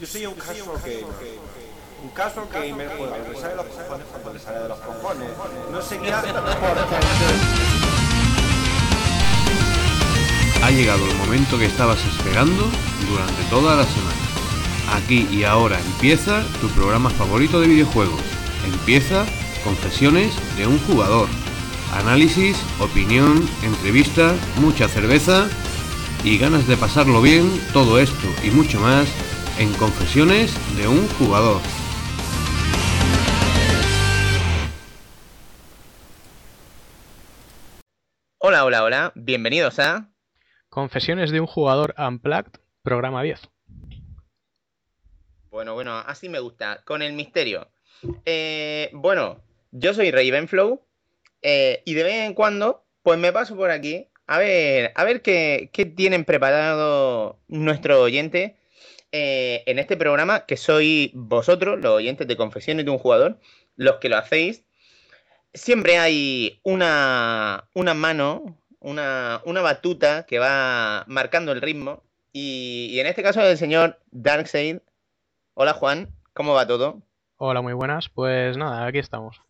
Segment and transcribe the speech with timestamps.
[0.00, 1.04] Yo soy un casual gamer.
[2.02, 4.78] Un casual gamer juega lo que sale de los cojones cuando le sale de los
[4.78, 5.28] cojones.
[5.70, 5.80] No
[6.60, 6.90] porque...
[10.64, 12.64] Ha llegado el momento que estabas esperando
[13.10, 14.16] durante toda la semana.
[14.94, 18.22] Aquí y ahora empieza tu programa favorito de videojuegos.
[18.64, 19.26] Empieza
[19.64, 21.28] Confesiones de un jugador.
[21.92, 25.46] Análisis, opinión, entrevistas, mucha cerveza
[26.24, 29.06] y ganas de pasarlo bien, todo esto y mucho más
[29.60, 31.60] en Confesiones de un jugador.
[38.38, 40.08] Hola, hola, hola, bienvenidos a...
[40.70, 42.52] Confesiones de un jugador Unplugged,
[42.82, 43.50] programa 10.
[45.50, 47.68] Bueno, bueno, así me gusta, con el misterio.
[48.24, 50.80] Eh, bueno, yo soy Ravenflow
[51.42, 55.20] eh, y de vez en cuando, pues me paso por aquí a ver, a ver
[55.20, 58.59] qué, qué tienen preparado nuestro oyente
[59.12, 63.38] eh, en este programa, que sois vosotros, los oyentes de Confesiones de un Jugador,
[63.76, 64.64] los que lo hacéis.
[65.54, 72.02] Siempre hay una, una mano, una, una batuta que va marcando el ritmo.
[72.32, 74.78] Y, y en este caso el señor Darkseid.
[75.54, 77.02] Hola Juan, ¿cómo va todo?
[77.36, 78.08] Hola, muy buenas.
[78.08, 79.40] Pues nada, aquí estamos.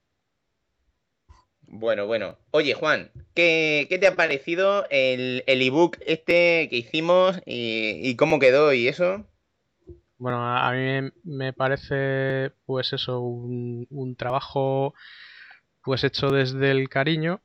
[1.63, 2.37] Bueno, bueno.
[2.51, 8.17] Oye, Juan, ¿qué, qué te ha parecido el, el ebook este que hicimos y, y
[8.17, 9.27] cómo quedó y eso?
[10.21, 14.93] Bueno, a mí me parece, pues eso, un, un trabajo
[15.83, 17.41] pues hecho desde el cariño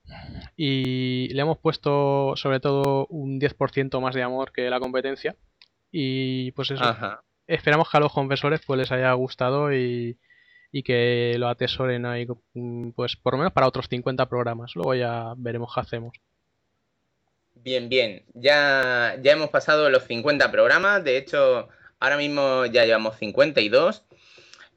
[0.58, 5.38] y le hemos puesto sobre todo un 10% más de amor que la competencia
[5.90, 7.24] y pues eso, Ajá.
[7.48, 10.20] esperamos que a los confesores pues les haya gustado y,
[10.70, 12.28] y que lo atesoren ahí
[12.94, 16.18] pues por lo menos para otros 50 programas, luego ya veremos qué hacemos.
[17.54, 18.26] Bien, bien.
[18.34, 21.04] Ya, ya hemos pasado los 50 programas.
[21.04, 24.04] De hecho, ahora mismo ya llevamos 52.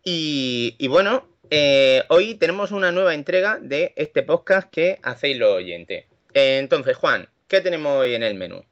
[0.04, 5.50] Y, y bueno, eh, hoy tenemos una nueva entrega de este podcast que hacéis los
[5.50, 6.04] oyentes.
[6.34, 8.62] Entonces, Juan, ¿qué tenemos hoy en el menú?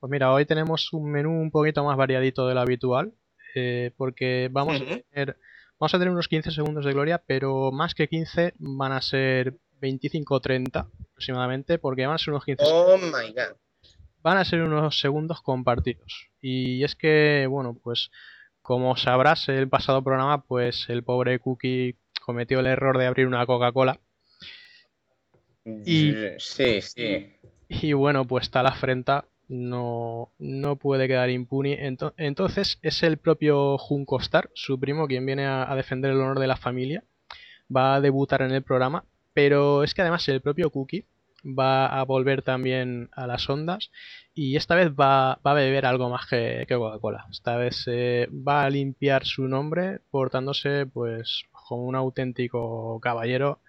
[0.00, 3.12] Pues mira, hoy tenemos un menú un poquito más variadito de lo habitual,
[3.54, 5.36] eh, porque vamos a tener,
[5.78, 9.54] vamos a tener unos 15 segundos de gloria, pero más que 15 van a ser
[9.80, 13.56] 25 o 30 aproximadamente, porque van a ser unos 15 Oh my god.
[14.22, 16.28] Van a ser unos segundos compartidos.
[16.40, 18.10] Y es que, bueno, pues
[18.62, 23.44] como sabrás, el pasado programa, pues el pobre Cookie cometió el error de abrir una
[23.46, 23.98] Coca-Cola.
[25.84, 27.36] Y- Sí, sí.
[27.68, 31.88] Y bueno, pues está la afrenta, no, no puede quedar impune.
[31.88, 36.20] Ento- entonces es el propio Junko Star, su primo, quien viene a, a defender el
[36.20, 37.04] honor de la familia.
[37.74, 41.04] Va a debutar en el programa, pero es que además el propio Cookie
[41.44, 43.90] va a volver también a las ondas
[44.34, 47.26] y esta vez va, va a beber algo más que, que Coca-Cola.
[47.30, 53.60] Esta vez eh, va a limpiar su nombre portándose pues como un auténtico caballero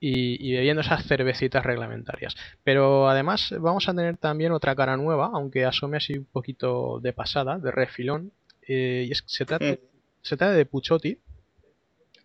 [0.00, 2.34] y, y bebiendo esas cervecitas reglamentarias.
[2.64, 7.12] Pero además vamos a tener también otra cara nueva, aunque asome así un poquito de
[7.12, 8.32] pasada, de refilón.
[8.66, 9.78] eh, y es, se, trata, Mm.
[10.22, 11.18] se trata de Puchotti,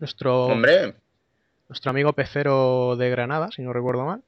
[0.00, 0.94] nuestro, Hombre,
[1.68, 4.22] nuestro amigo pecero de Granada, si no recuerdo mal.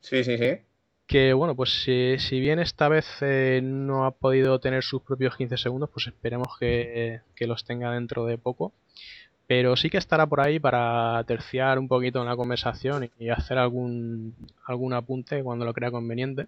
[0.00, 0.58] sí, sí, sí.
[1.06, 5.36] Que bueno, pues si, si bien esta vez eh, no ha podido tener sus propios
[5.36, 8.72] 15 segundos, pues esperemos que, que los tenga dentro de poco.
[9.46, 13.58] Pero sí que estará por ahí para terciar un poquito en la conversación y hacer
[13.58, 16.46] algún, algún apunte cuando lo crea conveniente.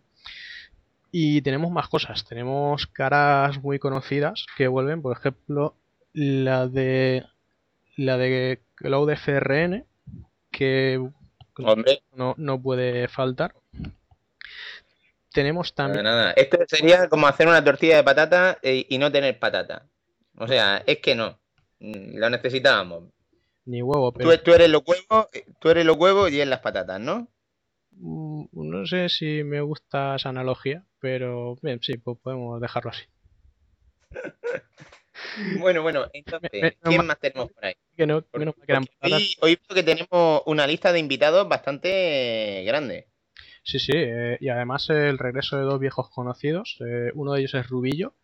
[1.13, 5.75] Y tenemos más cosas, tenemos caras muy conocidas que vuelven, por ejemplo,
[6.15, 7.25] la de
[7.97, 9.85] la de Cloud FRN,
[10.51, 11.01] que
[11.59, 13.55] Hombre, no, no puede faltar.
[15.33, 16.05] Tenemos nada, también.
[16.05, 16.33] nada.
[16.33, 19.87] Esto sería como hacer una tortilla de patata eh, y no tener patata.
[20.37, 21.39] O sea, es que no.
[21.81, 23.05] Mm, Lo necesitábamos.
[23.67, 26.61] Ni huevo, Tú, pero tú eres los huevos, eh, tú eres los huevos y las
[26.61, 27.29] patatas, ¿no?
[27.93, 33.05] mm, no sé si me gusta esa analogía, pero bien, sí, pues podemos dejarlo así.
[35.59, 37.75] Bueno, bueno, entonces, ¿quién más tenemos por ahí?
[37.97, 38.25] Que no,
[39.03, 43.07] hoy, hoy veo que tenemos una lista de invitados bastante grande.
[43.63, 46.77] Sí, sí, eh, y además el regreso de dos viejos conocidos.
[46.81, 48.15] eh, uno de ellos es Rubillo,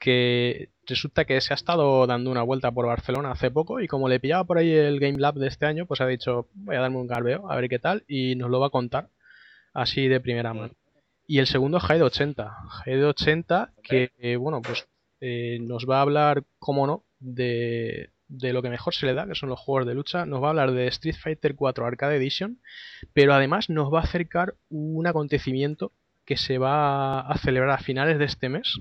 [0.00, 4.08] que resulta que se ha estado dando una vuelta por Barcelona hace poco y como
[4.08, 6.80] le pillaba por ahí el Game Lab de este año, pues ha dicho, voy a
[6.80, 9.10] darme un garbeo, a ver qué tal, y nos lo va a contar
[9.72, 10.74] así de primera mano.
[11.26, 12.56] Y el segundo es Hyde 80.
[12.84, 14.88] Hyde 80 que, eh, bueno, pues
[15.20, 19.26] eh, nos va a hablar, como no, de, de lo que mejor se le da,
[19.26, 20.24] que son los juegos de lucha.
[20.24, 22.60] Nos va a hablar de Street Fighter 4 Arcade Edition,
[23.12, 25.92] pero además nos va a acercar un acontecimiento
[26.24, 28.80] que se va a celebrar a finales de este mes,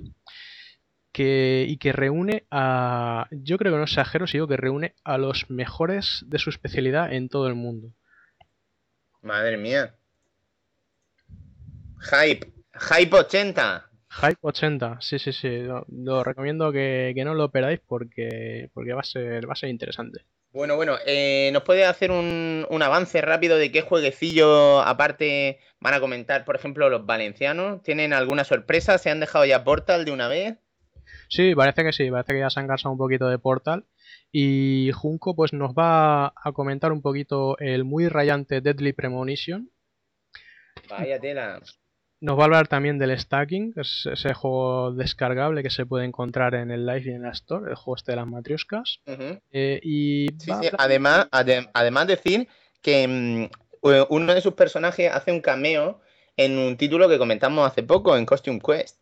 [1.12, 5.18] que, y que reúne a, yo creo que no exagero si digo que reúne a
[5.18, 7.92] los mejores de su especialidad en todo el mundo.
[9.22, 9.96] Madre mía.
[12.00, 12.54] Hype.
[12.74, 13.89] Hype 80.
[14.10, 15.60] Hype 80, sí, sí, sí.
[15.60, 19.56] Lo, lo recomiendo que, que no lo perdáis porque, porque va, a ser, va a
[19.56, 20.26] ser interesante.
[20.52, 25.94] Bueno, bueno, eh, ¿nos puede hacer un, un avance rápido de qué jueguecillo aparte van
[25.94, 27.84] a comentar, por ejemplo, los valencianos?
[27.84, 28.98] ¿Tienen alguna sorpresa?
[28.98, 30.58] ¿Se han dejado ya Portal de una vez?
[31.28, 33.86] Sí, parece que sí, parece que ya se han cansado un poquito de Portal.
[34.32, 39.70] Y Junko pues nos va a comentar un poquito el muy rayante Deadly Premonition.
[40.90, 41.62] Vaya tela.
[42.22, 46.04] Nos va a hablar también del Stacking, que es ese juego descargable que se puede
[46.06, 49.00] encontrar en el Live y en la Store, el juego este de las matrioscas.
[49.52, 52.48] Eh, y Sí, sí, Además, ade- además decir
[52.82, 53.46] que mm,
[54.10, 56.02] uno de sus personajes hace un cameo
[56.36, 59.02] en un título que comentamos hace poco, en Costume Quest.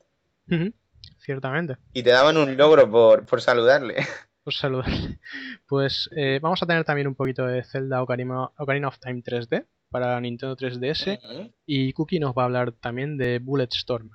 [1.19, 1.77] Ciertamente.
[1.93, 3.95] Y te daban un logro por, por saludarle.
[4.47, 5.19] Pues saludarle.
[5.67, 9.65] Pues eh, vamos a tener también un poquito de Zelda Ocarina, Ocarina of Time 3D
[9.89, 11.19] para Nintendo 3DS.
[11.23, 11.53] Ujú.
[11.65, 14.11] Y Cookie nos va a hablar también de Bulletstorm.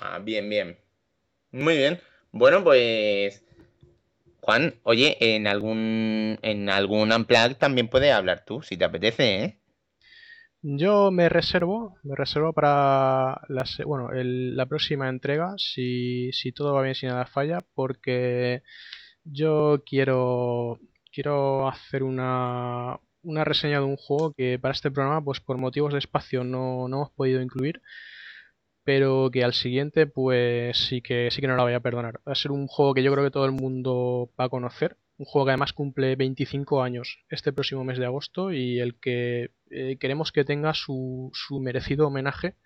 [0.00, 0.78] Ah, bien, bien.
[1.52, 2.00] Muy bien.
[2.32, 3.44] Bueno, pues.
[4.40, 6.38] Juan, oye, en algún.
[6.42, 9.58] En algún Unplugged también puedes hablar tú, si te apetece, ¿eh?
[10.66, 16.72] Yo me reservo, me reservo para la, bueno, el- la próxima entrega, si, si todo
[16.72, 18.62] va bien, si nada falla, porque
[19.24, 20.80] yo quiero,
[21.12, 25.92] quiero hacer una, una reseña de un juego que para este programa, pues por motivos
[25.92, 27.82] de espacio no, no hemos podido incluir,
[28.84, 32.20] pero que al siguiente, pues sí que, sí que no la voy a perdonar.
[32.26, 34.98] Va a ser un juego que yo creo que todo el mundo va a conocer,
[35.16, 39.50] un juego que además cumple 25 años este próximo mes de agosto y el que
[39.70, 42.56] eh, queremos que tenga su, su merecido homenaje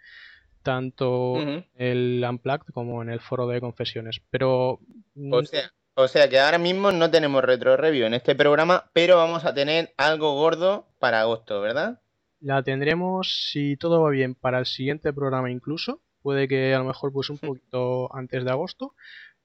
[0.63, 4.21] tanto en el Unplugged como en el foro de confesiones.
[4.31, 4.81] Pero
[5.15, 8.91] mm, O sea, o sea que ahora mismo no tenemos retro review en este programa,
[8.93, 12.01] pero vamos a tener algo gordo para agosto, ¿verdad?
[12.41, 16.01] la tendremos, si todo va bien, para el siguiente programa incluso.
[16.23, 18.95] Puede que a lo mejor pues un poquito antes de agosto.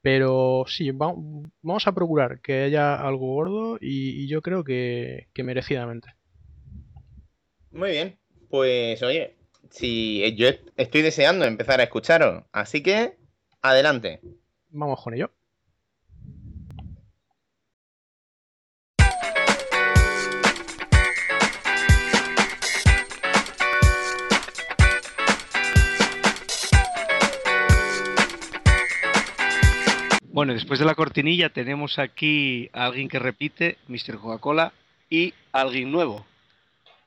[0.01, 1.13] Pero sí, va-
[1.61, 6.09] vamos a procurar que haya algo gordo y, y yo creo que, que merecidamente.
[7.71, 8.19] Muy bien.
[8.49, 9.37] Pues oye,
[9.71, 13.17] si yo est- estoy deseando empezar a escucharos, así que
[13.61, 14.19] adelante.
[14.69, 15.31] Vamos con ello.
[30.33, 34.17] Bueno, después de la cortinilla tenemos aquí a alguien que repite, Mr.
[34.17, 34.73] Coca-Cola,
[35.07, 36.25] y alguien nuevo,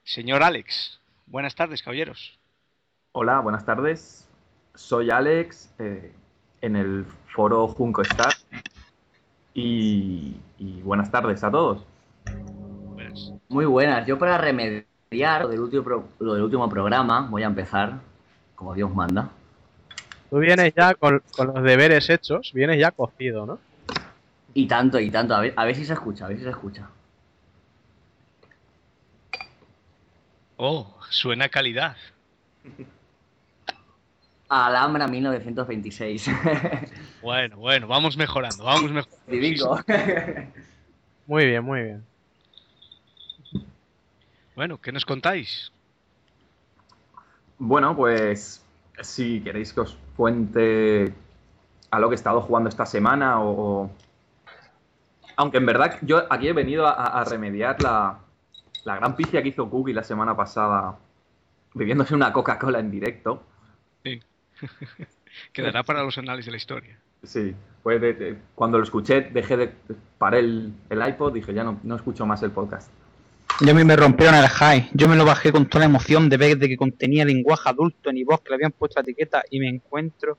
[0.05, 1.01] señor Alex.
[1.27, 2.39] Buenas tardes, caballeros.
[3.11, 4.29] Hola, buenas tardes.
[4.77, 6.13] Soy Alex eh,
[6.61, 8.33] en el foro Junco Star.
[9.55, 11.85] Y, y buenas tardes a todos.
[12.95, 13.33] Buenas.
[13.49, 14.07] Muy buenas.
[14.07, 17.99] Yo para remediar lo del último, pro- lo del último programa voy a empezar
[18.55, 19.31] como Dios manda.
[20.31, 23.59] Tú vienes ya con, con los deberes hechos, vienes ya cocido, ¿no?
[24.55, 25.35] Y tanto, y tanto.
[25.35, 26.89] A ver, a ver si se escucha, a ver si se escucha.
[30.57, 31.97] Oh, suena calidad.
[34.49, 36.31] Alhambra 1926.
[37.23, 39.27] Bueno, bueno, vamos mejorando, vamos mejorando.
[39.27, 39.81] Divingo.
[41.27, 42.05] Muy bien, muy bien.
[44.55, 45.73] Bueno, ¿qué nos contáis?
[47.59, 48.65] Bueno, pues
[49.01, 51.13] si queréis que os cuente
[51.91, 53.51] a lo que he estado jugando esta semana o...
[53.85, 53.91] o-
[55.37, 58.19] Aunque en verdad yo aquí he venido a, a remediar la,
[58.85, 60.97] la gran picia que hizo Cookie la semana pasada
[61.75, 63.43] bebiéndose una Coca-Cola en directo.
[65.53, 66.99] Quedará para los análisis de la historia.
[67.23, 69.75] Sí, pues de- de- cuando lo escuché dejé de...
[70.19, 72.91] paré el, el iPod, dije ya no, no escucho más el podcast.
[73.61, 74.91] Y a mí me rompieron el high.
[74.93, 78.11] Yo me lo bajé con toda la emoción de ver de que contenía lenguaje adulto
[78.11, 80.37] en voz que le habían puesto la etiqueta y me encuentro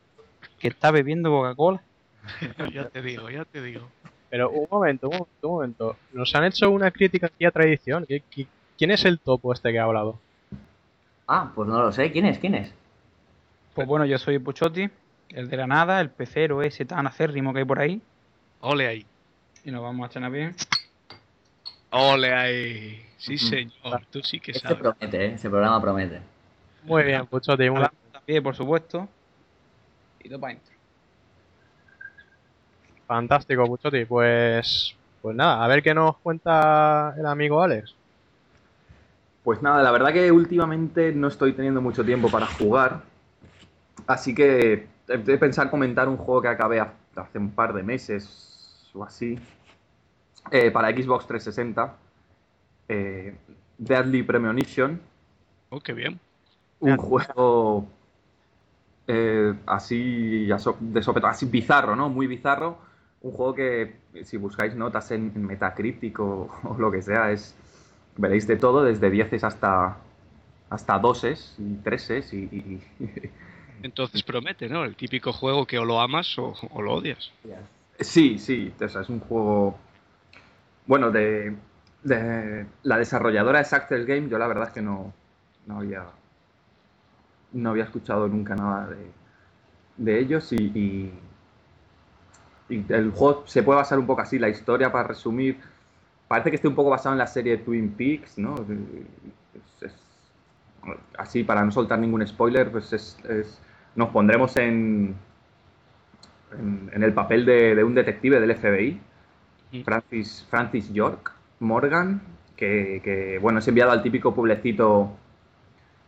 [0.60, 1.82] que está bebiendo Coca-Cola.
[2.74, 3.90] ya te digo, ya te digo.
[4.30, 5.98] Pero un momento, un momento, un momento.
[6.14, 8.06] Nos han hecho una crítica aquí a tradición.
[8.06, 8.48] ¿Qui- qui-
[8.78, 10.20] ¿Quién es el topo este que ha hablado?
[11.28, 12.12] ah, pues no lo sé.
[12.12, 12.38] ¿Quién es?
[12.38, 12.72] ¿Quién es?
[13.74, 14.90] Pues bueno, yo soy Puchotti,
[15.30, 18.02] el de la nada, el pecero ese tan acérrimo que hay por ahí.
[18.62, 19.06] Ole ahí.
[19.64, 20.56] Y nos vamos a echar bien.
[21.92, 23.07] Ole ahí.
[23.18, 24.80] Sí, señor, tú sí que Este sabes.
[24.80, 25.34] promete, ¿eh?
[25.34, 26.22] Ese programa promete.
[26.84, 27.70] Muy bien, Puchote.
[27.70, 29.08] muy Hola, también, por supuesto.
[30.20, 30.74] Y dos para adentro.
[33.06, 34.06] Fantástico, Puchote.
[34.06, 37.96] Pues, pues nada, a ver qué nos cuenta el amigo Alex.
[39.44, 43.02] Pues nada, la verdad que últimamente no estoy teniendo mucho tiempo para jugar.
[44.06, 47.82] Así que he de pensar comentar un juego que acabé ha- hace un par de
[47.84, 49.40] meses o así
[50.52, 51.96] eh, para Xbox 360,
[52.90, 53.36] eh,
[53.78, 55.00] Deadly Premonition,
[55.70, 56.20] Oh, qué bien.
[56.80, 57.88] un juego
[59.08, 62.10] eh, así de sopetón, así bizarro, ¿no?
[62.10, 62.78] Muy bizarro.
[63.22, 67.56] Un juego que si buscáis notas en, en Metacritic o, o lo que sea, es
[68.16, 69.98] veréis de todo, desde 10 hasta
[70.70, 73.30] hasta 2 y 3 y, y- y-
[73.84, 74.84] Entonces promete, ¿no?
[74.84, 77.32] El típico juego que o lo amas o, o lo odias.
[78.00, 79.78] Sí, sí, o sea, es un juego.
[80.86, 81.56] Bueno, de,
[82.08, 85.14] de la desarrolladora es Axel Game, yo la verdad es que no,
[85.68, 86.06] no había.
[87.54, 89.12] No había escuchado nunca nada de,
[89.98, 91.14] de ellos y, y,
[92.70, 95.58] y el juego se puede basar un poco así, la historia para resumir.
[96.28, 98.56] Parece que esté un poco basado en la serie Twin Peaks, ¿no?
[98.56, 99.96] Es- es-
[101.18, 103.60] así, para no soltar ningún spoiler, pues es, es-
[103.96, 105.16] nos pondremos en,
[106.58, 109.00] en, en el papel de, de un detective del FBI.
[109.84, 112.22] Francis, Francis York Morgan,
[112.56, 115.12] que, que, bueno, es enviado al típico pueblecito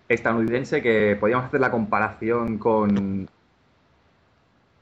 [0.07, 3.29] estadounidense que podríamos hacer la comparación con,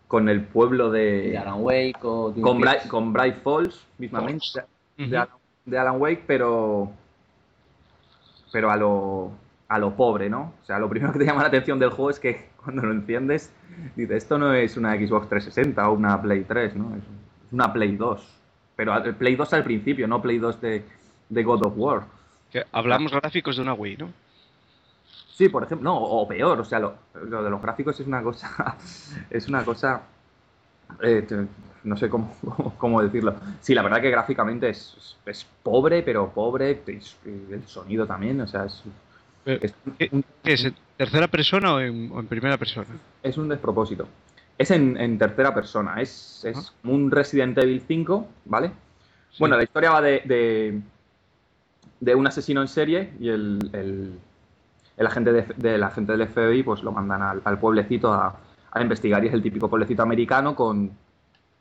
[0.07, 1.29] con el pueblo de...
[1.29, 2.61] De Alan Wake o con.
[2.61, 4.63] Bright, con Bright Falls, mismamente,
[4.97, 6.91] de, Alan, de Alan Wake, pero,
[8.51, 9.31] pero a lo,
[9.67, 10.53] a lo pobre, ¿no?
[10.61, 12.93] O sea, lo primero que te llama la atención del juego es que cuando lo
[12.93, 13.51] enciendes,
[13.95, 16.95] dices, esto no es una Xbox 360 o una Play 3, ¿no?
[16.95, 17.03] Es
[17.51, 18.36] una Play 2.
[18.77, 20.85] Pero al- Play 2 al principio, no Play 2 de,
[21.27, 22.03] de God of War.
[22.51, 24.09] Que hablamos gráficos de una Wii, ¿no?
[25.33, 26.95] Sí, por ejemplo, no, o peor, o sea, lo,
[27.27, 28.77] lo de los gráficos es una cosa,
[29.29, 30.01] es una cosa,
[31.03, 31.27] eh,
[31.83, 32.33] no sé cómo,
[32.77, 33.35] cómo- decirlo.
[33.59, 38.47] Sí, la verdad que gráficamente es, es- pobre, pero pobre, es- el sonido también, o
[38.47, 38.83] sea, es,
[39.45, 42.87] es ¿Qué, tercera persona o en, o en primera persona?
[43.23, 44.07] es un despropósito.
[44.57, 48.69] Es en, en tercera persona, es, es un Resident Evil 5, ¿vale?
[49.29, 49.37] Sí.
[49.39, 50.81] Bueno, la historia va de, de,
[51.99, 54.19] de un asesino en serie y el, el,
[54.97, 58.35] el agente de, del agente del FBI pues lo mandan al, al pueblecito a,
[58.71, 60.91] a investigar y es el típico pueblecito americano con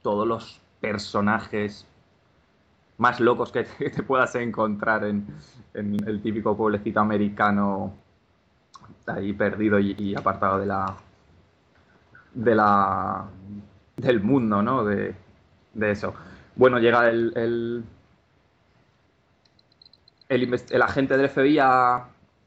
[0.02, 1.86] todos los personajes
[2.98, 5.26] más locos que te, que te puedas encontrar en,
[5.74, 7.92] en el típico pueblecito americano
[9.06, 10.96] ahí perdido y, y apartado de la
[12.36, 13.24] de la
[13.96, 14.84] del mundo, ¿no?
[14.84, 15.14] De,
[15.74, 16.14] de eso.
[16.54, 17.84] Bueno, llega el, el,
[20.28, 21.96] el, el agente del FBI a,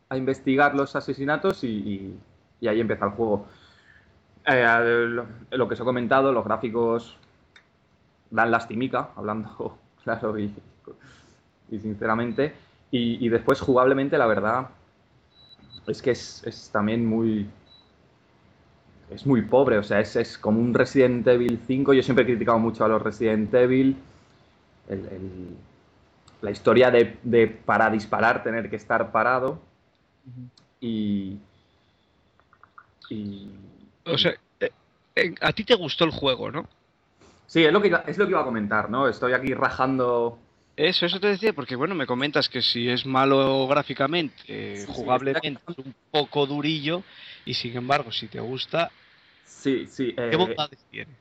[0.10, 2.19] a investigar los asesinatos y, y-
[2.62, 3.48] y ahí empieza el juego.
[4.46, 4.65] Eh,
[5.08, 7.17] lo, lo que os he comentado, los gráficos
[8.29, 10.53] dan lastimica, hablando claro y,
[11.72, 12.53] y sinceramente.
[12.91, 14.67] Y, y después, jugablemente, la verdad,
[15.88, 17.50] es que es, es también muy,
[19.11, 21.93] es muy pobre, o sea, es, es como un Resident Evil 5.
[21.93, 23.95] Yo siempre he criticado mucho a los Resident Evil.
[24.87, 25.57] El- el-
[26.41, 29.59] la historia de, de para disparar tener que estar parado.
[30.79, 31.37] Y.
[33.09, 33.49] y
[34.05, 34.71] O sea, eh,
[35.15, 36.65] eh, a ti te gustó el juego, ¿no?
[37.47, 39.07] sí, es lo, que, iba- es lo que iba a comentar, ¿no?
[39.07, 40.37] Estoy aquí rajando.
[40.77, 44.85] Eso, eso te decía, porque bueno, me comentas que si es malo gráficamente, eh, Sí,
[44.85, 47.03] sí, jugablemente es un poco durillo,
[47.50, 48.91] y sin embargo, si te gusta,
[49.46, 50.13] Sí, sí.
[50.15, 51.13] ¿qué eh, bondades tiene?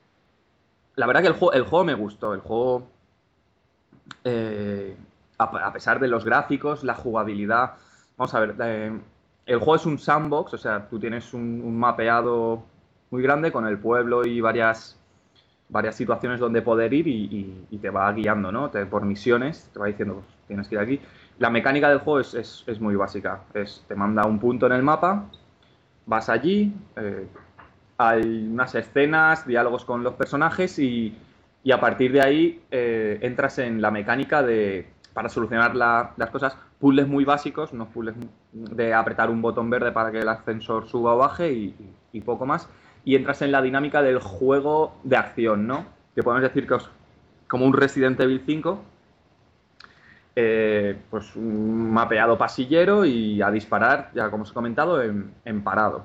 [0.97, 2.35] La verdad que el juego, el juego me gustó.
[2.35, 2.87] El juego,
[4.25, 4.97] eh,
[5.39, 7.75] a, a pesar de los gráficos, la jugabilidad.
[8.17, 8.93] Vamos a ver, eh,
[9.47, 12.63] el juego es un sandbox, o sea, tú tienes un, un mapeado
[13.11, 14.99] muy grande con el pueblo y varias,
[15.69, 18.71] varias situaciones donde poder ir y, y- y te va guiando, ¿no?
[18.71, 21.01] Te- por misiones, te va diciendo, pues, tienes que ir aquí.
[21.39, 23.43] La mecánica del juego es, es- es muy básica.
[23.55, 25.27] Es, te manda un punto en el mapa,
[26.09, 27.29] vas allí, eh,
[27.99, 31.17] hay unas escenas, diálogos con los personajes y,
[31.65, 36.31] y a partir de ahí eh, entras en la mecánica de, para solucionar la- las
[36.31, 38.15] cosas, puzzles muy básicos, unos puzzles
[38.53, 41.75] de apretar un botón verde para que el ascensor suba o baje y,
[42.12, 42.69] y poco más.
[43.05, 45.87] Y entras en la dinámica del juego de acción, ¿no?
[46.15, 46.88] Que podemos decir que es
[47.49, 48.81] como un Resident Evil 5,
[50.40, 55.64] eh, pues un mapeado pasillero y a disparar, ya como os he comentado, en- en
[55.64, 56.04] parado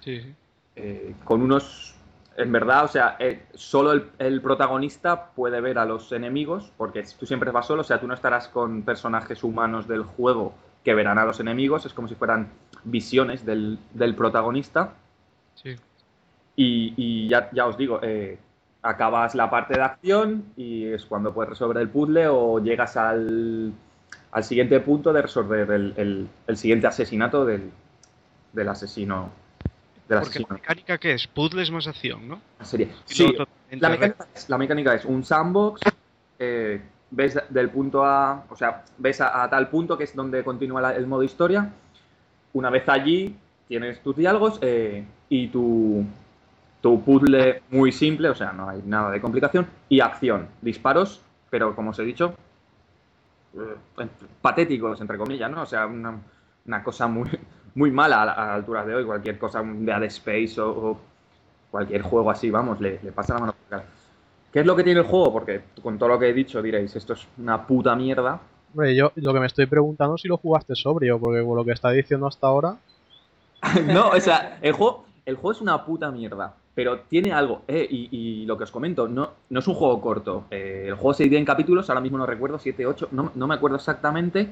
[0.00, 0.34] Sí, sí.
[0.76, 1.94] eh, con unos.
[2.36, 7.02] En verdad, o sea, eh, solo el, el protagonista puede ver a los enemigos, porque
[7.18, 10.52] tú siempre vas solo, o sea, tú no estarás con personajes humanos del juego
[10.84, 12.48] que verán a los enemigos, es como si fueran
[12.84, 14.92] visiones del, del protagonista.
[15.54, 15.74] sí.
[16.54, 18.38] Y, y ya, ya os digo, eh,
[18.82, 23.72] acabas la parte de acción y es cuando puedes resolver el puzzle o llegas al,
[24.32, 27.70] al siguiente punto de resolver el, el- el siguiente asesinato del,
[28.52, 29.30] del asesino
[30.08, 32.40] del Porque la mecánica que es puzzles más acción, ¿no?
[33.08, 33.36] Y Sí,
[33.80, 35.82] la mecánica, es, la mecánica es un sandbox,
[36.38, 36.80] eh,
[37.10, 40.80] ves del punto A, o sea, ves a, a tal punto que es donde continúa
[40.80, 41.70] la- el modo historia.
[42.54, 46.04] Una vez allí, tienes tus diálogos eh, y tu,
[46.80, 51.20] tu puzzle muy simple, o sea, no hay nada de complicación, y acción, disparos,
[51.50, 52.34] pero como os he dicho,
[53.54, 54.06] eh,
[54.40, 55.62] patéticos, entre comillas, ¿no?
[55.62, 56.20] O sea, una,
[56.66, 57.28] una cosa muy,
[57.74, 61.00] muy mala a, alturas de hoy, cualquier cosa de Dead Space o, o
[61.70, 63.98] cualquier juego así, vamos, le, le pasa la mano por la cara.
[64.52, 65.32] ¿Qué es lo que tiene el juego?
[65.32, 68.40] Porque con todo lo que he dicho diréis, esto es una puta mierda.
[68.72, 71.64] Hombre, yo lo que me estoy preguntando es si lo jugaste sobrio, porque con lo
[71.64, 72.76] que está diciendo hasta ahora.
[73.86, 77.62] no, o sea, el juego, el juego es una puta mierda, pero tiene algo.
[77.66, 80.44] eh, y, y lo que os comento, no, no es un juego corto.
[80.48, 83.48] Eh, el juego se divide en capítulos, ahora mismo no recuerdo, 7, 8, no, no
[83.48, 84.48] me acuerdo exactamente.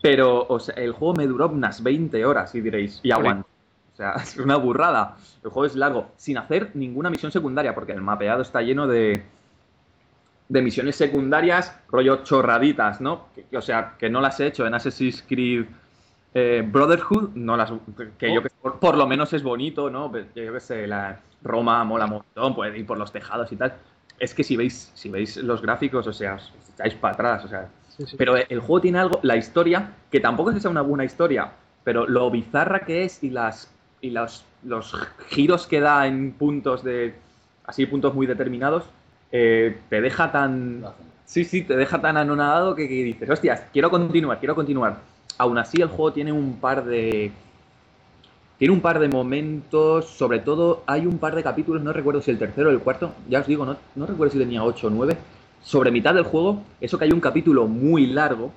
[0.00, 3.48] Pero o sea, el juego me duró unas 20 horas, y diréis, y aguanto.
[3.92, 5.16] O sea, es una burrada.
[5.42, 9.24] El juego es largo, sin hacer ninguna misión secundaria, porque el mapeado está lleno de,
[10.48, 13.26] de misiones secundarias, rollo chorraditas, ¿no?
[13.34, 15.66] Que- o sea, que no las he hecho en Assassin's Creed
[16.34, 17.72] eh, Brotherhood, no las,
[18.18, 20.10] que yo que por, por lo menos es bonito, ¿no?
[20.10, 23.56] Pues, Yo que sé, la Roma mola un montón, puede ir por los tejados y
[23.56, 23.74] tal.
[24.18, 27.48] Es que si veis, si veis los gráficos, o sea, os echáis para atrás, o
[27.48, 27.68] sea.
[27.88, 28.16] Sí, sí.
[28.16, 31.52] Pero el juego tiene algo, la historia, que tampoco es que sea una buena historia,
[31.84, 34.96] pero lo bizarra que es y las y los, los
[35.28, 37.14] giros que da en puntos de.
[37.64, 38.84] así puntos muy determinados,
[39.32, 40.84] eh, te deja tan.
[41.24, 44.98] Sí, sí, te deja tan anonadado que, que dices, hostias, quiero continuar, quiero continuar.
[45.40, 47.32] Aún así, el juego tiene un par de.
[48.58, 52.30] Tiene un par de momentos, sobre todo hay un par de capítulos, no recuerdo si
[52.30, 54.90] el tercero o el cuarto, ya os digo, no, no recuerdo si tenía 8 o
[54.90, 55.16] 9.
[55.62, 58.52] Sobre mitad del juego, eso que hay un capítulo muy largo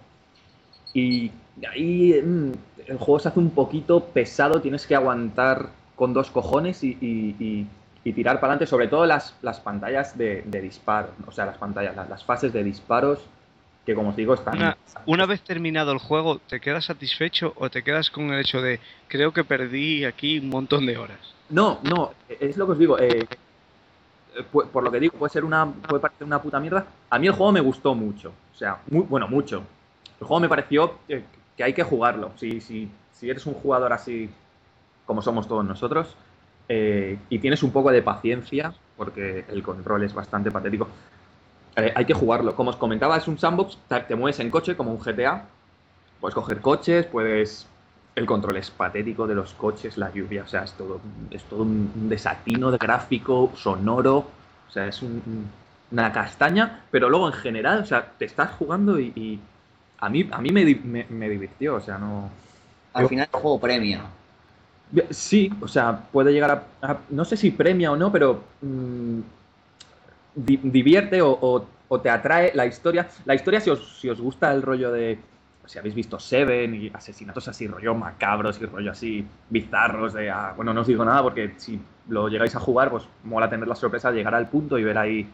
[0.93, 1.31] y
[1.71, 2.51] ahí mm,
[2.87, 7.35] el juego se hace un poquito pesado, tienes que aguantar con dos cojones y, y-
[7.39, 7.67] y-
[8.03, 11.57] y tirar para adelante, sobre todo las, las pantallas de, de disparo, o sea, las
[11.57, 13.19] pantallas, las, las fases de disparos,
[13.85, 14.57] que como os digo, están...
[14.57, 18.61] Una, una vez terminado el juego, ¿te quedas satisfecho o te quedas con el hecho
[18.61, 21.19] de creo que perdí aquí un montón de horas?
[21.50, 23.00] No, no, es lo que os digo.
[23.00, 23.27] eh,
[24.35, 26.85] eh, por lo que digo, puede ser una, puede parecer una puta mierda.
[27.09, 28.33] A mí el juego me gustó mucho.
[28.53, 29.63] O sea, muy, bueno, mucho.
[30.19, 31.24] El juego me pareció que,
[31.55, 32.31] que hay que jugarlo.
[32.37, 34.29] Si, si, si eres un jugador así
[35.05, 36.15] como somos todos nosotros
[36.69, 40.87] eh, y tienes un poco de paciencia, porque el control es bastante patético,
[41.75, 42.55] eh, hay que jugarlo.
[42.55, 45.46] Como os comentaba, es un sandbox, te, mueves en coche como un GTA.
[46.20, 47.68] Puedes coger coches, puedes
[48.16, 51.64] el control es patético de los coches, la lluvia, o sea, es todo, es todo
[51.64, 55.50] un desatino de gráfico, sonoro, o sea, es un- un-
[55.92, 59.40] una castaña, pero luego en general, o sea, te estás jugando y, y
[59.98, 62.29] a mí, a mí me, me- me divirtió, o sea, no...
[62.94, 64.01] Al final el juego premia.
[65.09, 69.20] Sí, o sea, puede llegar a, a- no sé si premia o no, pero mm,
[70.35, 73.07] di- divierte o, o- o te atrae la historia.
[73.25, 75.19] La historia, si os, si os gusta el rollo de,
[75.65, 80.53] si habéis visto Seven y asesinatos así, rollo macabros y rollo así bizarros, de, ah,
[80.55, 83.75] bueno, no os digo nada porque si lo llegáis a jugar, pues mola tener la
[83.75, 85.27] sorpresa de llegar al punto y ver ahí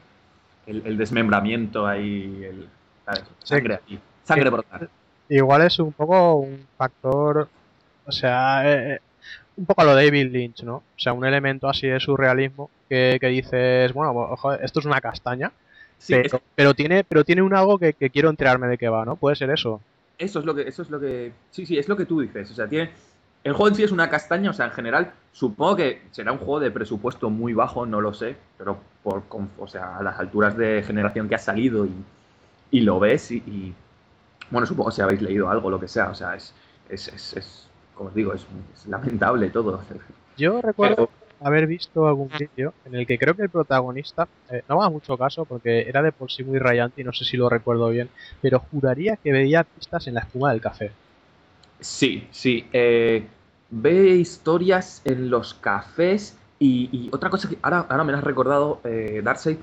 [0.68, 2.68] el, el desmembramiento, ahí, el,
[3.06, 3.24] ¿sabes?
[3.44, 4.90] sangre ahí, sangre brotar.
[5.30, 7.48] Igual es un poco un factor,
[8.06, 9.00] o sea, eh, eh,
[9.60, 10.76] un poco a lo David Lynch, ¿no?
[10.78, 15.02] O sea, un elemento así de surrealismo que, que dices, bueno, joder, esto es una
[15.02, 15.52] castaña,
[15.98, 18.90] Sí, es- pero, pero tiene, pero tiene un algo que, que quiero enterarme de qué
[18.90, 19.18] va, ¿no?
[19.18, 19.82] Puede ser eso.
[20.18, 21.32] Eso es lo que, eso es lo que.
[21.52, 22.52] Sí, sí, es lo que tú dices.
[22.52, 22.92] O sea, tiene.
[23.44, 26.40] El juego en sí es una castaña, o sea, en general, supongo que será un
[26.40, 30.20] juego de presupuesto muy bajo, no lo sé, pero por con- o sea, a las
[30.20, 31.94] alturas de generación que ha salido y,
[32.72, 33.76] y lo ves y, y,
[34.52, 36.56] bueno, supongo si habéis leído algo, lo que sea, o sea, es,
[36.90, 37.69] es, es, es-
[38.00, 39.82] como os digo, es, es lamentable todo.
[40.38, 41.10] Yo recuerdo Pero-
[41.46, 44.90] haber visto algún vídeo en el que creo que el protagonista, eh, no me haga
[44.90, 47.90] mucho caso porque era de por sí muy rayante y no sé si lo recuerdo
[47.90, 48.10] bien,
[48.42, 50.92] pero juraría que veía pistas en la espuma del café.
[51.82, 52.68] Sí, sí.
[52.72, 53.28] eh,
[53.70, 58.80] ve historias en los cafés y, y otra cosa que ahora, ahora me has recordado,
[58.86, 59.60] eh, Darcy.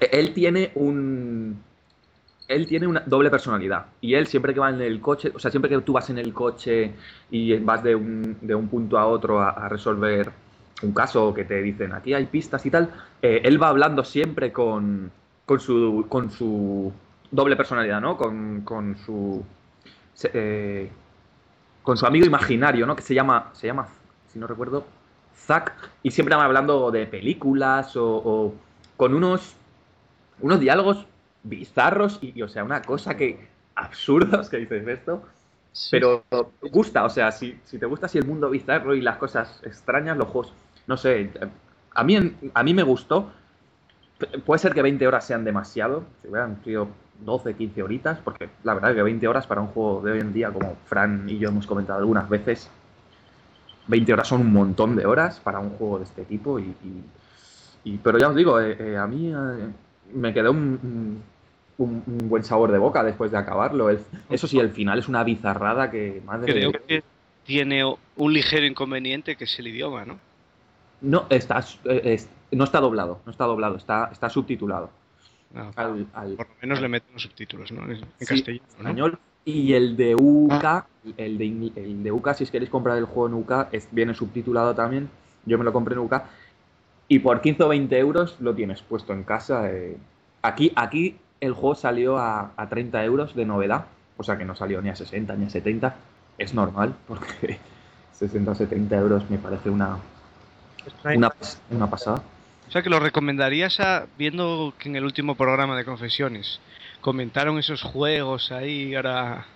[0.00, 1.62] eh, Él tiene un.
[2.48, 3.86] Él tiene una doble personalidad.
[4.00, 6.18] Y él siempre que va en el coche, o sea, siempre que tú vas en
[6.18, 6.94] el coche
[7.30, 10.30] y vas de un, de un punto a otro a, resolver
[10.82, 12.90] un caso que te dicen aquí hay pistas y tal,
[13.22, 15.10] eh, él va hablando siempre con,
[15.46, 16.92] con, su, con su
[17.30, 18.16] doble personalidad, ¿no?
[18.16, 19.44] Con, con su
[20.32, 20.90] eh,
[21.82, 22.96] con su amigo imaginario, ¿no?
[22.96, 23.88] Que se llama, se llama,
[24.32, 24.86] si no recuerdo,
[25.36, 28.54] Zack, y siempre va hablando de películas o, o
[28.96, 29.54] con unos,
[30.40, 31.06] unos diálogos
[31.48, 35.22] bizarros y, y, o sea, una cosa que absurdos que dices esto.
[35.90, 36.24] pero
[36.72, 40.16] gusta, o sea, si, si te gusta así el mundo bizarro y las cosas extrañas,
[40.16, 40.52] los juegos,
[40.86, 41.30] no sé,
[41.94, 42.16] a mí,
[42.54, 43.30] a mí me gustó.
[44.46, 46.88] Puede ser que 20 horas sean demasiado, si hubieran sido
[47.20, 50.20] 12, 15 horitas, porque la verdad es que 20 horas para un juego de hoy
[50.20, 52.70] en día, como Fran y yo hemos comentado algunas veces,
[53.86, 56.58] 20 horas son un montón de horas para un juego de este tipo.
[56.58, 57.04] Y, y-
[57.84, 59.68] y- pero ya os digo, eh, eh, a mí eh,
[60.14, 61.22] me quedó un,
[61.78, 63.90] un- un buen sabor de boca después de acabarlo.
[63.90, 67.02] El- eso sí, el final es una bizarrada que, madre Creo de- que
[67.44, 67.84] tiene
[68.16, 70.18] un ligero inconveniente que es el idioma, ¿no?
[71.02, 74.90] No, está, eh, es- no está doblado, no está doblado, está, está subtitulado.
[75.54, 77.84] Ah, Al, al- por lo menos le meten los subtítulos, ¿no?
[77.90, 78.78] En Sí, castellano, ¿no?
[78.80, 79.18] español.
[79.44, 80.86] Y el de UK,
[81.16, 84.12] el de, el de UK, si os queréis comprar el juego en UK, es, viene
[84.14, 85.08] subtitulado también.
[85.44, 86.14] Yo me lo compré en UK.
[87.08, 89.70] Y por 15 o 20 euros lo tienes puesto en casa.
[89.70, 89.96] eh.
[90.42, 93.86] Aquí, aquí el juego salió a, a 30 euros de novedad.
[94.16, 95.94] O sea que no salió ni a 60 ni a 70.
[96.38, 97.58] Es normal, porque
[98.12, 99.98] 60 o 70 euros me parece una,
[101.04, 101.30] una,
[101.70, 102.22] una pasada.
[102.68, 106.60] O sea que lo recomendarías a, viendo que en el último programa de Confesiones
[107.00, 109.46] comentaron esos juegos ahí, ahora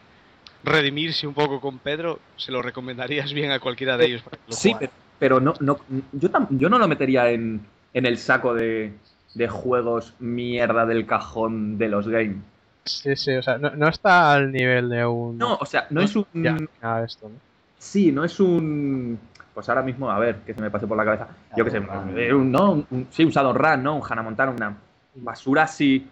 [0.62, 4.42] redimirse un poco con Pedro, ¿se lo recomendarías bien a cualquiera de ellos para que
[4.50, 4.90] lo Sí, jugara?
[5.18, 5.78] pero, pero no, no,
[6.12, 7.60] yo, tam- yo no lo metería en,
[7.94, 8.92] en el saco de,
[9.34, 12.38] de juegos mierda del cajón de los games.
[12.84, 15.38] Sí, sí, o sea, no, no está al nivel de un.
[15.38, 16.24] No, o sea, no es un...
[16.34, 17.34] Ya, nada de esto, ¿no?
[17.78, 19.18] Sí, no es un...
[19.54, 21.28] Pues ahora mismo, a ver, que se me pase por la cabeza.
[21.56, 21.82] Yo qué sé,
[22.16, 23.96] eh, un, no, un- un- sí, un Shadowrun, ¿no?
[23.96, 24.76] Un Hannah Montana, una
[25.14, 26.08] basura así.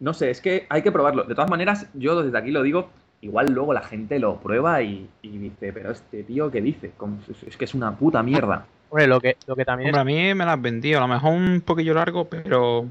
[0.00, 1.24] No sé, es que hay que probarlo.
[1.24, 2.88] De todas maneras, yo desde aquí lo digo,
[3.20, 6.92] igual luego la gente lo prueba y, y dice, pero este tío, ¿qué dice?
[6.96, 8.66] Como- es que es una puta mierda.
[8.90, 10.98] Hombre, lo que, lo que también Hombre, a mí me las has vendido.
[10.98, 12.90] A lo mejor un poquillo largo, pero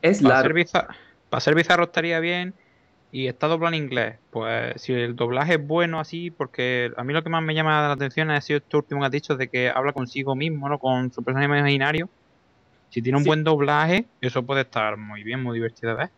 [0.00, 0.42] Es para largo.
[0.48, 0.94] ser, bizarro,
[1.28, 2.54] para ser bizarro estaría bien.
[3.10, 4.20] Y está doblado en inglés.
[4.30, 7.82] Pues si el doblaje es bueno así, porque a mí lo que más me llama
[7.82, 10.78] la atención ha sido esto último que has dicho de que habla consigo mismo, ¿no?
[10.78, 12.08] Con su personaje imaginario.
[12.88, 13.28] Si tiene un Sí.
[13.28, 16.10] buen doblaje, eso puede estar muy bien, muy divertido ver.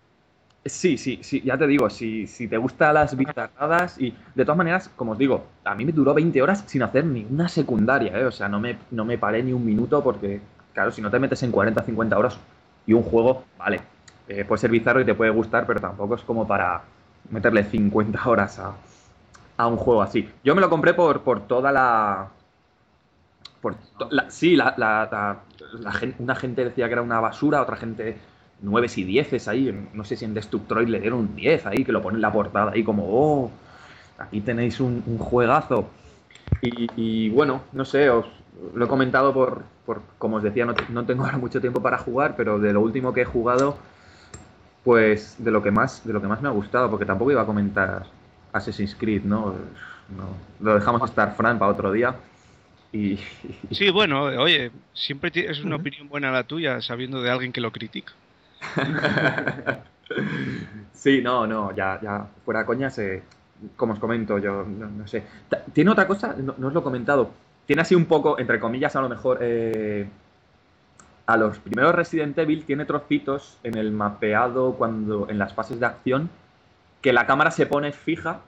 [0.67, 4.57] Sí, sí, sí, ya te digo, si, si te gustan las bizarradas y de todas
[4.57, 8.25] maneras, como os digo, a mí me duró 20 horas sin hacer ninguna secundaria, ¿eh?
[8.25, 10.41] O sea, no me, no me paré ni un minuto porque,
[10.73, 12.39] claro, si no te metes en 40, 50 horas
[12.87, 13.83] y un juego, vale,
[14.27, 16.83] eh, puede ser bizarro y te puede gustar, pero tampoco es como para
[17.29, 18.75] meterle 50 horas a,
[19.59, 20.29] a un juego así.
[20.45, 22.29] Yo me lo compré por, por toda la...
[23.61, 23.77] Por
[24.11, 25.41] la- sí, la, la- la-
[25.81, 28.17] la gen- una gente decía que era una basura, otra gente
[28.65, 29.89] 9 y 10 ahí.
[29.95, 32.33] No sé si en Destructroid le dieron un 10 ahí, que lo ponen en la
[32.33, 33.51] portada ahí como, oh,
[34.19, 35.89] aquí tenéis un, un juegazo.
[36.63, 38.27] Y, y bueno, no sé, os
[38.75, 41.83] lo he comentado por, por como os decía, no, te- no tengo ahora mucho tiempo
[41.83, 43.79] para jugar, pero de lo último que he jugado,
[44.83, 47.43] pues de lo que más, de lo que más me ha gustado, porque tampoco iba
[47.43, 48.07] a comentar
[48.53, 49.55] Assassin's Creed, ¿no?
[50.09, 50.25] No,
[50.61, 52.15] lo dejamos estar Fran para otro día.
[52.93, 53.19] Y,
[53.71, 57.73] Sí, bueno, oye, siempre es una opinión buena la tuya, sabiendo de alguien que lo
[57.73, 58.15] critica.
[60.93, 63.23] Sí, no, no, ya, ya, fuera coñas, eh,
[63.77, 65.23] como os comento, yo no, sé.
[65.73, 67.31] Tiene otra cosa, no, no os lo he comentado.
[67.67, 70.09] Tiene así un poco, entre comillas, a lo mejor, eh,
[71.27, 75.87] a los primeros Resident Evil tiene trocitos en el mapeado cuando en las fases de
[75.87, 76.31] acción
[77.01, 78.41] que la cámara se pone fija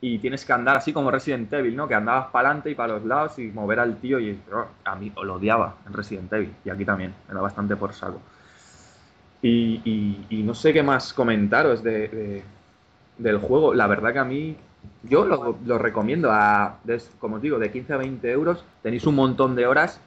[0.00, 1.88] y tienes que andar así como Resident Evil, ¿no?
[1.88, 4.94] Que andabas para adelante y para los lados y mover al tío y oh, a
[4.94, 8.20] mí lo odiaba en Resident Evil y aquí también, me da bastante por saco.
[9.42, 12.42] Y, y- y no sé qué más comentaros de, de-
[13.18, 13.74] del juego.
[13.74, 14.56] La verdad que a mí,
[15.02, 16.78] yo lo, lo recomiendo a,
[17.18, 18.64] como os digo, de 15 a 20 euros.
[18.82, 20.00] Tenéis un montón de horas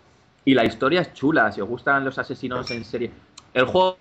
[0.45, 1.51] y la historia es chula.
[1.51, 3.11] Si os gustan los asesinos en serie,
[3.53, 3.97] el juego,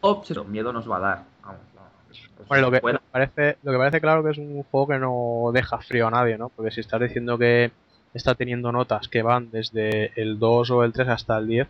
[0.00, 1.24] oh, miedo nos va a dar.
[1.42, 2.98] Vamos, no, os- Hombre, lo que, fuera.
[2.98, 6.08] lo que parece, lo que parece claro que es un juego que no deja frío
[6.08, 6.48] a nadie, ¿no?
[6.50, 7.70] Porque si estás diciendo que
[8.14, 11.68] está teniendo notas que van desde el 2 o el 3 hasta el 10,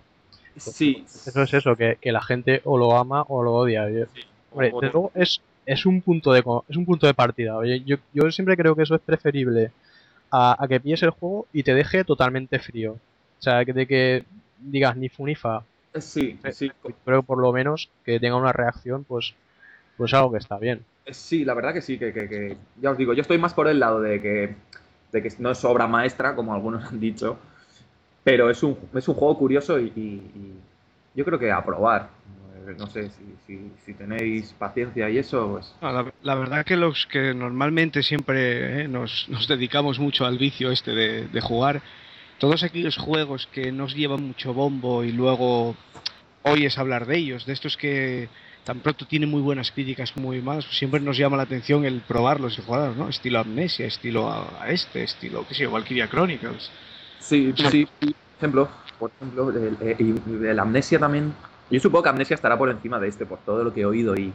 [0.58, 3.88] Sí, eso es eso, que, que la gente o lo ama o lo odia.
[3.90, 4.06] Yo-
[4.52, 7.56] Hombre, desde luego es, es un punto de es un punto de partida.
[7.56, 9.70] Oye, yo, yo siempre creo que eso es preferible
[10.30, 12.92] a, a que pilles el juego y te deje totalmente frío.
[12.92, 14.24] O sea, que de que
[14.58, 15.62] digas ni fu ni fa.
[16.00, 16.70] sí, sí,
[17.04, 19.34] Pero por lo menos que tenga una reacción, pues,
[19.96, 20.84] pues algo que está bien.
[21.10, 23.68] Sí, la verdad que sí, que, que- que- ya os digo, yo estoy más por
[23.68, 24.54] el lado de que,
[25.12, 27.38] de que no es obra maestra, como algunos han dicho,
[28.26, 30.12] pero es un, es un juego curioso y,
[31.14, 32.10] yo creo que a probar.
[32.76, 33.08] No sé,
[33.46, 38.88] si, tenéis paciencia y eso, pues la, la verdad que los que normalmente siempre eh,
[38.88, 41.80] nos, dedicamos mucho al vicio este de, jugar,
[42.40, 45.76] todos aquellos juegos que nos llevan mucho bombo y luego
[46.42, 48.28] oyes hablar de ellos, de estos que,
[48.64, 52.00] tan pronto tiene muy buenas críticas, muy malas, pues siempre nos llama la atención el
[52.00, 53.08] probarlos y jugarlos, ¿no?
[53.08, 56.72] Estilo Amnesia, estilo a, a este, estilo, qué sé yo, Valkyria Chronicles.
[57.28, 57.86] Sí, sí.
[58.00, 59.76] Por ejemplo, por ejemplo, el,
[60.46, 61.32] el- Amnesia también.
[61.70, 64.14] Yo supongo que Amnesia estará por encima de este, por todo lo que he oído
[64.16, 64.32] y,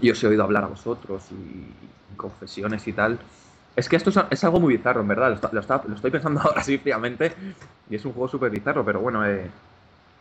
[0.00, 3.18] y os he oído hablar a vosotros y confesiones y tal.
[3.74, 5.28] Es que esto es, es algo muy bizarro, en verdad.
[5.30, 7.32] Lo, está- lo está- lo estoy pensando ahora así fríamente.
[7.90, 9.50] Y es un juego súper bizarro, pero bueno, eh,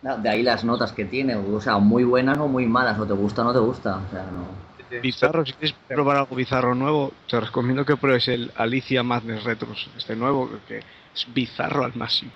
[0.01, 3.05] No, De ahí las notas que tiene, o sea, muy buenas o muy malas, o
[3.05, 3.97] te gusta o no te gusta.
[3.97, 4.65] O sea, no.
[5.01, 9.89] Bizarro, si quieres probar algo bizarro nuevo, te recomiendo que pruebes el Alicia Madness Retros,
[9.97, 10.81] este nuevo, que
[11.15, 12.32] es bizarro al máximo.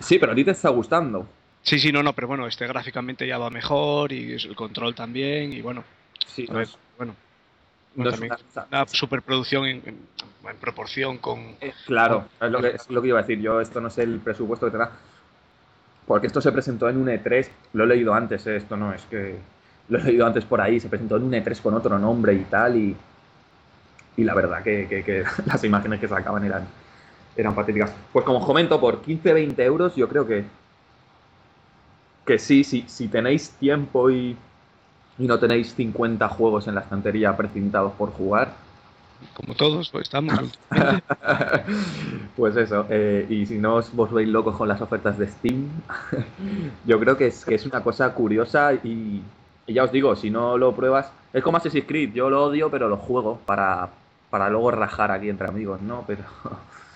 [0.00, 1.26] sí, pero a ti te está gustando.
[1.62, 5.52] Sí, sí, no, no, pero bueno, este gráficamente ya va mejor y el control también,
[5.52, 5.82] y bueno,
[6.26, 7.14] Sí, a no ver, es- bueno,
[7.96, 10.08] no es también una- una superproducción en, en-
[10.50, 11.56] en proporción con...
[11.60, 13.40] Eh, Claro, es lo, que, es lo que iba a decir.
[13.40, 14.90] Yo, esto no sé el presupuesto que tendrá.
[16.06, 17.48] Porque esto se presentó en un E3.
[17.72, 19.36] Lo he leído antes, eh, esto no es que.
[19.88, 20.78] Lo he leído antes por ahí.
[20.80, 22.76] Se presentó en un E3 con otro nombre y tal.
[22.76, 22.94] Y,
[24.18, 26.66] y la verdad que, que- que las imágenes que sacaban eran,
[27.36, 27.92] eran patéticas.
[28.12, 30.44] Pues como comento, por 15-20 euros, yo creo que.
[32.26, 34.36] Que sí, sí, si tenéis tiempo y,
[35.18, 38.54] y no tenéis 50 juegos en la estantería precintados por jugar,
[39.34, 40.58] Como todos, lo estamos.
[42.36, 45.68] pues eso, eh, y si no os vos veis locos con las ofertas de Steam,
[46.86, 49.22] yo creo que es, que es una cosa curiosa y,
[49.66, 52.70] y ya os digo, si no lo pruebas, es como Assassin's Creed, yo lo odio,
[52.70, 53.90] pero lo juego para,
[54.30, 56.04] para luego rajar aquí entre amigos, ¿no?
[56.06, 56.22] Pero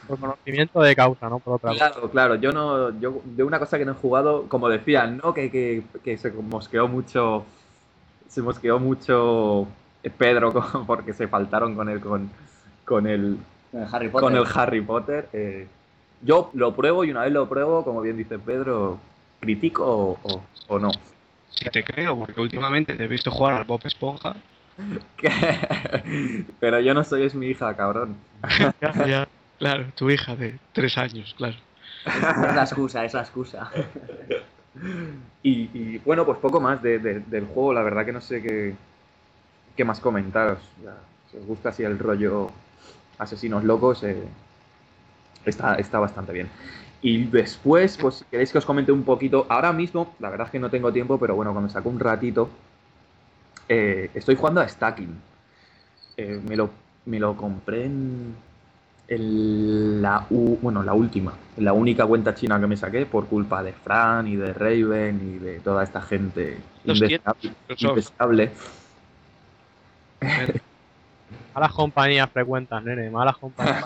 [0.08, 1.38] Por conocimiento de causa, ¿no?
[1.38, 1.90] Por otra cosa.
[1.90, 5.34] claro, claro, yo no, yo de una cosa que no he jugado, como decían, ¿no?
[5.34, 7.44] Que, que, que se mosqueó mucho,
[8.28, 9.66] se mosqueó mucho
[10.16, 12.30] Pedro con- porque se faltaron con él, con,
[12.84, 13.38] con el,
[13.72, 14.28] El Harry Potter.
[14.28, 15.28] con el Harry Potter.
[15.32, 15.66] eh,
[16.22, 18.98] yo lo pruebo y una vez lo pruebo, como bien dice Pedro,
[19.40, 20.90] critico o, o- o no.
[21.50, 24.34] Sí te creo, porque últimamente te he visto jugar al Bob Esponja.
[26.60, 28.16] Pero yo no soy, es mi hija, cabrón.
[28.80, 29.28] Ya, ya.
[29.58, 31.56] Claro, tu hija de tres años, claro.
[32.06, 33.70] Es la excusa, es la excusa.
[35.42, 38.40] Y, y, bueno, pues poco más de- de- del juego, la verdad que no sé
[38.42, 40.58] qué, más comentaros.
[41.30, 42.50] Si os gusta así el rollo
[43.18, 44.22] asesinos locos, eh,
[45.44, 46.48] está, está bastante bien.
[47.00, 50.52] Y después, pues si queréis que os comente un poquito, ahora mismo, la verdad es
[50.52, 52.48] que no tengo tiempo, pero bueno, cuando saco un ratito,
[53.68, 55.14] eh, estoy jugando a Stacking.
[56.16, 56.70] Eh, me, lo,
[57.04, 58.34] me lo compré en,
[59.16, 63.72] la, u- bueno, la última, la única cuenta china que me saqué por culpa de
[63.72, 66.58] Fran y de Raven y de toda esta gente
[67.88, 68.50] indeseable.
[71.54, 73.84] Malas compañías frecuentas, nene, malas compañías.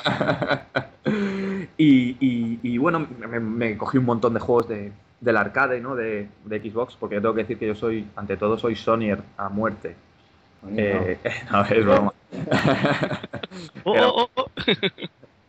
[1.79, 5.95] y, y- y bueno, me, me cogí un montón de juegos de, del arcade, ¿no?
[5.95, 9.49] De, de Xbox, porque tengo que decir que yo soy, ante todo, soy Sonyer a
[9.49, 9.95] muerte.
[10.77, 11.17] Eh,
[11.53, 12.13] no, es broma.
[13.85, 14.47] Oh, oh, oh, oh.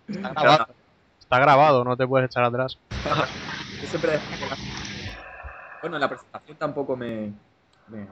[0.08, 0.66] Está grabado,
[1.20, 2.78] está grabado, no te puedes echar atrás.
[3.82, 4.20] Yo siempre
[5.82, 7.32] Bueno, en la presentación tampoco me,
[7.88, 8.08] me-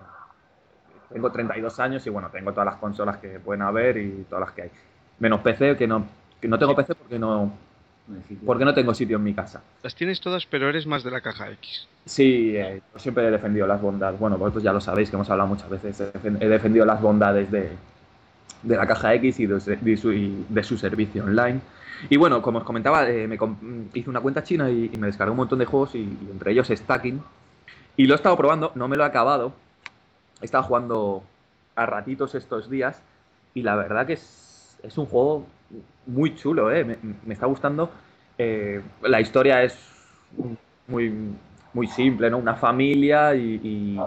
[1.11, 4.51] Tengo 32 años y bueno, tengo todas las consolas que pueden haber y todas las
[4.55, 4.71] que hay.
[5.19, 6.05] Menos PC, que no,
[6.39, 7.51] que no tengo PC porque no,
[8.45, 9.61] porque no tengo sitio en mi casa.
[9.83, 11.87] Las tienes todas, pero eres más de la caja X.
[12.05, 14.19] Sí, eh, yo siempre he defendido las bondades.
[14.19, 16.01] Bueno, vosotros ya lo sabéis que hemos hablado muchas veces.
[16.39, 17.69] He defendido las bondades de,
[18.63, 21.61] de la caja X y de, su- servicio online.
[22.09, 23.37] Y bueno, como os comentaba, eh, me
[23.93, 27.21] hice una cuenta china y, me descargué un montón de juegos y, entre ellos Stacking.
[27.97, 29.53] Y lo he estado probando, no me lo he acabado.
[30.41, 31.23] He estado jugando
[31.75, 33.01] a ratitos estos días
[33.53, 35.45] y la verdad que es, un juego
[36.07, 36.83] muy chulo, ¿eh?
[36.83, 37.91] me, está gustando.
[38.37, 39.77] Eh, la historia es
[40.87, 41.13] muy,
[41.73, 42.37] muy simple, ¿no?
[42.37, 43.99] Una familia y, y-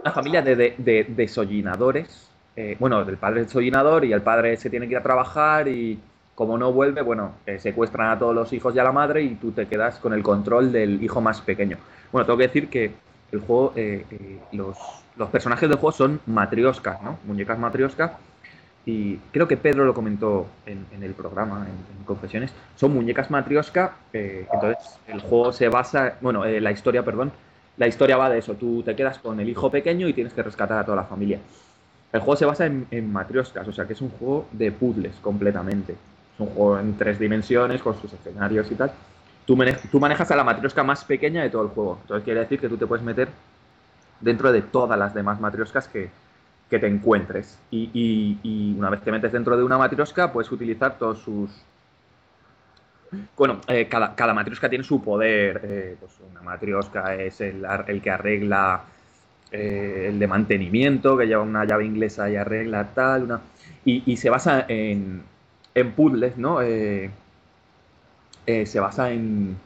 [0.00, 2.31] una familia de, de, de desollinadores.
[2.56, 5.98] Eh, bueno, del padre desollinador y el padre se tiene que ir a trabajar y
[6.34, 9.34] como no vuelve, bueno, eh, secuestran a todos los hijos y a la madre y
[9.34, 11.76] tú te quedas con el control del hijo más pequeño.
[12.10, 12.92] Bueno, tengo que decir que
[13.32, 14.76] el juego, eh, eh, los,
[15.16, 17.18] los personajes del juego son matrioscas, ¿no?
[17.24, 18.12] Muñecas matrioscas.
[18.84, 22.52] Y creo que Pedro lo comentó en, en el programa, en, Confesiones.
[22.74, 23.96] Son muñecas matriosca.
[24.12, 26.16] eh, entonces, el juego se basa.
[26.20, 27.30] Bueno, la historia, perdón.
[27.76, 28.54] La historia va de eso.
[28.54, 31.38] Tú te quedas con el hijo pequeño y tienes que rescatar a toda la familia.
[32.12, 35.16] El juego se basa en, en matrioscas, o sea que es un juego de puzzles
[35.22, 35.92] completamente.
[35.92, 38.92] Es un juego en tres dimensiones con sus escenarios y tal.
[39.46, 41.98] Tú, mane- tú manejas a la matriosca más pequeña de todo el juego.
[42.02, 43.28] Entonces quiere decir que tú te puedes meter
[44.20, 46.10] dentro de todas las demás matrioscas que,
[46.68, 47.58] que te encuentres.
[47.70, 47.90] Y,
[48.44, 51.50] y- una vez te metes dentro de una matriosca, puedes utilizar todos sus.
[53.36, 55.60] Bueno, eh, cada, cada matriosca tiene su poder.
[55.64, 58.82] eh, pues una matriosca es el, el que arregla
[59.52, 63.40] eh, el de mantenimiento, que lleva una llave inglesa y arregla tal, una...
[63.84, 65.22] Y, y se basa en,
[65.74, 66.62] en puzzles, ¿no?
[66.62, 67.10] Eh,
[68.46, 69.56] eh, se basa en...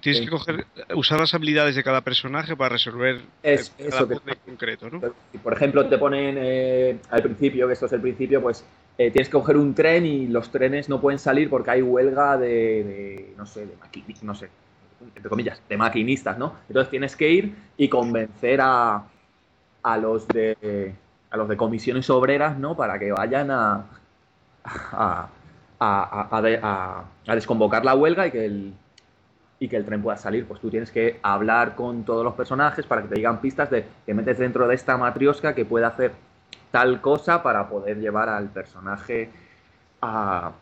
[0.00, 4.32] Tienes que coger, usar las habilidades de cada personaje para resolver Es- eso cada puzzle
[4.34, 5.00] en concreto, ¿no?
[5.42, 8.64] Por ejemplo, te ponen eh, al principio, que esto es el principio, pues
[8.98, 12.36] eh, tienes que coger un tren y los trenes no pueden salir porque hay huelga
[12.36, 14.50] de, de, no sé, de maquini- no sé,
[15.06, 16.54] entre comillas, de maquinistas, ¿no?
[16.68, 19.04] Entonces tienes que ir y convencer a,
[19.82, 20.94] a los de
[21.30, 22.76] a los de comisiones obreras, ¿no?
[22.76, 23.86] Para que vayan a
[24.64, 25.28] a,
[25.80, 28.74] a- a- a de- a- a desconvocar la huelga y que el
[29.60, 30.46] y que el tren pueda salir.
[30.46, 33.86] Pues tú tienes que hablar con todos los personajes para que te digan pistas de
[34.06, 36.12] que metes dentro de esta matriosca que puede hacer
[36.72, 39.30] tal cosa para poder llevar al personaje
[40.02, 40.52] a,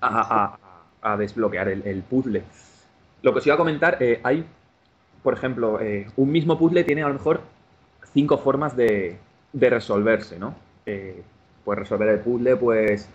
[0.00, 0.08] a,
[0.44, 0.58] a-
[1.12, 2.42] a desbloquear el, el puzzle.
[3.26, 4.46] Lo que os iba a comentar, eh, hay,
[5.24, 7.40] por ejemplo, eh, un mismo puzzle tiene a lo mejor
[8.12, 9.18] cinco formas de,
[9.52, 10.54] de resolverse, ¿no?
[11.64, 13.08] Pues resolver el puzzle, pues,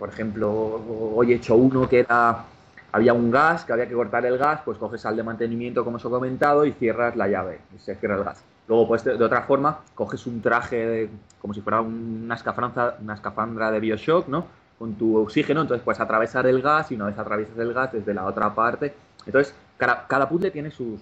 [0.00, 0.82] por ejemplo,
[1.14, 2.44] hoy he hecho uno que era
[2.90, 5.96] había un gas, que había que cortar el gas, pues coges al de mantenimiento, como
[5.96, 8.42] os he comentado, y cierras la llave, y se cierra el gas.
[8.66, 12.96] Luego, pues de, de otra forma, coges un traje de- como si fuera una escafandra,
[13.00, 14.46] una escafandra de Bioshock, ¿no?
[14.78, 18.14] Con tu oxígeno, entonces puedes atravesar el gas y una vez atraviesas el gas desde
[18.14, 18.94] la otra parte.
[19.26, 21.00] Entonces, cada, cada puzzle tiene sus,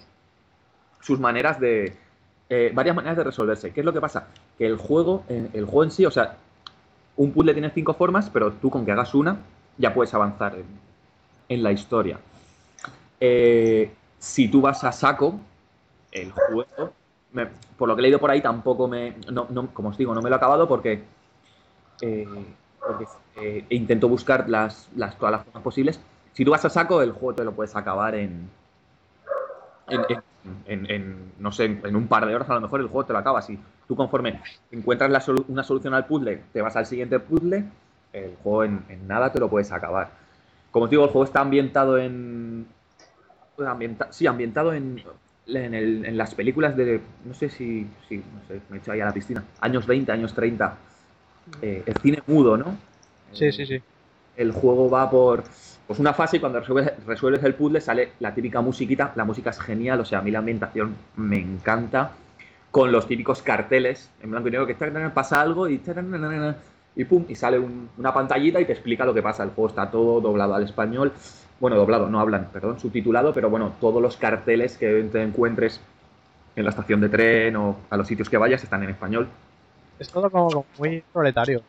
[1.00, 1.96] sus maneras de.
[2.48, 3.72] eh, varias maneras de resolverse.
[3.72, 4.26] ¿Qué es lo que pasa?
[4.58, 6.36] Que el juego, eh, el juego en sí, o sea,
[7.16, 9.38] un puzzle tiene cinco formas, pero tú con que hagas una,
[9.78, 10.56] ya puedes avanzar
[11.48, 12.18] en, la historia.
[13.18, 15.38] Eh, si tú vas a saco,
[16.12, 16.92] el juego,
[17.76, 19.16] por lo que he leído por ahí, tampoco me.
[19.30, 21.02] No, no- como os digo, no me lo he acabado porque.
[22.02, 22.26] eh,
[22.90, 26.00] porque eh, intento buscar todas las formas posibles.
[26.32, 28.48] Si tú vas a saco, el juego te lo puedes acabar en.
[31.38, 33.46] No sé, en un par de horas a lo mejor el juego te lo acabas.
[33.46, 37.64] Si tú conforme encuentras la solu- una solución al puzzle, te vas al siguiente puzzle,
[38.12, 40.10] el juego en, nada te lo puedes acabar.
[40.70, 42.66] Como os digo, el juego está ambientado en.
[44.10, 45.02] sí, ambientado en,
[45.46, 47.00] las películas de.
[47.24, 47.86] No sé si.
[48.08, 49.42] si no sé, me he hecho ahí a la piscina.
[49.60, 50.76] Años 20, años 30.
[51.62, 52.76] Eh, el cine mudo, ¿no?
[53.32, 53.80] Sí, sí, sí.
[54.36, 55.44] El juego va por
[55.86, 59.12] pues una fase y cuando resuelves, resuelves el puzzle sale la típica musiquita.
[59.16, 62.12] La música es genial, o sea, a mí la ambientación me encanta.
[62.70, 64.74] Con los típicos carteles en blanco y negro que
[65.12, 65.80] pasa algo y
[66.96, 69.42] y pum, y sale un- una pantallita y te explica lo que pasa.
[69.42, 71.12] El juego está todo doblado al español.
[71.58, 75.80] Bueno, doblado, no hablan, perdón, subtitulado, pero bueno, todos los carteles que te encuentres
[76.56, 79.28] en la estación de tren o a los sitios que vayas están en español.
[80.00, 81.62] Es todo como, como muy proletario.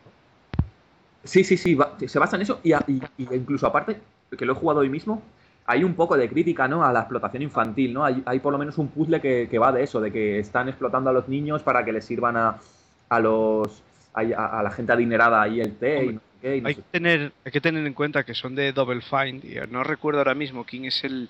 [1.24, 4.00] Sí, sí, sí, va- se basa en eso y, a- y- y incluso aparte,
[4.36, 5.22] que lo he jugado hoy mismo,
[5.66, 6.84] hay un poco de crítica ¿no?
[6.84, 8.04] a la explotación infantil, ¿no?
[8.04, 10.68] Hay, hay por lo menos un puzzle que, que va de eso, de que están
[10.68, 12.58] explotando a los niños para que les sirvan a,
[13.08, 13.82] a los
[14.14, 16.82] a, la gente adinerada ahí el té y no sé qué, y no Hay sé
[16.82, 20.18] que, tener, hay que tener en cuenta que son de Double Fine y no recuerdo
[20.20, 21.28] ahora mismo quién es el,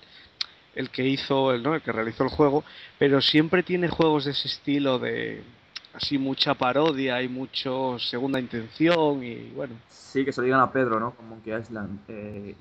[0.75, 1.75] el que hizo, el, ¿no?
[1.75, 2.63] el que realizó el juego,
[2.97, 5.43] pero siempre tiene juegos de ese estilo de
[5.93, 9.75] así mucha parodia y mucho segunda intención y bueno.
[9.89, 11.11] Sí, que se lo digan a Pedro, ¿no?
[11.11, 11.99] Con Monkey Island.
[12.07, 12.55] Eh,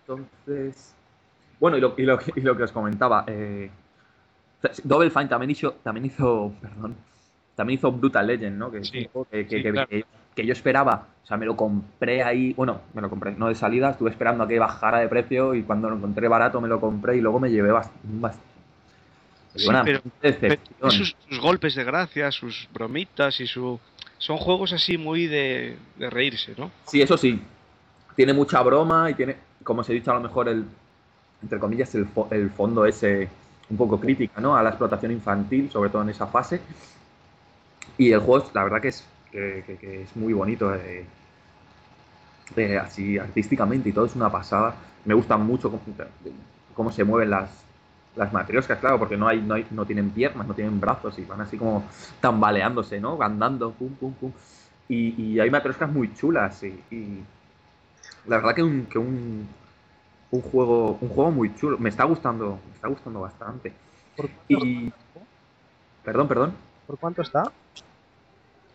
[0.00, 0.94] entonces.
[1.60, 3.24] Bueno, y lo, y lo que- y lo que os comentaba.
[3.26, 3.70] Eh,
[4.84, 6.52] Double Fine también hizo, también hizo.
[6.60, 6.94] Perdón.
[7.54, 8.70] También hizo Brutal Legend, ¿no?
[8.70, 9.88] Que, Sí, que, que- sí, que- claro.
[9.88, 11.06] que- que yo esperaba.
[11.22, 12.54] O sea, me lo compré ahí.
[12.54, 13.90] Bueno, me lo compré, no de salida.
[13.90, 17.16] Estuve esperando a que bajara de precio y cuando lo encontré barato me lo compré
[17.16, 18.51] y luego me llevé bastante.
[19.54, 20.90] Sí, pero- pero tiene decepción.
[20.90, 23.78] sus, sus golpes de gracia, sus bromitas y su...
[24.18, 26.70] Son juegos así muy de, de reírse, ¿no?
[26.86, 27.40] Sí, eso sí.
[28.14, 30.64] Tiene mucha broma y tiene, como os he dicho, a lo mejor el,
[31.42, 33.28] entre comillas, el, fo- el fondo ese
[33.68, 34.54] un poco crítica, ¿no?
[34.56, 36.60] A la explotación infantil, sobre todo en esa fase.
[37.98, 41.04] Y el juego, la verdad que es, que, que- que es muy bonito, eh,
[42.56, 44.74] eh, así artísticamente y todo es una pasada.
[45.04, 45.82] Me gustan mucho cómo,
[46.74, 47.50] cómo se mueven las,
[48.16, 51.24] las matrioscas, claro, porque no hay, no hay, no tienen piernas, no tienen brazos y
[51.24, 51.84] van así como
[52.20, 53.20] tambaleándose, ¿no?
[53.22, 54.32] Andando, pum, pum, pum.
[54.88, 57.22] Y, y hay matrioscas muy chulas y, y
[58.26, 59.48] la verdad que un, que un,
[60.30, 61.78] un juego un juego muy chulo.
[61.78, 63.72] Me está gustando, me está gustando bastante.
[64.16, 64.92] ¿Por cuánto, Y
[66.04, 66.54] perdón, perdón.
[66.86, 67.50] ¿por cuánto está?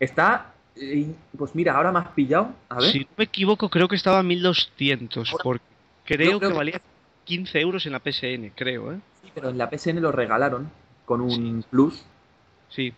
[0.00, 2.52] Está eh, pues mira, ahora me has pillado.
[2.68, 2.84] A ver.
[2.92, 5.64] Si no me equivoco, creo que estaba a 1200, porque
[6.04, 6.80] creo que que- valía
[7.24, 8.98] 15 euros en la PSN, creo, ¿eh?
[9.28, 10.70] Sí, pero en la PSN lo regalaron
[11.04, 12.02] con un plus,
[12.70, 12.94] Sí,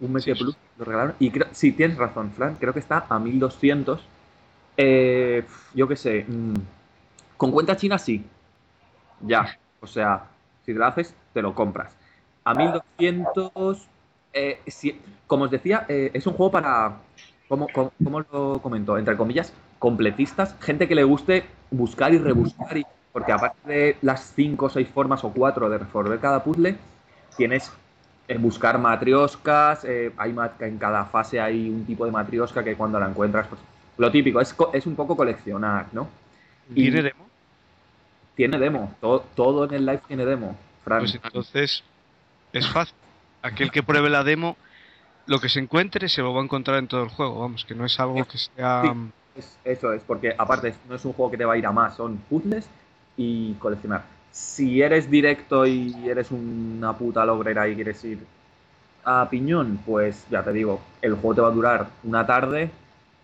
[0.00, 0.44] un mes Sí, de sí.
[0.44, 1.14] plus, lo regalaron.
[1.18, 4.02] Y creo, sí, tienes razón, Fran, creo que está a 1200.
[4.76, 5.44] Eh,
[5.74, 6.54] yo qué sé, mm,
[7.36, 8.24] con cuenta china sí.
[9.20, 10.24] Ya, o sea,
[10.64, 11.96] si te lo haces, te lo compras.
[12.44, 13.88] a 1200.
[14.32, 16.96] eh, si- como os decía, eh, es un juego para.
[17.48, 18.98] ¿Cómo, cómo, cómo lo comento?
[18.98, 22.76] Entre comillas, completistas, gente que le guste buscar y rebuscar.
[22.78, 26.76] Y, porque aparte de las 5 o 6 formas o 4 de resolver cada puzzle,
[27.36, 27.70] tienes
[28.28, 29.84] eh, buscar matrioscas.
[29.84, 33.60] eh, hay en cada fase hay un tipo de matriosca que cuando la encuentras, pues
[33.98, 36.08] lo típico, es, co- es un poco coleccionar, ¿no?
[36.74, 37.26] Y- ¿Tiene demo?
[38.34, 40.56] Tiene demo, todo, todo en el live tiene demo.
[40.84, 41.00] Fran.
[41.00, 41.84] Pues entonces
[42.52, 42.94] es fácil.
[43.42, 44.56] Aquel que pruebe la demo,
[45.26, 47.40] lo que se encuentre se lo va a encontrar en todo el juego.
[47.40, 48.82] Vamos, que no es algo que sea.
[48.84, 49.12] Sí.
[49.38, 51.72] Es- eso es, porque aparte no es un juego que te va a ir a
[51.72, 52.68] más, son puzzles
[53.16, 54.04] y coleccionar.
[54.30, 58.18] Si eres directo y eres una puta logrera y quieres ir
[59.04, 62.70] a piñón, pues ya te digo, el juego te va a durar una tarde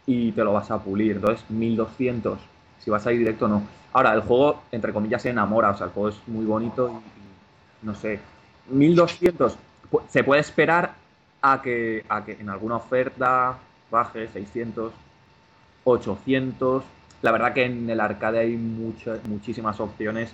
[0.07, 1.16] y te lo vas a pulir.
[1.16, 2.39] Entonces, 1200.
[2.80, 3.62] Si vas a ir directo, no.
[3.93, 5.70] Ahora, el juego, entre comillas, se enamora.
[5.70, 6.91] O sea, el juego es muy bonito
[7.82, 8.20] y, no sé.
[8.70, 9.57] 1200.
[9.91, 10.95] pu- Se puede esperar
[11.41, 13.57] a que, a que en alguna oferta
[13.91, 14.93] baje 600,
[15.84, 16.84] 800.
[17.23, 20.33] La verdad que en el arcade hay muchas, muchísimas opciones.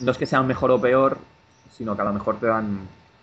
[0.00, 1.18] No es que sean mejor o peor,
[1.76, 2.80] sino que a lo mejor te dan...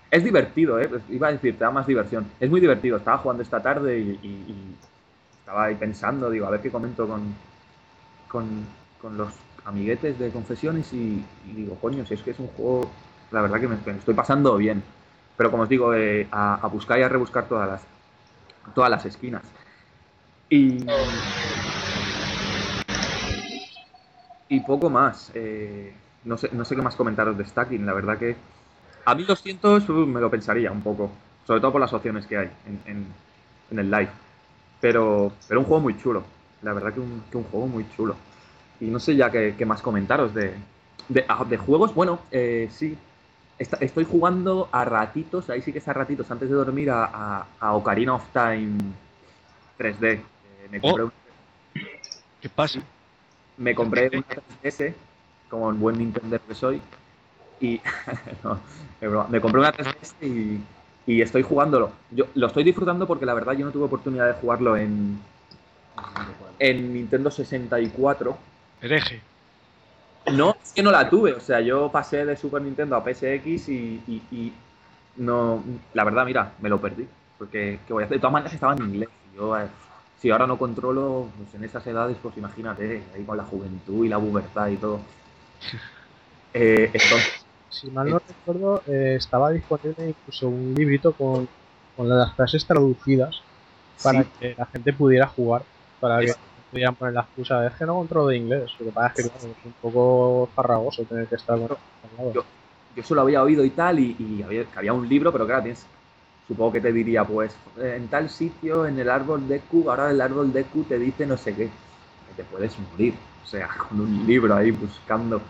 [0.09, 0.89] Es divertido, ¿eh?
[1.09, 2.28] Iba a decir, te da más diversión.
[2.39, 2.97] Es muy divertido.
[2.97, 4.75] Estaba jugando esta tarde y,
[5.39, 7.34] estaba ahí pensando, digo, a ver qué comento con,
[8.28, 8.65] con,
[9.01, 9.34] con los
[9.65, 12.91] amiguetes de confesiones y, digo, coño, si es que es un juego,
[13.32, 14.84] la verdad que me, que me estoy pasando bien.
[15.36, 17.82] Pero como os digo, eh, a, a buscar y a rebuscar todas las,
[18.73, 19.43] todas las esquinas.
[20.49, 20.86] Y,
[24.49, 25.31] y poco más.
[25.33, 25.93] eh,
[26.23, 27.85] no, sé, no sé qué más comentaros de Stacking.
[27.85, 28.35] La verdad que
[29.05, 31.09] a 1200 uh, me lo pensaría un poco.
[31.45, 33.07] Sobre todo por las opciones que hay en, en-
[33.71, 34.09] en el live.
[34.81, 36.23] Pero, pero un juego muy chulo.
[36.61, 38.15] La verdad que un, que un juego muy chulo.
[38.79, 40.53] Y no sé ya qué, qué más comentaros de,
[41.09, 41.93] de, ah, de juegos.
[41.93, 42.97] Bueno, eh, sí.
[43.59, 47.47] Estoy jugando a ratitos, ahí sí que es a ratitos, antes de dormir, a, a,
[47.59, 48.77] a Ocarina of Time
[49.77, 50.11] 3D.
[50.13, 51.11] Eh, me compré, un-
[52.41, 52.79] ¿Qué pasa?
[53.58, 54.95] Me compré una 3DS,
[55.49, 56.82] como el buen Nintendo que soy,
[57.60, 57.82] y
[58.43, 58.60] no,
[59.30, 60.62] me compré una 3DS y,
[61.05, 61.91] y estoy jugándolo.
[62.12, 65.20] Yo lo estoy disfrutando porque la verdad yo no tuve oportunidad de jugarlo en,
[66.60, 68.38] en Nintendo 64.
[68.82, 69.22] Hereje.
[70.34, 71.34] No, es que no la tuve.
[71.34, 74.53] O sea, yo pasé de Super Nintendo a PSX y, y- y
[75.16, 75.64] no.
[75.93, 77.08] La verdad, mira, me lo perdí.
[77.38, 78.18] Porque, ¿qué voy a hacer?
[78.18, 79.10] De todas maneras estaba en inglés.
[79.36, 79.68] yo, eh,
[80.18, 84.09] si ahora no controlo, pues en esas edades, pues imagínate, ahí con la juventud y
[84.09, 84.99] la pubertad y todo.
[86.53, 91.47] Eh, entonces, Si mal no recuerdo, eh, estaba disponible incluso un librito con,
[91.95, 93.41] con las frases traducidas
[94.01, 94.30] para Sí.
[94.39, 95.63] que la gente pudiera jugar,
[95.99, 96.38] para que Es-
[96.72, 98.72] pudieran poner la excusa de es que no controlo de inglés.
[98.80, 101.78] Lo que pasa es que claro, es un poco farragoso tener que estar con.
[102.34, 102.45] Yo-
[102.95, 105.63] yo solo había oído y tal, y, y había, que había un libro, pero claro,
[105.63, 105.86] tienes,
[106.47, 110.21] supongo que te diría, pues, en tal sitio, en el árbol de Q, ahora el
[110.21, 111.69] árbol de Q te dice no sé qué.
[112.35, 115.41] Te puedes morir, o sea, con un libro ahí buscando.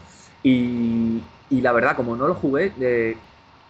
[0.41, 3.17] Y, y la verdad, como no lo jugué, eh,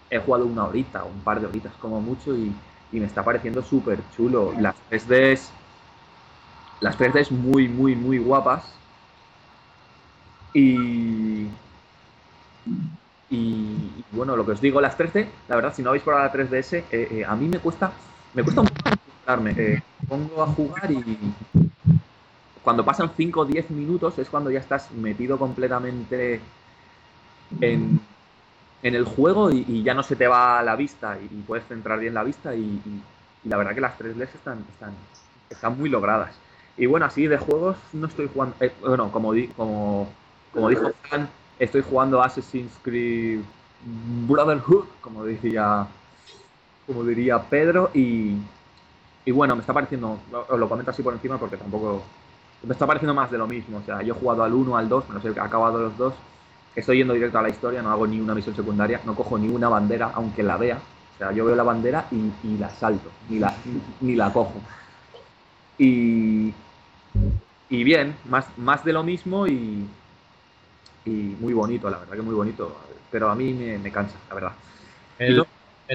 [0.09, 2.53] he jugado una horita, un par de horitas como mucho, y,
[2.91, 4.53] y me está pareciendo súper chulo.
[4.59, 5.49] Las 3Ds,
[6.80, 8.63] las 3Ds muy, muy, muy guapas.
[10.53, 11.47] Y,
[13.30, 16.32] y, bueno, lo que os digo, las 3D, la verdad, si no habéis probado la
[16.32, 17.91] 3DS, eh, eh, a mí me cuesta,
[18.34, 19.53] me cuesta poco acostumbrarme.
[19.57, 21.03] Eh, pongo a jugar y
[22.63, 26.39] cuando pasan 5 o 10 minutos es cuando ya estás metido completamente
[27.61, 27.99] en,
[28.84, 32.13] en el juego y, ya no se te va la vista y, puedes centrar bien
[32.13, 32.82] la vista y
[33.43, 34.93] la verdad que las 3Ds están, están,
[35.49, 36.36] están muy logradas.
[36.78, 40.07] Y bueno, así de juegos no estoy jugando, eh, bueno, como, di- como,
[40.51, 41.28] como dijo Fran,
[41.60, 43.41] estoy jugando Assassin's Creed
[44.28, 45.88] Brotherhood, como diría,
[46.86, 48.38] como diría Pedro, y,
[49.26, 52.03] y bueno, me está pareciendo, os lo comento así por encima porque tampoco,
[52.64, 54.89] me está pareciendo más de lo mismo, o sea, yo he jugado al 1, al
[54.89, 56.14] 2, me los he acabado los dos,
[56.76, 59.47] estoy yendo directo a la historia, no hago ni una misión secundaria, no cojo ni
[59.47, 60.80] una bandera, aunque la vea,
[61.16, 63.53] o sea, yo veo la bandera y, y la salto, ni la,
[64.01, 64.62] ni la cojo.
[65.78, 66.53] Y,
[67.70, 69.88] y bien, más, más de lo mismo y,
[71.08, 72.76] y muy bonito, la verdad que muy bonito.
[73.10, 74.51] Pero a mí me, me cansa, la verdad.
[75.18, 75.45] El,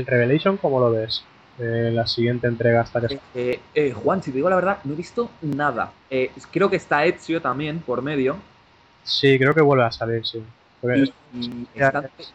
[0.06, 1.22] Revelation, ¿cómo lo ves?
[1.58, 3.18] Eh, la siguiente entrega hasta que...
[3.34, 5.92] Eh, eh, Juan, si te digo la verdad, no he visto nada.
[6.08, 8.36] Eh, creo que está Ezio también por medio.
[9.04, 10.42] Sí, creo que vuelve a salir, sí.
[10.82, 12.32] Y, y están- es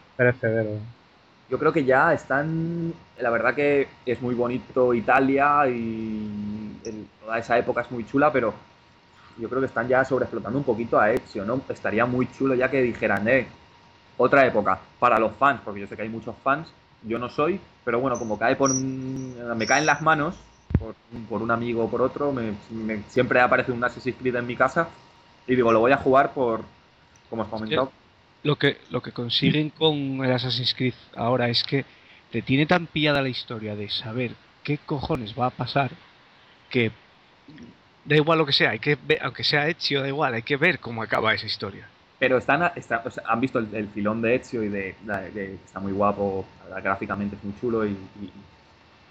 [1.48, 2.92] yo creo que ya están.
[3.18, 8.32] La verdad que es muy bonito Italia y el- toda esa época es muy chula,
[8.32, 8.54] pero
[9.38, 11.60] yo creo que están ya sobreexplotando un poquito a Ezio, ¿no?
[11.68, 13.46] Estaría muy chulo ya que dijeran, eh,
[14.16, 16.68] otra época para los fans, porque yo sé que hay muchos fans,
[17.02, 20.34] yo no soy, pero bueno, como cae por, me caen las manos
[20.78, 20.94] por,
[21.28, 24.56] por un amigo o por otro, me, me- siempre aparece un Assassin's Creed en mi
[24.56, 24.88] casa
[25.46, 26.62] y digo, lo voy a jugar por,
[27.30, 27.92] como os comentado,
[28.42, 31.84] Lo que, lo que consiguen con el Assassin's Creed ahora es que
[32.32, 34.32] te tiene tan pillada la historia de saber
[34.64, 35.90] qué cojones va a pasar
[36.70, 36.92] que
[38.08, 40.56] da igual lo que sea, hay que ver, aunque sea Ezio, da igual, hay que
[40.56, 41.86] ver cómo acaba esa historia.
[42.18, 44.94] Pero están, está- o sea, han visto el, filón de Ezio y de,
[45.64, 46.44] está muy guapo,
[46.82, 47.96] gráficamente es muy chulo y,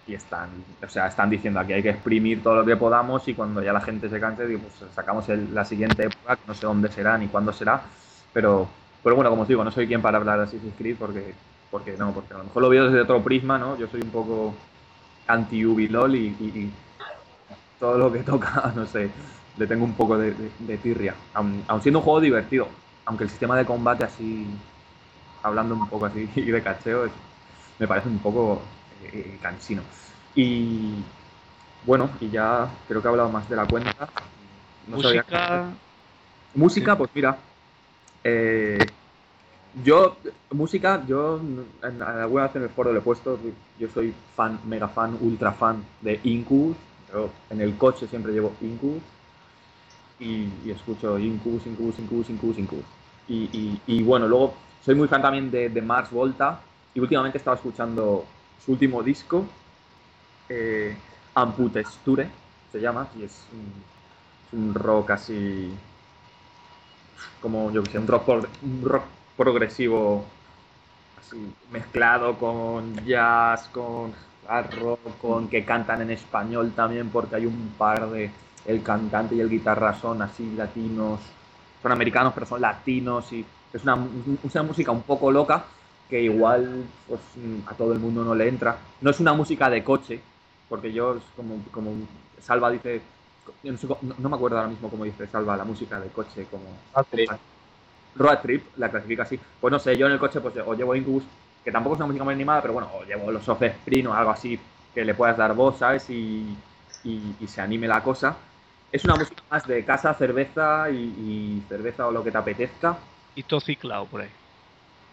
[0.08, 0.50] están,
[0.82, 3.74] o sea, están diciendo aquí hay que exprimir todo lo que podamos y cuando ya
[3.74, 7.18] la gente se canse, digo, pues sacamos el- la siguiente época, no sé dónde será
[7.18, 7.82] ni cuándo será,
[8.34, 8.68] pero,
[9.04, 11.34] pero bueno, como os digo, no soy quien para hablar de Assassin's Creed porque,
[11.70, 13.78] porque no, porque a lo mejor lo veo desde otro prisma, ¿no?
[13.78, 14.56] Yo soy un poco
[15.28, 16.72] anti-Ubilol y
[17.80, 19.09] todo lo que toca, no sé,
[19.57, 22.67] le tengo un poco de, de- de tirria, aun, aun siendo un juego divertido,
[23.05, 24.47] aunque el sistema de combate así,
[25.43, 27.11] hablando un poco así y de cacheo, es-
[27.80, 28.61] me parece un poco
[29.03, 29.84] eh, cansino.
[30.34, 30.95] Y
[31.84, 34.09] bueno, y ya creo que he hablado más de la cuenta.
[34.88, 35.63] No sabía- Música,
[36.55, 37.38] Música, pues mira,
[38.23, 38.89] eh,
[39.84, 40.17] yo,
[40.51, 41.39] música, yo
[41.84, 43.38] en, alguna vez en el foro le he puesto,
[43.78, 46.75] yo soy fan, mega fan, ultra fan de Incubus,
[47.12, 49.01] yo en el coche siempre llevo Incubus
[50.20, 52.86] y, escucho Incubus, Incubus, Incubus, Incubus, Incubus.
[53.28, 56.62] Y, bueno, luego soy muy fan también de, Mars Volta
[56.93, 58.26] y últimamente estaba escuchando
[58.64, 59.45] su último disco,
[60.49, 60.95] eh,
[61.36, 62.28] Amputesture,
[62.72, 63.84] se llama, y es un,
[64.47, 65.72] es un rock así
[67.41, 68.28] como yo que sé, un rock,
[68.64, 69.03] un rock
[69.36, 70.26] progresivo
[71.20, 74.14] así mezclado con jazz, con
[74.72, 78.32] rock, con que cantan en español también porque hay un par de
[78.66, 81.20] el cantante y el guitarra son así latinos,
[81.82, 85.64] son americanos pero son latinos y es una, una música un poco loca
[86.10, 87.20] que igual pues,
[87.68, 88.78] a todo el mundo no le entra.
[89.02, 90.22] No es una música de coche,
[90.70, 91.91] porque yo como, como
[92.39, 93.02] Salva dice,
[93.64, 96.08] yo no, sé no- no me acuerdo ahora mismo cómo dice Salva la música de
[96.10, 96.66] coche, como
[98.16, 99.39] Road Trip, la clasifica así.
[99.62, 101.24] Pues no sé, yo en el coche pues o llevo Incubus,
[101.68, 104.32] que tampoco es una música muy animada, pero bueno, o llevo los Offspring o algo
[104.32, 104.57] así
[104.93, 106.09] que le puedas dar voz, ¿sabes?
[106.09, 106.55] Y,
[107.03, 108.38] y- y se anime la cosa.
[108.89, 112.97] Es una música más de casa, cerveza y, y cerveza o lo que te apetezca.
[113.36, 114.30] y Tociclao por ahí.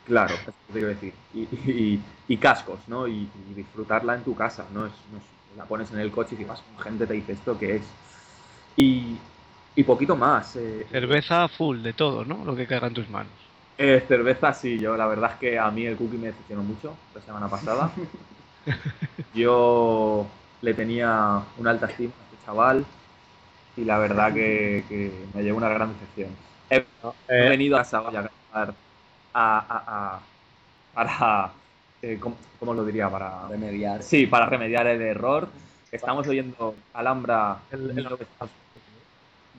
[0.05, 1.13] Claro, eso te quiero decir.
[1.33, 3.09] Y, y- y cascos, ¿no?
[3.09, 4.87] Y, y disfrutarla en tu casa, ¿no?
[4.87, 7.33] Es, no es- la pones en el coche y si vas con gente te dice
[7.33, 7.83] esto que es.
[8.77, 9.17] Y,
[9.75, 10.57] y poquito más.
[10.57, 12.45] eh, Cerveza full de todo, ¿no?
[12.45, 13.44] Lo que caiga en tus manos.
[13.79, 16.97] Eh, cerveza, sí, yo la verdad es que a mí el cookie me decepcionó mucho
[17.15, 17.91] la semana pasada.
[19.35, 20.27] Yo
[20.61, 22.85] le tenía una alta estima a este chaval
[23.77, 26.31] y la verdad que, que me llevó una gran decepción.
[26.71, 26.85] He, he
[27.29, 28.75] Eh, venido a Savoy a grabar
[29.33, 30.21] a, a- a-
[30.95, 31.53] para,
[32.03, 33.11] eh, ¿cómo, cómo lo diría?
[33.11, 34.03] Para Remediar.
[34.03, 35.49] Sí, para remediar el error.
[35.91, 38.51] Estamos oyendo Alhambra El- el- 1900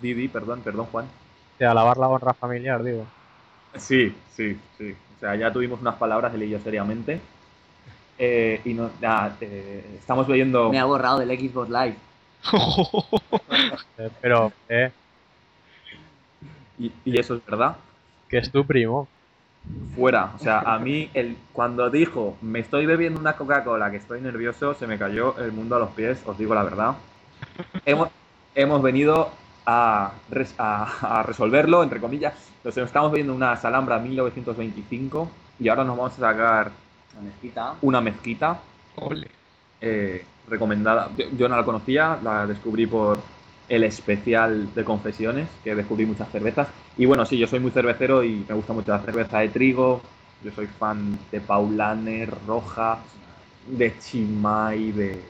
[0.02, 1.06] Didi, perdón, perdón Juan.
[1.60, 3.06] de alabar la honra familiar, digo.
[3.78, 4.96] Sí, sí, sí.
[5.18, 7.20] O sea, ya tuvimos unas palabras él y yo seriamente.
[8.18, 10.70] Eh, y no, nada, eh, estamos oyendo...
[10.70, 11.96] Me ha borrado del Xbox Live.
[14.22, 14.92] Pero, eh,
[16.78, 17.78] Y, y eso es verdad.
[18.30, 19.08] que es tu primo.
[19.96, 20.32] Fuera.
[20.36, 24.74] O sea, a mí, el, cuando dijo, me estoy bebiendo una Coca-Cola, que estoy nervioso,
[24.76, 26.96] se me cayó el mundo a los pies, os digo la verdad.
[27.86, 28.10] Hemos,
[28.56, 29.32] hemos venido
[29.66, 32.34] a, res- a- a resolverlo, entre comillas.
[32.66, 36.72] Nos estamos viendo una Salambra 1925 y ahora nos vamos a sacar
[37.22, 37.76] mezquita.
[37.84, 38.60] una mezquita
[38.96, 39.30] Ole.
[39.80, 41.12] eh, recomendada.
[41.16, 43.20] Yo, yo no la conocía, la descubrí por
[43.70, 46.68] el especial de confesiones, que descubrí muchas cervezas.
[46.98, 50.02] Y bueno, sí, yo soy muy cervecero y me gusta mucho la cerveza de trigo.
[50.44, 52.98] Yo soy fan de Paulaner, Roja,
[53.68, 55.22] de Chimay, de...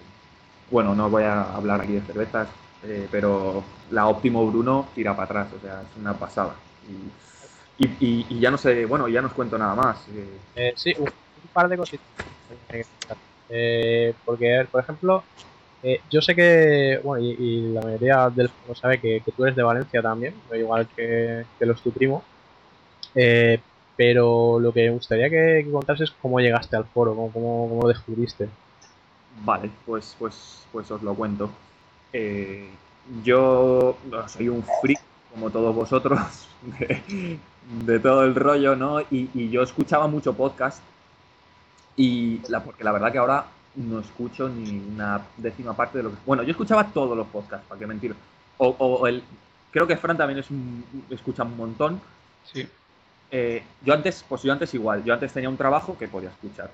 [0.71, 2.47] Bueno, no voy a hablar aquí de cervezas,
[2.83, 3.61] eh, pero
[3.91, 6.55] la Óptimo Bruno tira para atrás, o sea, es una pasada.
[7.77, 10.07] Y, y- ya no sé, bueno, ya no os cuento nada más.
[10.09, 12.07] eh, Eh, sí, un, un par de cositas.
[13.49, 15.23] Eh, porque, por ejemplo,
[15.83, 19.43] eh, yo sé que, bueno, y, y la mayoría del mundo sabe que, que tú
[19.43, 22.23] eres de Valencia también, igual que, que los tu primo.
[23.13, 23.61] Eh,
[23.95, 27.69] pero lo que me gustaría que, que contases es cómo llegaste al foro, cómo, cómo,
[27.69, 28.49] cómo lo descubriste.
[29.43, 31.49] Vale, pues, pues, pues os lo cuento.
[32.13, 32.69] Eh,
[33.23, 34.99] yo soy un freak,
[35.31, 36.19] como todos vosotros,
[36.79, 37.39] de,
[37.85, 39.01] de todo el rollo, ¿no?
[39.01, 40.81] Y, y yo escuchaba mucho podcast.
[41.95, 43.45] Y la, porque la verdad que ahora
[43.75, 46.17] no escucho ni una décima parte de lo que.
[46.25, 48.15] Bueno, yo escuchaba todos los podcasts, para qué mentir.
[48.57, 49.23] O, o el.
[49.71, 52.01] Creo que Fran también es un, escucha un montón.
[52.43, 52.67] Sí.
[53.31, 56.69] Eh, yo antes, pues yo antes igual, yo antes tenía un trabajo que podía escuchar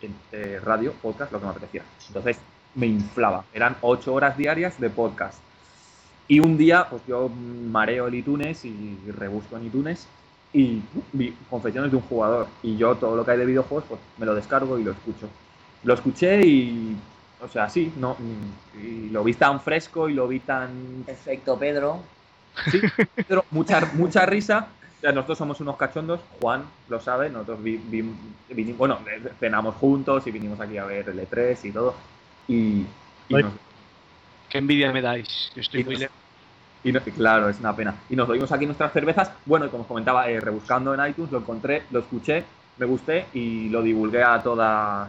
[0.00, 1.82] en eh, radio, podcast, lo que me apetecía.
[2.08, 2.38] Entonces
[2.74, 3.44] me inflaba.
[3.52, 5.38] Eran ocho horas diarias de podcast.
[6.30, 10.06] Y un día, pues yo mareo el iTunes y rebusco en iTunes
[10.52, 10.80] y
[11.12, 12.46] vi confesiones de un jugador.
[12.62, 15.28] Y yo todo lo que hay de videojuegos, pues me lo descargo y lo escucho.
[15.82, 16.96] Lo escuché y,
[17.40, 18.16] o sea, sí, no,
[18.80, 21.02] y lo vi tan fresco y lo vi tan...
[21.08, 22.04] Efecto Pedro.
[22.68, 22.80] Sí,
[23.26, 24.68] pero mucha, mucha risa.
[24.98, 28.14] O sea, nosotros somos unos cachondos, Juan lo sabe, nosotros vi- vi-
[28.50, 28.98] vinimos, bueno,
[29.40, 31.92] cenamos juntos y vinimos aquí a ver el E3 y todo.
[32.46, 32.84] Y,
[33.28, 33.44] y
[34.48, 35.50] Qué envidia me dais.
[35.54, 36.19] Yo estoy Y muy lejos.
[36.82, 37.94] Y no- claro, es una pena.
[38.08, 39.32] Y nos oímos aquí nuestras cervezas.
[39.44, 42.44] Bueno, como os comentaba, eh, rebuscando en iTunes, lo encontré, lo escuché,
[42.78, 45.08] me gusté y lo divulgué a todas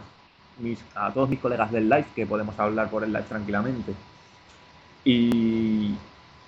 [0.58, 3.94] mis, a todos mis colegas del live, que podemos hablar por el live tranquilamente.
[5.04, 5.94] Y,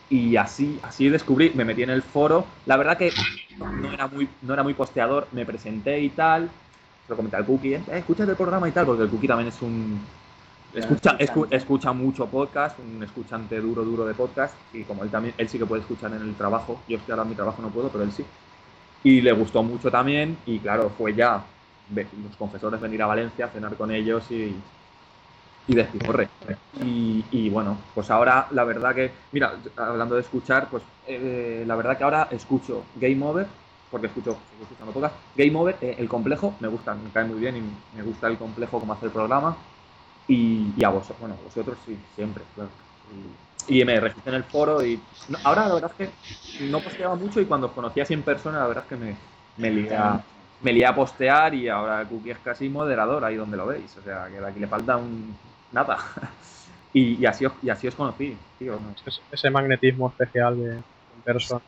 [0.09, 2.47] y así, así descubrí, me metí en el foro.
[2.67, 3.13] La verdad que
[3.59, 6.51] no era muy, no era muy posteador, me presenté y tal.
[7.09, 9.61] Lo comenté al Cookie, eh, escucha el programa y tal, porque el Cookie también es
[9.63, 10.01] un,
[10.75, 15.35] Escucha, escu- escucha mucho podcast, un escuchante duro, duro de podcast, y como él también,
[15.39, 17.63] él sí que puede escuchar en el trabajo, yo es que ahora en mi trabajo
[17.63, 18.25] no puedo, pero él sí.
[19.05, 21.45] Y le gustó mucho también, y claro, fue ya
[21.95, 24.55] los confesores venir a Valencia, cenar con ellos y,
[25.69, 26.29] y despiporre.
[26.83, 31.77] Y, y bueno, pues ahora la verdad que, mira, hablando de escuchar, pues eh, la
[31.77, 33.47] verdad que ahora escucho Game Over,
[33.91, 37.57] porque escucho, escuchando podcast, Game Over, eh, el complejo, me gusta, me cae muy bien
[37.59, 37.63] y
[37.97, 39.57] me gusta el complejo como hace el programa.
[40.27, 42.71] Y, y a vosotros, bueno, a vosotros sí, siempre, claro.
[43.69, 44.99] Y, y me registré en el foro y
[45.29, 48.23] no, ahora la verdad es que no posteaba mucho y cuando os conocí así en
[48.23, 49.17] persona la verdad es que me,
[49.57, 50.21] me, lié, a,
[50.63, 53.97] me lié a postear y ahora el Cookie es casi moderador ahí donde lo veis,
[53.97, 55.35] o sea que aquí le falta un
[55.73, 55.99] nada.
[56.93, 58.79] y, y así os, y así os conocí, tío.
[59.33, 61.63] Ese, magnetismo especial de en persona.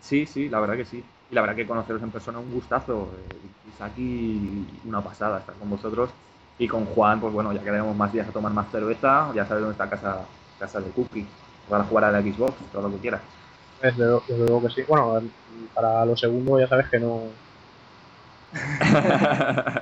[0.00, 1.02] Sí, sí, la verdad que sí.
[1.30, 3.08] Y la verdad que conoceros en persona un gustazo.
[3.16, 3.48] eh,
[3.80, 6.10] Y aquí una pasada estar con vosotros.
[6.58, 9.32] Y con Juan, pues bueno, ya quedaremos más días a tomar más cerveza.
[9.34, 10.20] Ya sabes dónde está casa,
[10.58, 11.26] casa de Cookie.
[11.68, 13.20] Para jugar a la Xbox, todo lo que quieras.
[13.82, 14.82] Desde, lo- desde luego que sí.
[14.86, 15.20] Bueno,
[15.74, 17.22] para lo segundo ya sabes que no.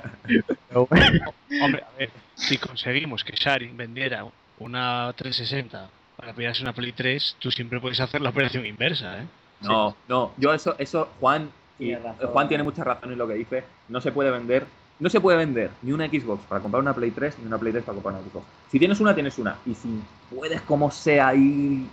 [1.61, 4.25] Hombre, a ver, si conseguimos que Sharin vendiera
[4.59, 9.25] una 360 para pillarse una Play 3, tú siempre puedes hacer la operación inversa, ¿eh?
[9.61, 11.49] No, no, yo eso, eso, Juan,
[11.79, 12.29] y Tiene razón.
[12.31, 13.63] Juan tiene mucha razón en lo que dice.
[13.89, 14.65] No se puede vender,
[15.03, 17.73] no se puede vender ni una Xbox para comprar una Play 3, ni una Play
[17.73, 18.45] 3 para comprar una Xbox.
[18.71, 19.57] Si tienes una, tienes una.
[19.65, 20.01] Y si
[20.33, 21.85] puedes, como sea, ir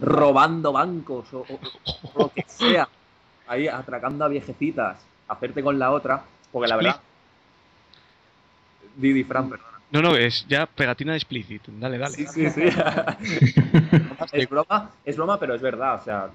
[0.00, 1.60] robando bancos o, o-
[2.02, 2.88] o lo que sea,
[3.46, 4.98] ahí atracando a viejecitas,
[5.28, 7.00] hacerte con la otra, porque la verdad.
[8.96, 9.66] Didi Fran, perdón.
[9.92, 11.62] No, no, es ya pegatina de explicit.
[11.68, 12.14] Dale, dale.
[12.14, 12.62] Sí, sí, sí.
[14.32, 16.00] es broma, es broma, pero es verdad.
[16.00, 16.30] O sea,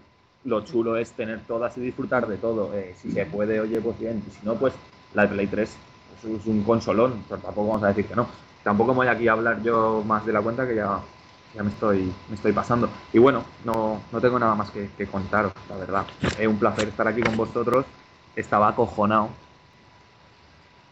[0.45, 2.73] lo chulo es tener todas y disfrutar de todo.
[2.73, 4.23] Eh, si se puede, oye, pues bien.
[4.27, 4.73] Y si no, pues
[5.13, 5.75] la de Play 3
[6.23, 7.23] es un consolón.
[7.27, 8.27] Pero tampoco vamos a decir que no.
[8.63, 10.99] Tampoco me voy aquí a hablar yo más de la cuenta que ya,
[11.53, 12.89] ya me, estoy, me estoy pasando.
[13.13, 16.05] Y bueno, no, no tengo nada más que, que contaros, la verdad.
[16.39, 17.85] Es un placer estar aquí con vosotros.
[18.35, 19.29] Estaba acojonado.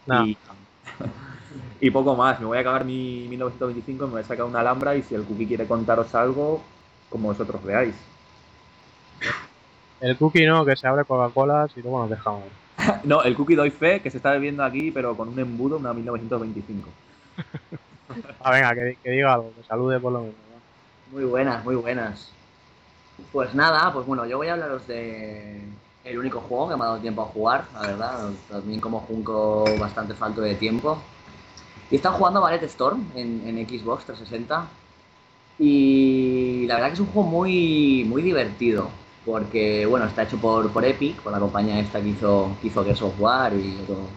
[0.05, 0.25] Nah.
[0.25, 0.37] Y,
[1.79, 2.39] y poco más.
[2.39, 5.23] Me voy a acabar mi 1925, me voy a sacar una alhambra y si el
[5.23, 6.61] cookie quiere contaros algo,
[7.09, 7.95] como vosotros veáis.
[9.99, 12.43] El cookie no, que se abre Coca-Cola y luego nos dejamos.
[13.03, 15.93] No, el cookie doy fe que se está bebiendo aquí, pero con un embudo, una
[15.93, 16.89] 1925.
[18.41, 20.35] Ah, venga, que, que diga algo, que salude por lo menos.
[20.35, 21.17] ¿no?
[21.17, 22.31] Muy buenas, muy buenas.
[23.31, 25.61] Pues nada, pues bueno, yo voy a hablaros de
[26.03, 28.29] el único juego que me ha dado tiempo a jugar, la verdad.
[28.49, 30.97] También como Junco bastante falto de tiempo.
[31.89, 34.65] Y está jugando Ballet Storm en, en Xbox 360.
[35.59, 38.89] Y la verdad que es un juego muy, muy divertido.
[39.25, 42.83] Porque, bueno, está hecho por, por Epic, por la compañía esta que hizo, que hizo
[42.83, 44.09] Gears of War y otro-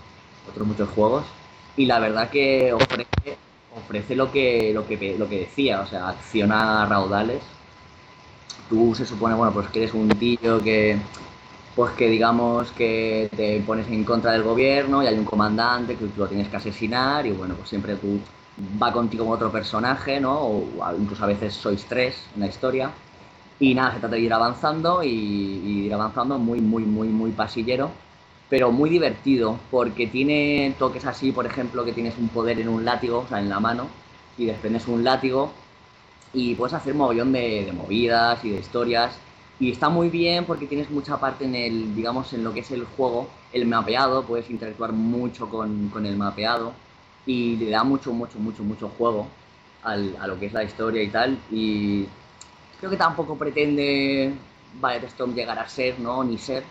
[0.48, 1.24] otros muchos juegos.
[1.76, 3.38] Y la verdad que ofrece,
[3.70, 7.42] ofrece lo que, lo que lo que decía, o sea, acciona raudales.
[8.68, 10.98] Tú se supone, bueno, pues que eres un tío que
[11.76, 16.06] pues que digamos que te pones en contra del gobierno y hay un comandante que
[16.06, 18.20] tú lo tienes que asesinar y bueno, pues siempre tú
[18.82, 20.34] va contigo con otro personaje, ¿no?
[20.40, 22.92] O a- incluso a veces sois tres en la historia.
[23.58, 27.30] Y nada, se trata de ir avanzando y, y ir avanzando muy, muy, muy, muy
[27.32, 27.90] pasillero
[28.48, 32.84] pero muy divertido porque tiene toques así, por ejemplo, que tienes un poder en un
[32.84, 33.88] látigo, o sea, en la mano,
[34.38, 35.50] y desprendes un látigo
[36.32, 39.18] y puedes hacer mogollón de, de movidas y de historias.
[39.58, 42.70] Y está muy bien porque tienes mucha parte en el, digamos, en lo que es
[42.72, 46.72] el juego, el mapeado, puedes interactuar mucho con, con el mapeado
[47.24, 49.28] y le da mucho, mucho, mucho, mucho juego
[49.82, 51.38] al- a lo que es la historia y tal.
[51.50, 52.06] Y
[52.78, 54.32] creo que tampoco pretende
[54.80, 56.22] Ballet Storm llegar a ser, ¿no?
[56.24, 56.64] Ni ser,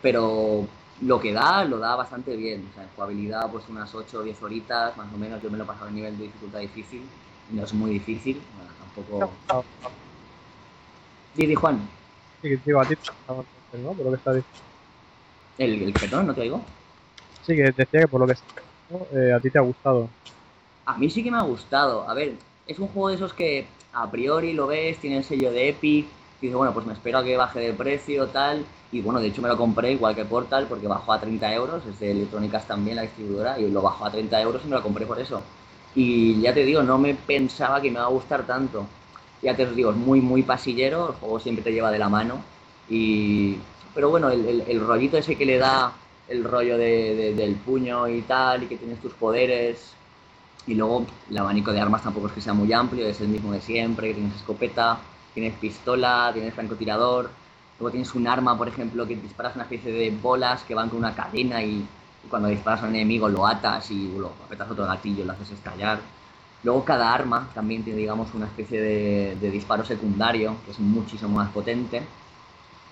[0.00, 0.66] pero
[1.00, 2.66] lo que da, lo da bastante bien.
[2.70, 5.42] O sea, en jugabilidad, pues unas 8 o 10 horitas, más o menos.
[5.42, 7.02] Yo me lo he pasado a nivel de dificultad difícil.
[7.50, 9.32] No es muy difícil, bueno, tampoco.
[11.36, 11.80] Didi Juan,
[12.42, 12.94] Sí, que digo, a ti
[13.28, 13.94] ¿no?
[13.94, 14.62] Por lo que está diciendo.
[15.58, 16.60] el, el perdón, no te oigo.
[17.40, 18.46] Sí, que decía que por lo que está
[18.88, 20.08] diciendo, eh, a ti te ha gustado.
[20.84, 22.08] A mí sí que me ha gustado.
[22.08, 22.34] A ver,
[22.66, 26.06] es un juego de esos que a priori lo ves, tiene el sello de Epic,
[26.40, 28.64] y dices, bueno, pues me espero a que baje de precio, tal.
[28.90, 31.84] Y bueno, de hecho me lo compré igual que Portal, porque bajó a 30 euros,
[31.86, 34.82] es de Electrónicas también, la distribuidora, y lo bajó a 30 euros y me lo
[34.82, 35.42] compré por eso.
[35.94, 38.86] Y ya te digo, no me pensaba que me iba a gustar tanto.
[39.42, 42.44] Ya te digo, es muy, muy pasillero, el juego siempre te lleva de la mano.
[42.88, 43.56] Y...
[43.94, 45.92] Pero bueno, el, el- el rollito ese que le da
[46.28, 49.94] el rollo de- de- del puño y tal, y que tienes tus poderes,
[50.66, 53.52] y luego el abanico de armas tampoco es que sea muy amplio, es el mismo
[53.52, 54.98] de siempre, tienes escopeta,
[55.34, 57.30] tienes pistola, tienes francotirador,
[57.78, 60.98] luego tienes un arma, por ejemplo, que disparas una especie de bolas que van con
[60.98, 61.86] una cadena y,
[62.28, 65.98] cuando disparas a un enemigo lo atas y lo apretas otro gatillo lo haces estallar.
[66.62, 71.50] Luego cada arma también tiene, digamos, una especie de, disparo secundario, que es muchísimo más
[71.50, 72.02] potente.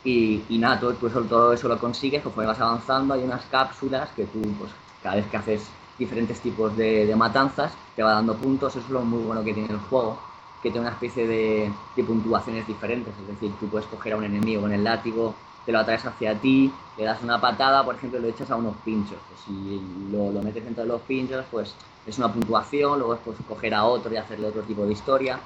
[0.02, 3.14] Y, y nada, tú eso- todo eso lo consigues conforme vas avanzando.
[3.14, 5.70] Hay unas cápsulas que tú, pues, cada vez que haces
[6.00, 8.74] diferentes tipos de, de matanzas, te va dando puntos.
[8.74, 10.18] Eso es lo muy bueno que tiene el juego,
[10.62, 13.14] que tiene una especie de, de puntuaciones diferentes.
[13.20, 15.34] Es decir, tú puedes coger a un enemigo con el látigo,
[15.64, 18.76] te lo atraes hacia ti, le das una patada, por ejemplo, lo echas a unos
[18.84, 19.18] pinchos.
[19.28, 19.80] Pues si
[20.10, 21.74] lo, lo metes dentro de los pinchos, pues
[22.06, 25.38] es una puntuación, luego después coger a otro y hacerle otro tipo de historia.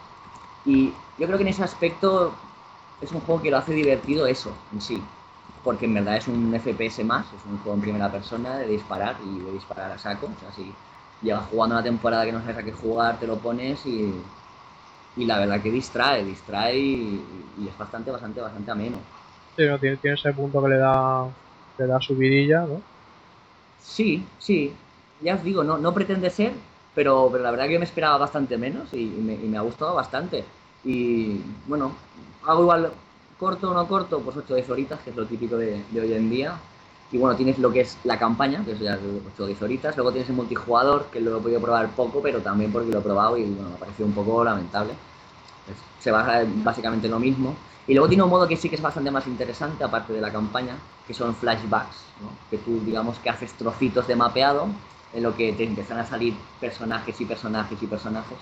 [0.65, 2.33] Y yo creo que en ese aspecto
[3.01, 5.03] es un juego que lo hace divertido eso en sí.
[5.65, 9.17] Porque en verdad es un FPS más, es un juego en primera persona de disparar
[9.25, 10.27] y de disparar a saco.
[10.37, 10.75] O sea, si
[11.23, 14.15] llevas jugando una temporada que no sabes a qué jugar, te lo pones y,
[15.17, 18.99] y la verdad que distrae, distrae y, y es bastante, bastante, bastante ameno.
[19.57, 19.79] Sí, ¿no?
[19.81, 21.35] Tiene, tiene ese punto que le da,
[21.79, 22.85] le da subidilla, ¿no?
[23.79, 24.73] Sí, sí.
[25.21, 26.53] Ya os digo, no, no pretende ser,
[26.95, 29.59] pero, pero la verdad que yo me esperaba bastante menos y, y me, y me
[29.59, 30.45] ha gustado bastante.
[30.85, 31.93] Y bueno,
[32.47, 32.91] hago igual
[33.39, 36.01] corto o no corto, pues 8 o 10 horitas, que es lo típico de, de
[36.01, 36.55] hoy en día.
[37.13, 39.97] Y bueno, tienes lo que es la campaña, que es ya 8 o 10 horitas.
[39.97, 43.03] Luego tienes el multijugador, que lo he podido probar poco, pero también porque lo he
[43.03, 44.95] probado y bueno, me ha parecido un poco lamentable.
[45.67, 47.55] Es- se basa en básicamente lo mismo.
[47.87, 50.33] Y luego tiene un modo que sí que es bastante más interesante, aparte de la
[50.33, 50.77] campaña,
[51.07, 52.31] que son flashbacks, ¿no?
[52.51, 54.69] que tú digamos que haces trocitos de mapeado
[55.13, 58.39] en lo que te empiezan a salir personajes y personajes y personajes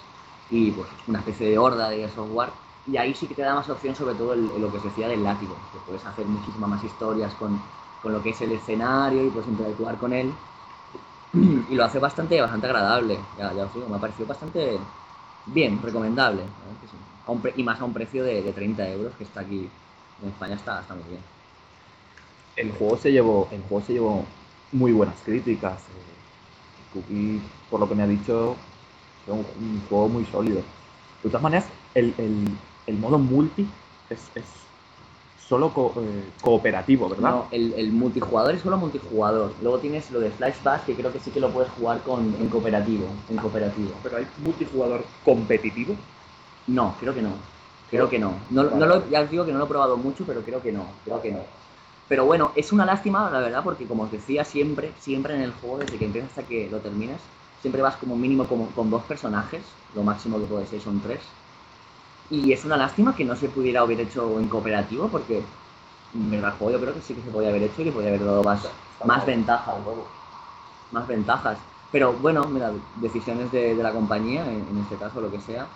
[0.48, 2.50] y pues una especie de horda de software
[2.86, 5.08] y ahí sí que te da más opción sobre todo el- lo que se decía
[5.08, 7.60] del látigo, que puedes hacer muchísimas más historias con,
[8.02, 10.32] con lo que es el escenario y puedes interactuar con él
[11.32, 14.78] y lo hace bastante, bastante agradable, ya, ya os digo, me ha parecido bastante
[15.46, 16.44] bien, recomendable,
[16.86, 16.96] sí.
[17.40, 19.70] Pre- y más a un precio de, de 30 euros que está aquí
[20.22, 21.22] en España está, está muy bien.
[22.56, 24.24] El juego se llevó, el juego se llevó
[24.72, 25.82] muy buenas críticas.
[25.90, 26.14] eh,
[26.92, 28.56] Cookie, por lo que me ha dicho,
[29.26, 30.62] es un, un juego muy sólido.
[31.22, 32.44] De todas maneras, el, el-
[32.86, 33.68] el modo multi
[34.08, 34.46] es, es
[35.36, 37.30] solo co- eh, cooperativo, ¿verdad?
[37.30, 39.54] No, el, el multijugador es solo multijugador.
[39.60, 42.48] Luego tienes lo de Flashback, que creo que sí que lo puedes jugar con, en
[42.48, 43.06] cooperativo.
[43.28, 43.90] En cooperativo.
[44.02, 45.96] Pero hay multijugador competitivo.
[46.66, 47.32] No, creo que no.
[47.90, 48.34] Creo que no.
[48.50, 50.72] no, no lo, ya os digo que no lo he probado mucho, pero creo que
[50.72, 50.86] no.
[51.04, 51.40] Creo que no.
[52.08, 55.52] Pero bueno, es una lástima, la verdad, porque como os decía, siempre, siempre en el
[55.52, 57.20] juego, desde que empiezas hasta que lo terminas,
[57.60, 59.62] siempre vas como mínimo como con dos personajes.
[59.94, 61.20] Lo máximo que puede ser son tres.
[62.30, 65.42] Y es una lástima que no se pudiera haber hecho en cooperativo, porque
[66.14, 68.08] verdad el juego yo creo que sí que se podía haber hecho y le podía
[68.10, 68.68] haber dado más,
[69.04, 69.76] más ventajas.
[70.92, 71.58] Más ventajas.
[71.90, 75.66] Pero bueno, mira, decisiones de, de la compañía, en, en este caso, lo que sea.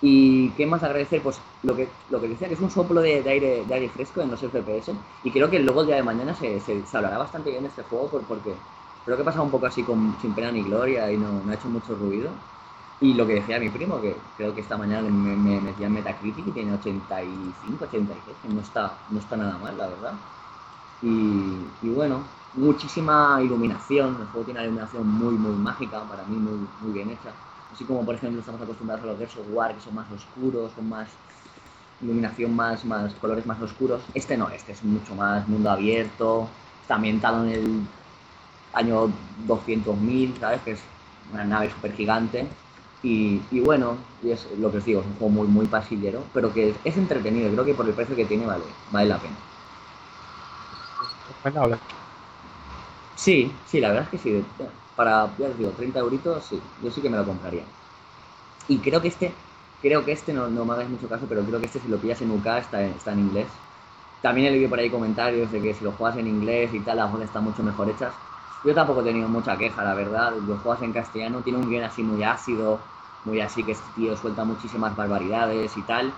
[0.00, 3.20] Y qué más agradecer, pues lo que, lo que decía, que es un soplo de,
[3.22, 4.92] de aire, de aire fresco en los FPS.
[5.24, 7.68] Y creo que luego el día de mañana se, se, se hablará bastante bien de
[7.68, 8.54] este juego por- porque
[9.04, 11.54] creo que ha pasado un poco así con, sin pena ni gloria y no ha
[11.54, 12.30] hecho mucho ruido.
[13.00, 15.92] Y lo que decía mi primo, que creo que esta mañana me, me metía en
[15.94, 20.20] Metacritic y tiene 85, 86, que no está, no está nada mal, la verdad.
[21.00, 26.38] Y, y bueno, muchísima iluminación, el juego tiene una iluminación muy, muy mágica, para mí
[26.38, 27.40] muy, muy bien hecha.
[27.70, 30.72] Así como, por ejemplo, estamos acostumbrados a los Gears of War, que son más oscuros,
[30.74, 31.20] con más
[32.00, 34.02] iluminación, más, más colores más oscuros.
[34.14, 36.48] Este no, este es mucho más mundo abierto,
[36.82, 37.88] está ambientado en el
[38.72, 39.10] año
[39.46, 40.62] 200.000, ¿sabes?
[40.62, 40.80] Que es
[41.32, 42.48] una nave súper gigante.
[43.02, 46.24] Y, y bueno, y es lo que os digo, es un juego muy, muy pasillero,
[46.32, 47.50] pero que es, es entretenido.
[47.52, 49.36] Creo que por el precio que tiene vale, vale la pena.
[51.44, 51.80] Recomendable.
[53.14, 54.44] Sí, sí, la verdad es que sí.
[54.94, 57.64] Para, ya os digo, 30 euritos, sí, yo sí que me lo compraría.
[58.68, 59.34] Y creo que este,
[59.80, 62.00] creo que este, no, no me hagáis mucho caso, pero creo que este si lo
[62.00, 63.48] pillas en UK está en, está en inglés.
[64.22, 66.98] También he leído por ahí comentarios de que si lo juegas en inglés y tal,
[66.98, 68.14] las voces están mucho mejor hechas.
[68.68, 70.34] Yo tampoco he tenido mucha queja, la verdad.
[70.46, 72.78] Lo juegas en castellano, tiene un guion así muy ácido,
[73.24, 76.12] muy así que este tío suelta muchísimas barbaridades y tal.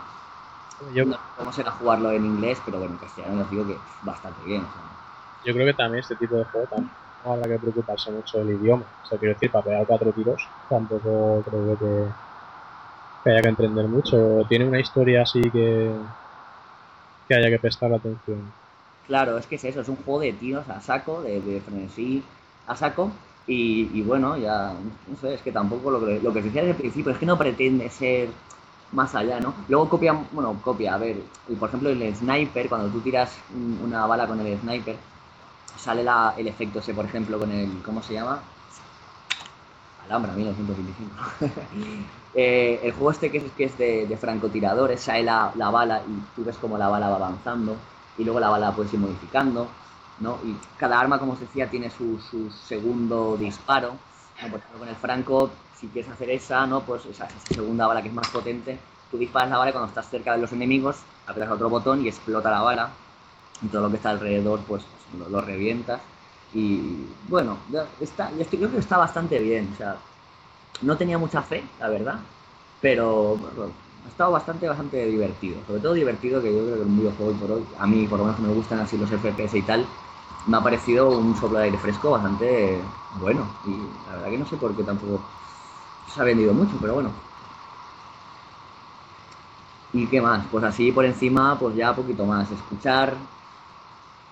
[0.92, 3.78] Yo, No sé cómo será jugarlo en inglés, pero bueno, en castellano os digo que
[4.02, 4.62] bastante bien.
[4.62, 4.82] o sea.
[5.42, 8.84] yo creo que también este tipo de juego tampoco habrá que preocuparse mucho del idioma.
[9.02, 12.14] O sea, quiero decir, para pegar cuatro tiros tampoco creo que,
[13.24, 14.44] que haya que entender mucho.
[14.48, 15.96] Tiene una historia así que,
[17.26, 18.52] que haya que prestar atención.
[19.06, 22.22] Claro, es que es eso, es un juego de tiros a saco, de, de frenesí
[22.70, 23.10] a saco.
[23.46, 24.72] Y, bueno, ya,
[25.08, 27.26] no sé, es que tampoco lo que, lo que decía desde el principio es que
[27.26, 28.28] no pretende ser
[28.92, 29.54] más allá, ¿no?
[29.68, 31.16] Luego copia, bueno, copia, a ver,
[31.48, 34.96] y por ejemplo el sniper, cuando tú tiras un- una bala con el sniper,
[35.76, 38.42] sale la- el efecto ese, por ejemplo, con el, ¿cómo se llama?
[40.04, 41.14] Alhambra, 1925.
[42.32, 46.04] Eh, el juego este que es, que es de, de francotiradores, sale la, la bala
[46.08, 47.76] y tú ves como la bala va avanzando
[48.16, 49.66] y luego la bala la puedes ir modificando,
[50.20, 50.38] ¿no?
[50.44, 53.94] Y cada arma, como os decía, tiene su, su segundo disparo.
[54.40, 56.80] Por ejemplo, con el franco, si quieres hacer esa, ¿no?
[56.80, 58.78] Pues esa, esa segunda bala que es más potente,
[59.10, 60.96] tú disparas la bala y cuando estás cerca de los enemigos,
[61.26, 62.90] apretas otro botón y explota la bala
[63.62, 64.84] y todo lo que está alrededor, pues
[65.30, 66.00] lo, revientas.
[66.54, 67.58] Y bueno,
[68.00, 69.70] está, yo creo que está bastante bien.
[69.74, 69.96] O sea,
[70.82, 72.18] no tenía mucha fe, la verdad,
[72.80, 73.38] pero
[74.04, 75.58] ha estado bastante, bastante divertido.
[75.66, 78.18] Sobre todo divertido, que yo creo que un videojuego hoy por hoy, a mí por
[78.18, 79.86] lo menos me gustan así los FPS y tal,
[80.46, 82.80] me ha parecido un soplo de aire fresco bastante
[83.20, 83.46] bueno.
[83.66, 83.70] Y
[84.08, 85.20] la verdad que no sé por qué tampoco
[86.12, 87.10] se ha vendido mucho, pero bueno.
[89.92, 90.44] ¿Y qué más?
[90.50, 92.50] Pues así por encima, pues ya poquito más.
[92.50, 93.14] Escuchar,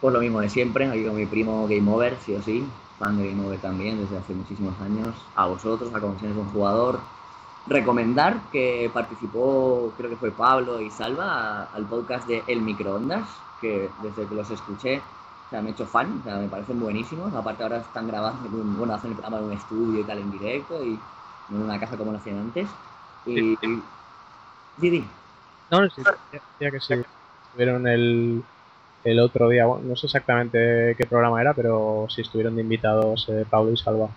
[0.00, 2.64] pues lo mismo de siempre, aquí con mi primo Game Over, sí o sí,
[2.98, 6.50] fan de Game Over también desde hace muchísimos años, a vosotros, a Conexiones de un
[6.50, 7.00] Jugador.
[7.66, 13.28] Recomendar que participó, creo que fue Pablo y Salva, al podcast de El Microondas,
[13.60, 15.02] que desde que los escuché,
[15.48, 17.32] o sea, me he hecho fan, o sea, me parecen buenísimos.
[17.34, 20.82] Aparte ahora están grabando, bueno, hacen el programa en un estudio y tal en directo
[20.82, 21.00] y
[21.48, 22.68] no en una casa como lo hacían antes.
[23.26, 23.56] Y...
[24.80, 25.04] Sí, sí.
[25.70, 26.94] No, sí, decía que sí.
[27.44, 28.42] Estuvieron el,
[29.04, 33.28] el otro día, bueno, no sé exactamente qué programa era, pero sí estuvieron de invitados
[33.28, 34.08] eh, Pablo y Salva.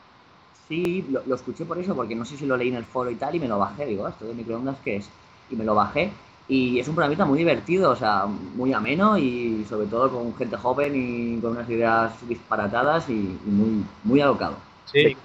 [0.68, 3.12] Sí, lo, lo escuché por eso, porque no sé si lo leí en el foro
[3.12, 3.86] y tal, y me lo bajé.
[3.86, 5.10] Digo, "Ah, esto de microondas, ¿qué es?
[5.50, 6.12] Y me lo bajé.
[6.48, 10.58] Y es un programita muy divertido, o sea, muy ameno y sobre todo con gente
[10.58, 14.58] joven y con unas ideas disparatadas y, y muy, muy alocado.
[14.86, 15.16] Sí,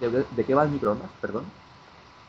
[0.00, 1.10] ¿De, de- de qué va el microondas?
[1.20, 1.44] Perdón.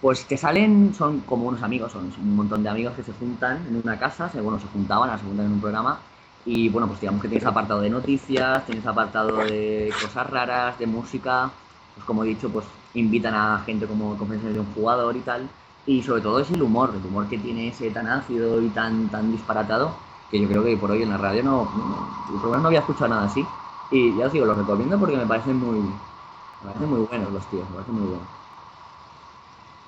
[0.02, 3.66] Pues te salen, son como unos amigos, son un montón de amigos que se juntan
[3.68, 6.00] en una casa, se, bueno, se juntaban, se juntan en un programa,
[6.46, 10.88] y bueno, pues digamos que tienes apartado de noticias, tienes apartado de cosas raras, de
[10.88, 11.52] música,
[11.94, 15.50] pues como he dicho, pues invitan a gente como conferencias de un jugador y tal,
[15.86, 19.10] y sobre todo es el humor, el humor que tiene ese tan ácido y tan,
[19.10, 19.92] tan disparatado,
[20.32, 23.10] que yo creo que por hoy en la radio no, no, por no había escuchado
[23.10, 23.46] nada así,
[23.92, 27.46] y ya os digo, los recomiendo porque me parecen muy, me parecen muy buenos los
[27.48, 28.28] tíos, me parecen muy buenos.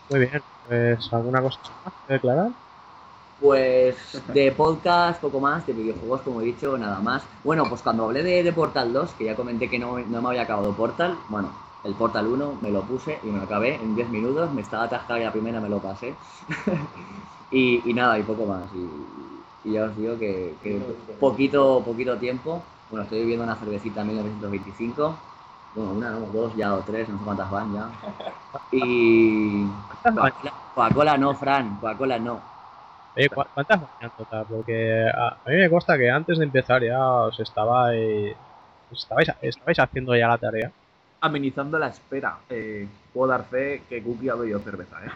[0.09, 0.43] muy bien.
[0.67, 2.51] Pues, ¿alguna cosa más que declarar?
[3.39, 7.23] Pues de podcast, poco más, de videojuegos, como he dicho, nada más.
[7.43, 10.29] Bueno, pues cuando hablé de, de Portal 2, que ya comenté que no, no me
[10.29, 11.49] había acabado Portal, bueno,
[11.85, 14.83] el Portal 1 me lo puse y me lo acabé en 10 minutos, me estaba
[14.85, 16.15] atascado y la primera me lo pasé.
[17.51, 18.71] y, y nada, y poco más.
[18.73, 20.79] Y, y ya os digo que, que
[21.19, 22.63] poquito, poquito tiempo.
[22.89, 25.17] Bueno, estoy bebiendo una cervecita 1925.
[25.73, 27.89] Bueno, una, no, dos ya o tres, no sé cuántas van ya.
[28.71, 29.65] Y.
[30.13, 32.41] Coca-Cola Coca-Cola no, Fran, Coca-Cola no.
[33.15, 34.45] Oye, ¿cu- ¿cuántas van en total?
[34.47, 38.37] Porque a, a mí me consta que antes de empezar ya os estabais,
[38.91, 40.73] os estabais, estabais haciendo ya la tarea.
[41.25, 42.37] Amenizando la espera.
[42.49, 45.09] Eh, puedo dar fe que Cookie ha bebido cerveza, ¿eh?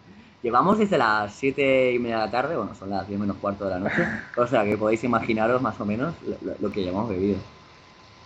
[0.42, 3.64] Llevamos desde las 7 y media de la tarde, bueno, son las 10 menos cuarto
[3.64, 4.06] de la noche,
[4.36, 7.38] o sea que podéis imaginaros más o menos lo, lo- lo que llevamos bebido.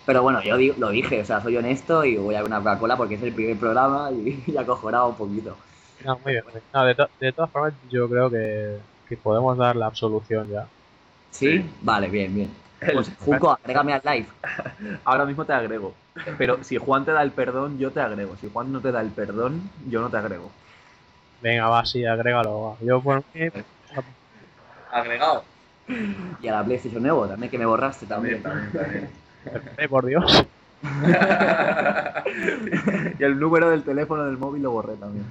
[0.05, 2.59] Pero bueno, yo di- lo dije, o sea, soy honesto y voy a ver una
[2.59, 5.57] Coca-Cola porque es el primer programa y, y acojonado un poquito.
[6.05, 6.45] No, muy bien.
[6.45, 6.65] muy bien.
[6.73, 10.69] No, de, to- de todas formas, yo creo que, que podemos dar la absolución ya.
[11.31, 11.65] ¿Sí?
[11.83, 12.51] Vale, bien, bien.
[12.93, 14.27] Pues Junco, agrégame al live.
[15.05, 15.95] Ahora mismo te agrego.
[16.39, 18.37] Pero si Juan te da el perdón, yo te agrego.
[18.41, 20.51] Si Juan no te da el perdón, yo no te agrego.
[21.41, 22.63] Venga, va, sí, agrégalo.
[22.63, 22.77] va.
[22.83, 23.49] Yo, por mí,
[24.93, 25.45] Agregado.
[26.43, 28.43] Y a la PlayStation Nuevo también, que me borraste también.
[29.79, 30.47] eh, por Dios.
[33.19, 35.25] y el número del teléfono del móvil lo borré también.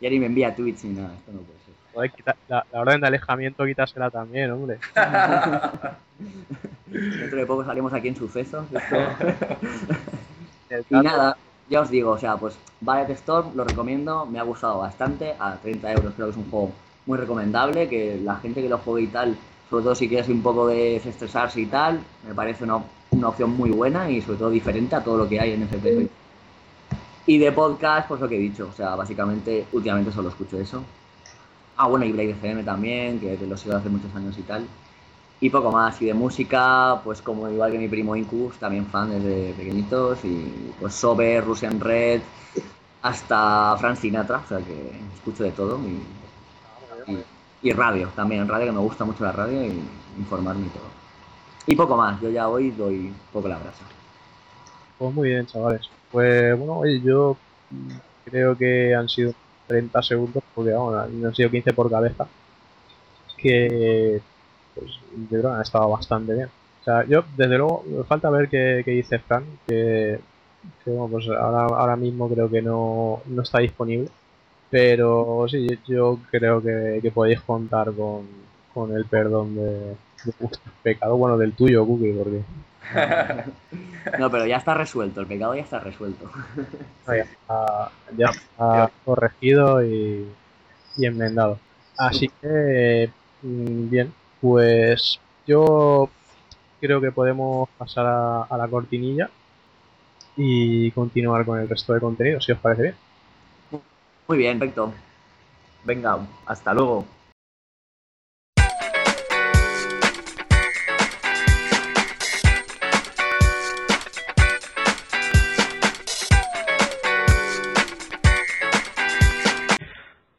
[0.00, 1.74] Ya ni me envía tweets ni nada, esto no puede ser.
[1.92, 4.78] Joder, quita- la, la orden de alejamiento, quítasela también, hombre.
[6.92, 8.66] Dentro de poco salimos aquí en sucesos.
[10.88, 11.36] Y nada,
[11.68, 15.56] ya os digo, o sea, pues Ballet Storm lo recomiendo, me ha gustado bastante, a
[15.56, 16.72] 30 euros creo que es un juego
[17.06, 19.36] muy recomendable, que la gente que lo juegue y tal,
[19.68, 23.50] sobre todo si quieres un poco de estresarse y tal, me parece una, una opción
[23.50, 26.08] muy buena y sobre todo diferente a todo lo que hay en FP.
[27.26, 30.82] Y de podcast, pues lo que he dicho, o sea, básicamente últimamente solo escucho eso.
[31.76, 34.66] Ah, bueno, y Blade FM también, que, que lo sigo hace muchos años y tal.
[35.42, 36.00] Y poco más.
[36.00, 40.24] Y de música, pues como igual que mi primo Incus, también fan desde pequeñitos.
[40.24, 42.22] Y pues Sober, Russian Red,
[43.02, 45.78] hasta Frank Sinatra, o sea que escucho de todo.
[45.88, 46.02] Y,
[47.62, 49.80] y- radio también, radio que me gusta mucho la radio y
[50.18, 50.88] informarme y todo.
[51.66, 53.84] Y poco más, yo ya hoy doy poco la brasa.
[54.98, 55.88] Pues muy bien, chavales.
[56.10, 57.36] Pues bueno, oye, yo
[58.24, 59.32] creo que han sido
[59.66, 62.26] 30 segundos, porque vamos, han sido 15 por cabeza.
[63.36, 64.22] Que
[64.74, 66.48] pues yo creo que han estado bastante bien.
[66.80, 70.18] O sea, yo desde luego, me falta ver qué, qué dice Fran, que,
[70.84, 74.08] que, bueno, pues ahora, ahora mismo creo que no, no está disponible.
[74.70, 78.26] Pero sí, yo creo que, que podéis contar con,
[78.72, 82.42] con el perdón de, de vuestros pecados, bueno, del tuyo, Cookie, porque
[84.18, 86.30] No, pero ya está resuelto, el pecado ya está resuelto.
[87.06, 90.24] No, ya está, ya está corregido y,
[90.96, 91.58] y enmendado.
[91.96, 93.10] Así que,
[93.42, 94.12] mm, bien,
[94.42, 96.10] pues yo
[96.80, 99.30] creo que podemos pasar a, a la cortinilla
[100.36, 102.94] y continuar con el resto de contenido, si os parece bien.
[104.26, 104.92] Muy bien, perfecto.
[105.84, 107.06] Venga, hasta luego.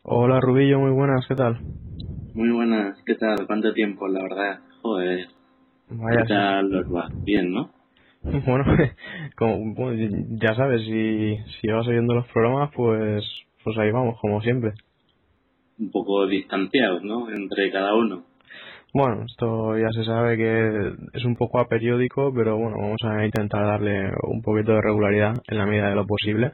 [0.01, 1.61] Hola Rubillo, muy buenas, ¿qué tal?
[2.33, 3.45] Muy buenas, ¿qué tal?
[3.45, 4.59] ¿Cuánto tiempo, la verdad?
[4.81, 5.27] Joder,
[5.87, 7.07] Vaya, ¿qué tal va?
[7.23, 7.69] Bien, ¿no?
[8.23, 8.65] bueno,
[9.37, 13.23] como, bueno, ya sabes, si, si vas oyendo los programas, pues,
[13.63, 14.71] pues ahí vamos, como siempre.
[15.77, 17.29] Un poco distanciados, ¿no?
[17.29, 18.23] Entre cada uno.
[18.95, 23.63] Bueno, esto ya se sabe que es un poco aperiódico, pero bueno, vamos a intentar
[23.63, 26.53] darle un poquito de regularidad en la medida de lo posible.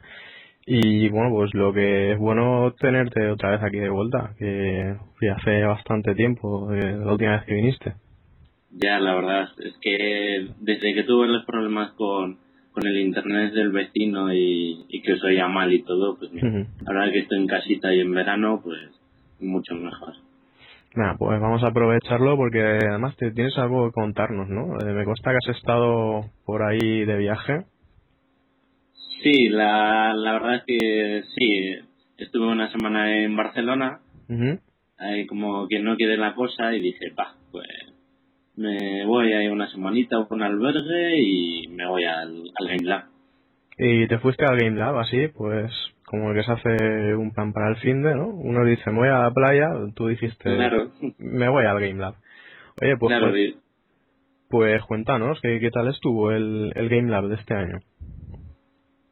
[0.66, 5.34] Y bueno, pues lo que es bueno tenerte otra vez aquí de vuelta, que ya
[5.34, 7.94] hace bastante tiempo, eh, la última vez que viniste.
[8.72, 12.38] Ya, la verdad es que desde que tuve los problemas con,
[12.72, 16.66] con el internet del vecino y, y que os oía mal y todo, pues mira,
[16.86, 18.78] ahora que estoy en casita y en verano, pues
[19.40, 20.14] mucho mejor.
[20.94, 24.78] Nada, pues vamos a aprovecharlo porque además te tienes algo que contarnos, ¿no?
[24.80, 27.64] Eh, me consta que has estado por ahí de viaje.
[29.22, 34.00] Sí, la, la verdad es que sí, estuve una semana en Barcelona
[35.00, 37.66] ahí como que no quede la cosa y dije, pa, pues
[38.56, 43.04] me voy ahí una semanita a un albergue y me voy al, al Game Lab.
[43.78, 45.72] Y te fuiste al Game Lab, así, pues
[46.04, 48.28] como el que se hace un plan para el fin de, ¿no?
[48.28, 52.14] Uno dice, me voy a la playa, tú dijiste, Claro, me voy al Game Lab.
[52.82, 53.54] Oye, pues, claro, pues,
[54.50, 57.78] pues cuéntanos, ¿qué, ¿qué tal estuvo el, el Game Lab de este año?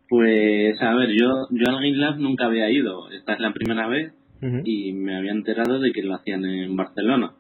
[0.08, 3.86] Pues a ver, yo, yo al Game Lab nunca había ido, esta es la primera
[3.88, 4.12] vez
[4.64, 7.32] y me había enterado de que lo hacían en Barcelona.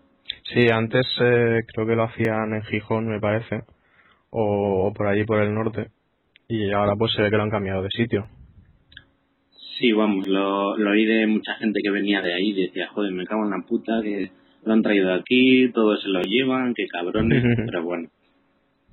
[0.52, 3.62] Sí, antes eh, creo que lo hacían en Gijón, me parece,
[4.30, 5.90] o, o por allí por el norte,
[6.48, 8.26] y ahora pues se ve que lo han cambiado de sitio.
[9.78, 13.26] Sí, vamos, lo, lo oí de mucha gente que venía de ahí, decía, joder, me
[13.26, 14.30] cago en la puta, que
[14.64, 18.08] lo han traído aquí, todos se lo llevan, qué cabrones, pero bueno.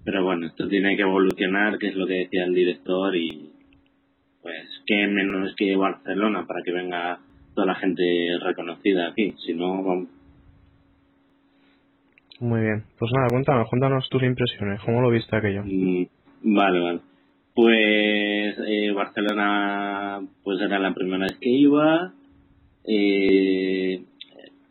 [0.04, 3.50] Pero bueno, esto tiene que evolucionar, que es lo que decía el director, y
[4.46, 7.18] pues qué menos que Barcelona para que venga
[7.56, 8.04] toda la gente
[8.44, 10.08] reconocida aquí, si no, vamos.
[12.40, 15.64] Muy bien, pues nada, cuéntanos, cuéntanos tus impresiones, ¿cómo lo viste aquello?
[15.66, 16.06] Mm,
[16.44, 17.00] Vale, vale.
[17.56, 22.14] Pues eh, Barcelona, pues era la primera vez que iba.
[22.88, 24.04] Eh,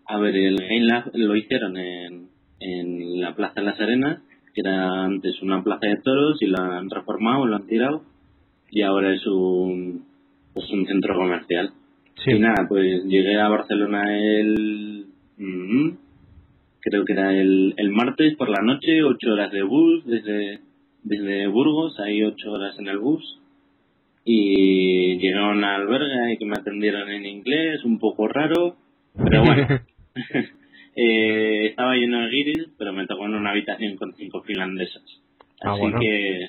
[0.06, 2.28] a ver, el Game Lab lo hicieron en,
[2.60, 4.22] en la Plaza de las Arenas,
[4.54, 8.13] que era antes una plaza de toros y la han reformado, lo han tirado
[8.70, 10.04] y ahora es un,
[10.52, 11.70] pues un centro comercial.
[12.24, 15.06] Sí, Y nada, pues llegué a Barcelona el...
[15.36, 15.90] mm,
[16.80, 20.60] creo que era el, el martes por la noche, ocho horas de bus desde,
[21.02, 23.40] desde Burgos, hay ocho horas en el bus.
[24.24, 28.76] Y llegué a un albergue y que me atendieron en inglés, un poco raro,
[29.16, 29.66] pero bueno.
[30.96, 35.02] Eh, estaba lleno de guiris, pero me tocó en una habitación con cinco finlandesas.
[35.60, 35.98] Ah, Así bueno.
[35.98, 36.48] que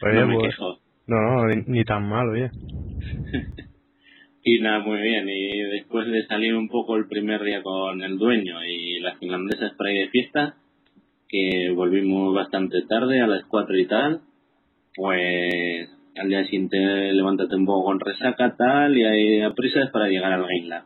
[0.00, 0.78] no me pues, quejo.
[1.20, 2.50] No, no, ni, ni tan mal, oye.
[4.44, 5.28] Y nada, muy bien.
[5.28, 9.72] Y después de salir un poco el primer día con el dueño y las finlandesas
[9.74, 10.56] para ir de fiesta,
[11.28, 14.20] que volvimos bastante tarde, a las 4 y tal,
[14.96, 16.76] pues al día siguiente
[17.12, 20.84] levántate un poco con resaca tal y hay a prisas para llegar al Game Lab.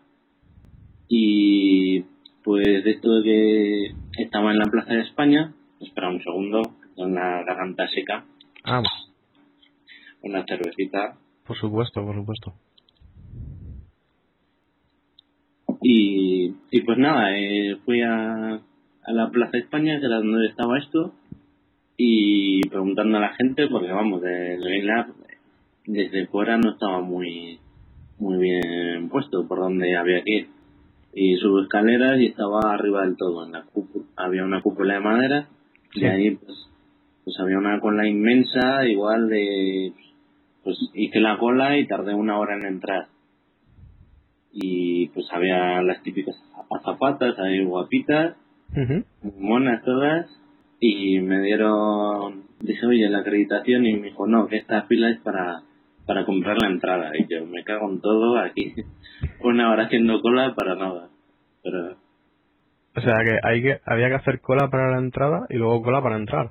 [1.09, 2.05] Y
[2.45, 5.55] pues de esto de que estaba en la Plaza de España.
[5.81, 6.63] Espera un segundo,
[6.95, 8.25] con la garganta seca.
[8.65, 8.83] Ah,
[10.29, 11.17] Una cervecita.
[11.47, 12.53] por supuesto, por supuesto.
[15.83, 20.79] Y, y pues nada, eh, fui a, a la Plaza España, que era donde estaba
[20.79, 21.13] esto,
[21.97, 25.07] y preguntando a la gente, porque vamos, el Lab
[25.87, 27.59] desde fuera no estaba muy,
[28.19, 30.49] muy bien puesto por donde había que ir.
[31.15, 33.47] Y subo escaleras y estaba arriba del todo.
[33.47, 35.49] En la cúpula, había una cúpula de madera
[35.95, 36.05] y Sí.
[36.07, 36.69] ahí pues,
[37.25, 39.93] pues había una cola inmensa, igual de...
[40.67, 43.07] Pues hice la cola y tardé una hora en entrar.
[44.51, 46.35] Y pues había las típicas
[46.73, 48.35] azafatas ahí guapitas,
[48.73, 49.05] Ujú.
[49.39, 50.27] monas todas,
[50.81, 55.21] y me dieron, dije, oye, la acreditación, y me dijo, no, que esta fila es
[55.21, 55.63] para,
[56.05, 57.13] para comprar la entrada.
[57.17, 58.75] Y yo, me cago en todo, aquí
[59.45, 61.11] una hora haciendo cola para nada.
[61.63, 61.97] Pero
[62.97, 66.03] O sea que, hay que había que hacer cola para la entrada y luego cola
[66.03, 66.51] para entrar.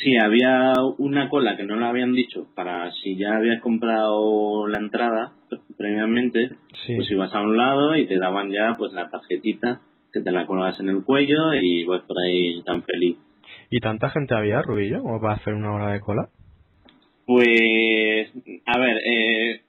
[0.00, 4.78] Sí, había una cola que no la habían dicho, para si ya habías comprado la
[4.78, 5.32] entrada
[5.76, 6.50] previamente,
[6.86, 6.96] Sí.
[6.96, 9.80] pues ibas a un lado y te daban ya pues la tarjetita
[10.12, 13.16] que te la colgabas en el cuello y vas por ahí tan feliz.
[13.70, 16.28] ¿Y tanta gente había, Rubillo, como para hacer una hora de cola?
[17.26, 18.30] Pues,
[18.66, 19.60] a ver, eh,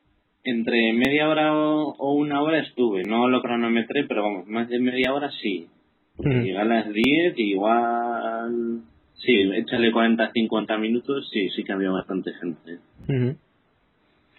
[0.44, 4.80] entre media hora o, o una hora estuve, no lo cronometré, pero vamos, más de
[4.80, 5.68] media hora sí.
[6.18, 8.82] Porque llegué a las 10 y igual,
[9.16, 12.80] sí, échale 40, 50 minutos, sí, sí que había bastante gente.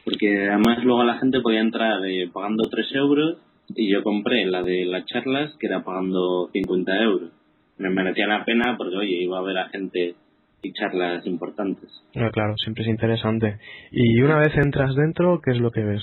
[0.04, 3.38] Porque además luego la gente podía entrar eh, pagando 3 euros
[3.74, 7.30] y yo compré la de las charlas que era pagando 50 euros.
[7.78, 10.14] Me merecía la pena porque, oye, iba a ver a gente
[10.62, 11.90] y charlas importantes.
[12.14, 13.58] Ah, claro, siempre es interesante.
[13.90, 16.02] Y una vez entras dentro, ¿qué es lo que ves?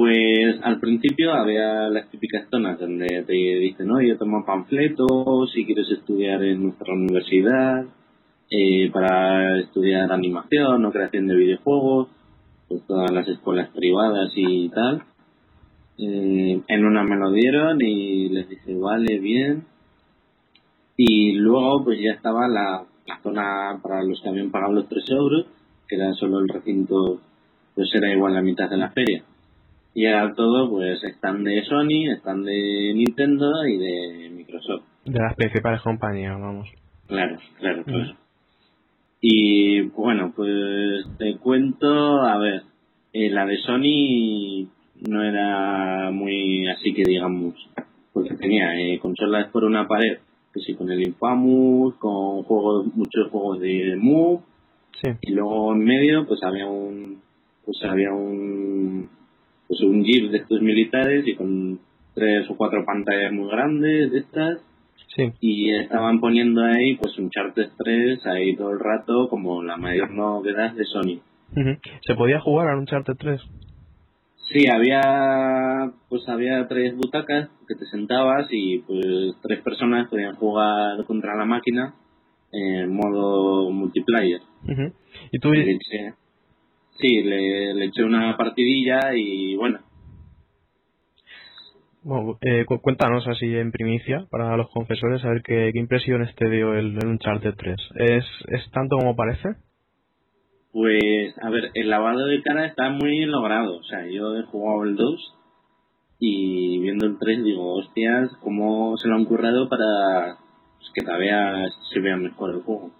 [0.00, 5.90] Pues al principio había las típicas zonas donde te dicen, oye, toma panfletos si quieres
[5.90, 7.84] estudiar en nuestra universidad,
[8.50, 12.08] eh, para estudiar animación o creación de videojuegos,
[12.66, 15.02] pues todas las escuelas privadas y tal.
[15.98, 19.66] Eh, en una me lo dieron y les dije, vale, bien.
[20.96, 25.10] Y luego pues ya estaba la, la zona para los que habían pagado los 3
[25.10, 25.44] euros,
[25.86, 27.20] que era solo el recinto,
[27.74, 29.24] pues era igual la mitad de la feria.
[29.94, 34.84] Y era todo, pues, están de Sony, están de Nintendo y de Microsoft.
[35.04, 36.68] De las principales compañías, vamos.
[37.08, 38.14] Claro, claro, claro.
[39.20, 42.62] Y bueno, pues te cuento, a ver,
[43.12, 44.68] eh, la de Sony
[45.08, 47.54] no era muy así que digamos,
[48.12, 50.18] porque tenía eh, consolas por una pared,
[50.54, 54.40] que sí, con el Infamous, con juegos, muchos juegos de Move,
[55.02, 55.10] Sí.
[55.22, 57.20] y luego en medio pues había un,
[57.64, 59.08] pues había un,
[59.70, 61.78] pues un jeep de estos militares y con
[62.14, 64.58] tres o cuatro pantallas muy grandes de estas
[65.16, 65.24] Sí.
[65.40, 70.10] y estaban poniendo ahí pues un Charter 3 ahí todo el rato como la mayor
[70.12, 71.20] novedad de Sony.
[72.06, 73.40] ¿Se podía jugar a Uncharted 3?
[74.52, 81.04] Sí, había pues había tres butacas que te sentabas y pues tres personas podían jugar
[81.06, 81.94] contra la máquina
[82.52, 84.40] en modo multiplayer.
[84.64, 84.92] Ujú.
[85.32, 85.50] ¿Y tú,
[87.00, 89.80] sí, le, le eché una partidilla y bueno,
[92.02, 96.34] bueno, eh, cu- cuéntanos así en primicia para los confesores, a ver qué, qué impresiones
[96.36, 97.76] te dio el, el Uncharted 3.
[97.96, 99.48] ¿Es, ¿Es tanto como parece?
[100.72, 103.78] Pues, a ver, el lavado de cara está muy logrado.
[103.78, 105.34] O sea, yo he jugado el 2
[106.20, 110.36] y viendo el 3 digo, hostias, cómo se lo han currado para
[110.78, 112.92] pues, que todavía se vea mejor el juego.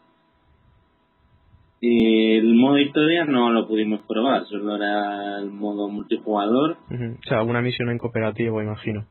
[1.82, 6.76] Y el modo historia no lo pudimos probar, solo era el modo multijugador.
[6.90, 9.06] O sea, alguna misión en cooperativo, imagino.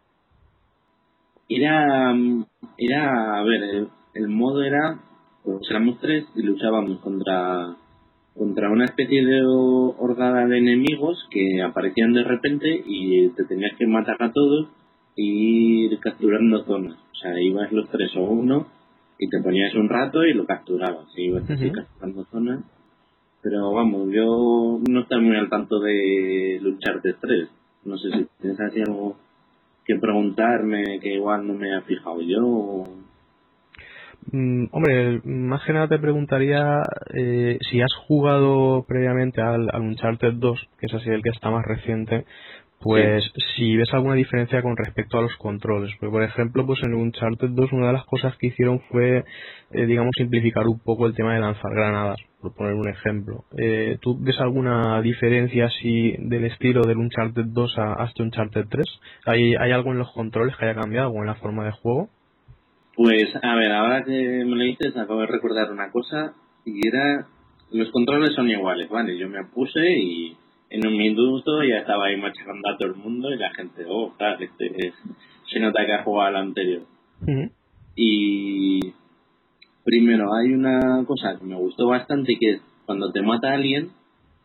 [1.47, 2.45] Era, mm,
[2.77, 4.99] era, a ver, el, el modo era,
[5.43, 7.75] pues éramos tres y luchábamos contra,
[8.37, 13.75] contra una especie de ho- horda de enemigos que aparecían de repente y te tenías
[13.77, 14.67] que matar a todos
[15.17, 16.97] e ir capturando zonas.
[17.13, 18.67] O sea, ibas los tres o uno
[19.19, 21.07] y te ponías un rato y lo capturabas.
[21.15, 21.73] Y ibas así Ujú.
[21.75, 22.63] capturando zonas.
[23.41, 27.49] Pero vamos, yo no estoy muy al tanto de luchar de tres.
[27.85, 29.15] No sé si tienes así algo
[29.85, 32.39] que preguntarme que igual no me ha fijado yo.
[32.45, 32.99] o-
[34.31, 36.83] Mm, hombre, más que nada te preguntaría
[37.13, 41.49] eh, si has jugado previamente al, al Uncharted 2, que es así el que está
[41.49, 42.25] más reciente,
[42.79, 43.23] pues
[43.55, 45.91] si ves alguna diferencia con respecto a los controles.
[45.99, 49.25] Porque, por ejemplo, pues en Uncharted 2 una de las cosas que hicieron fue,
[49.71, 53.43] eh, digamos, simplificar un poco el tema de lanzar granadas, por poner un ejemplo.
[53.57, 58.65] Eh, ¿Tú ves alguna diferencia así del estilo del Uncharted 2 a, a este Uncharted
[58.69, 58.85] 3?
[59.25, 62.09] ¿Hay, ¿Hay algo en los controles que haya cambiado o en la forma de juego?
[62.95, 66.33] Pues, a ver, ahora que me lo dices, acabo de recordar una cosa
[66.65, 67.27] y era.
[67.71, 69.15] Los controles son iguales, ¿vale?
[69.17, 70.35] Yo me puse y
[70.69, 74.13] en un minuto ya estaba ahí machacando a todo el mundo y la gente, oh,
[74.17, 74.93] claro, este es-
[75.51, 76.83] se nota que ha jugado al anterior.
[77.95, 78.93] Y
[79.83, 83.89] primero hay una cosa que me gustó bastante que es cuando te mata alguien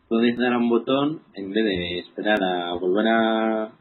[0.09, 3.71] puedes dar a un botón en vez de esperar a volver a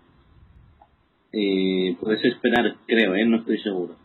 [1.33, 3.97] eh, puedes esperar creo eh no estoy seguro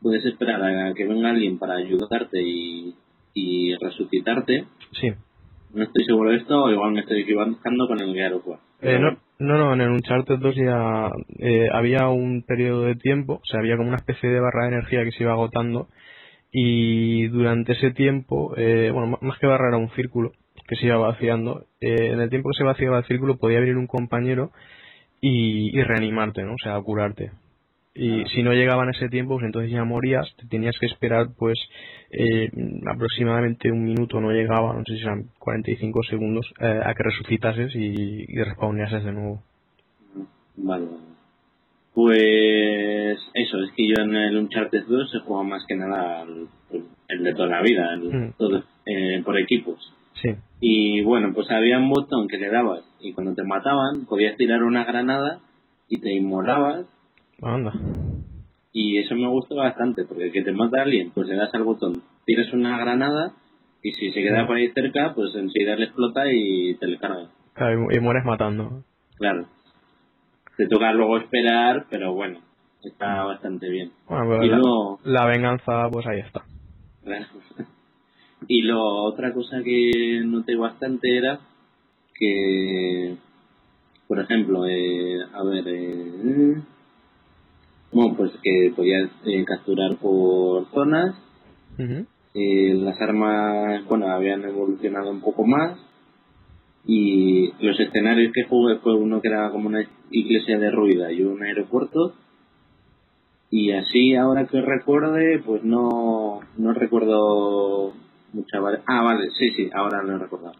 [0.00, 2.94] puedes esperar a que venga alguien para ayudarte y,
[3.34, 4.64] y resucitarte
[5.00, 5.08] Sí.
[5.74, 8.32] No estoy seguro de esto o igual me estoy equivocando con el Gear.
[8.80, 13.40] Eh, no, no, no, en el Uncharted 2 ya eh, había un periodo de tiempo,
[13.42, 15.88] o sea, había como una especie de barra de energía que se iba agotando
[16.50, 20.32] y durante ese tiempo, eh, bueno, más que barra era un círculo
[20.66, 21.66] que se iba vaciando.
[21.80, 24.50] Eh, en el tiempo que se vaciaba el círculo podía venir un compañero
[25.20, 26.54] y, y reanimarte, ¿no?
[26.54, 27.32] O sea, curarte.
[27.94, 31.28] Y si no llegaba en ese tiempo, pues entonces ya morías, te tenías que esperar
[31.36, 31.58] pues
[32.10, 32.50] eh,
[32.86, 37.74] aproximadamente un minuto, no llegaba, no sé si eran 45 segundos, eh, a que resucitases
[37.74, 39.42] y, y respawneases de nuevo.
[40.56, 40.86] Vale.
[41.94, 46.24] Pues eso, es que yo en el Uncharted 2 he jugado más que nada
[47.08, 48.32] el de toda la vida, el- Mm.
[48.38, 49.92] todo, eh, por equipos.
[50.22, 50.30] Sí.
[50.60, 54.62] Y bueno, pues había un botón que le dabas y cuando te mataban podías tirar
[54.62, 55.40] una granada
[55.88, 56.86] y te inmolabas
[57.40, 57.72] Anda.
[58.80, 62.00] Y eso me gustó bastante porque que te mata alguien, pues le das al botón,
[62.24, 63.32] tiras una granada
[63.82, 67.28] y si se queda por ahí cerca, pues enseguida le explota y te le carga.
[67.54, 68.84] Claro, y, y mueres matando.
[69.16, 69.46] Claro.
[70.56, 72.38] Te toca luego esperar, pero bueno,
[72.84, 73.90] está bastante bien.
[74.08, 76.44] Bueno, pues Y la, luego, la venganza, pues ahí está.
[77.02, 77.26] claro.
[78.46, 81.40] y lo otra cosa que noté bastante era
[82.14, 83.16] que,
[84.06, 86.60] por ejemplo, eh, a ver, eh,
[87.92, 91.14] bueno, pues que podías eh, capturar por zonas,
[92.34, 95.78] eh, las armas, bueno, habían evolucionado un poco más.
[96.84, 101.42] Y los escenarios que jugué fue uno que era como una iglesia derruida y un
[101.42, 102.14] aeropuerto.
[103.50, 107.94] Y así ahora que recuerde pues no, no recuerdo
[108.32, 110.54] mucha ah vale sí sí ahora lo he recordado.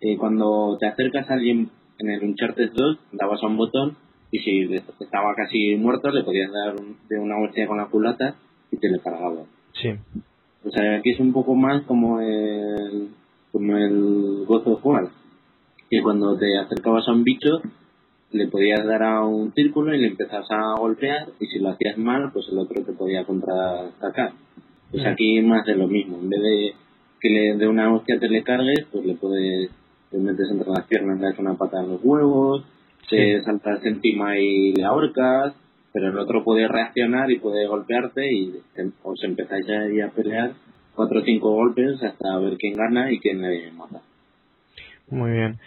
[0.00, 3.96] Eh, cuando te acercas a alguien en el Uncharted 2 dabas a un botón
[4.36, 6.74] y si estaba casi muerto le podías dar
[7.08, 8.34] de una hostia con la culata
[8.70, 9.42] y te le cargaba
[9.80, 9.90] Sí.
[10.64, 13.08] o sea, aquí es un poco más como el,
[13.52, 15.08] como el gozo de jugar.
[15.90, 17.60] Que cuando te acercabas a un bicho,
[18.32, 21.96] le podías dar a un círculo y le empezabas a golpear, y si lo hacías
[21.98, 24.32] mal, pues el otro te podía contraatacar.
[24.90, 25.06] Pues Mm.
[25.06, 26.18] aquí más de lo mismo.
[26.18, 26.74] En vez de
[27.20, 29.70] que le de una hostia te le cargues, pues le puedes,
[30.10, 32.64] te metes entre las piernas, le das una pata en los huevos,
[33.08, 35.54] te saltas encima y le ahorcas,
[35.92, 38.52] pero el otro puede reaccionar y puede golpearte y
[39.02, 40.52] os empezáis ahí a pelear
[40.94, 44.00] cuatro o cinco golpes hasta ver quién gana y quién le mata.
[45.08, 45.58] Muy bien.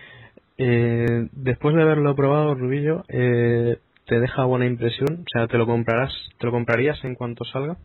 [0.57, 5.21] Eh, después de haberlo probado, Rubillo, eh, ¿te deja buena impresión?
[5.21, 7.77] O sea, ¿te lo comprarás, te lo comprarías en cuanto salga?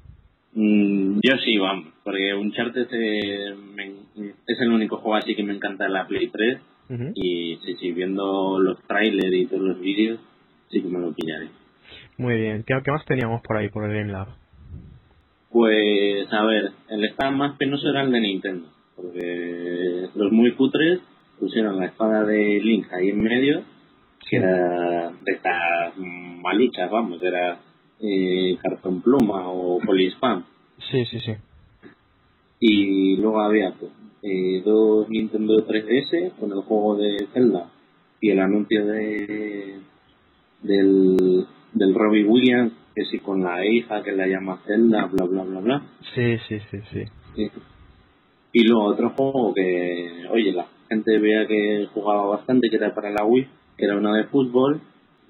[0.54, 5.54] Mm, yo sí, vamos, porque Uncharted eh, me- es el único juego así que me
[5.54, 6.58] encanta en la Play 3
[6.88, 10.20] Y sí, sí, viendo los trailers y todos los vídeos,
[10.70, 11.48] sí que me lo pillaré.
[12.16, 12.64] Muy bien.
[12.64, 14.28] ¿Qué, más teníamos por ahí, por el Game Lab?
[15.50, 21.00] Pues, a ver, el stand más penoso era el de Nintendo, porque los muy putres
[21.38, 23.62] pusieron la espada de Link ahí en medio,
[24.28, 27.60] que era de estas maluchas, vamos, era
[28.00, 30.44] eh, cartón pluma o polispam.
[30.90, 31.34] Sí, sí, sí.
[32.60, 33.92] Y luego había pues,
[34.24, 37.70] eh, dos Nintendo 3DS con el juego de Zelda
[38.20, 39.80] y el anuncio de
[40.62, 45.42] del, del Robbie Williams, que sí con la hija que la llama Zelda, bla bla
[45.42, 45.82] bla bla.
[46.14, 47.04] Sí, sí, sí, sí.
[47.36, 47.50] Sí.
[48.54, 53.10] Y luego otro juego que, oye, la gente veía que jugaba bastante, que era para
[53.10, 53.46] la Wii,
[53.76, 54.80] que era uno de fútbol,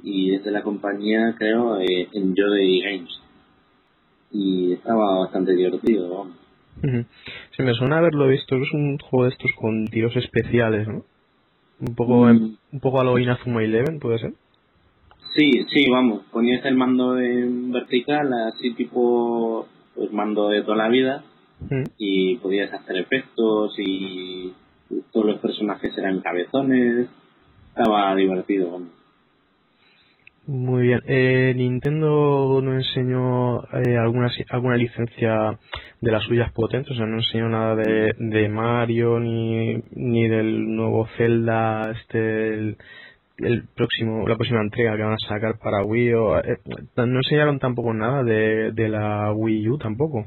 [0.03, 3.21] y es de la compañía, creo, eh, Enjoy Games.
[4.31, 6.44] Y estaba bastante divertido, vamos.
[6.83, 7.05] Ujú.
[7.57, 8.57] Sí, me suena haberlo visto.
[8.57, 11.05] Es un juego de estos con tiros especiales, ¿no?
[11.81, 12.57] Un poco, Mm.
[12.73, 14.33] un poco a lo Inazuma Eleven, ¿puede ser?
[15.35, 20.89] Sí, sí, vamos, ponías el mando en vertical, así tipo, pues mando de toda la
[20.89, 21.25] vida,
[21.65, 21.83] Ujú.
[21.99, 24.53] y podías hacer efectos y
[25.13, 27.09] todos los personajes eran cabezones,
[27.71, 28.89] estaba divertido, vamos.
[30.47, 31.01] Muy bien.
[31.07, 35.59] Eh, Nintendo no enseñó eh, alguna, alguna licencia
[36.03, 40.77] de las suyas potentes, o sea, no enseñó nada de, de Mario ni, ni del
[40.77, 42.77] nuevo Zelda, este,
[43.39, 46.39] el, próximo, la próxima entrega que van a sacar para Wii o.
[46.39, 46.59] Eh,
[46.97, 50.27] no enseñaron tampoco nada de, de la Wii U tampoco.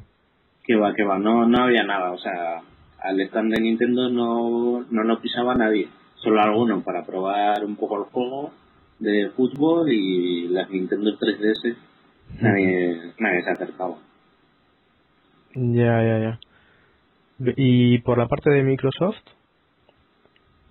[0.66, 2.62] Que va, que va, no, no había nada, o sea,
[3.04, 8.00] al stand de Nintendo no, no lo pisaba nadie, solo algunos para probar un poco
[8.00, 8.52] el juego
[9.00, 11.76] de fútbol y las Nintendo 3DS
[12.42, 13.98] nadie, nadie se acercaba.
[15.56, 16.40] Ya, ya, ya.
[17.56, 19.18] Y por la parte de Microsoft,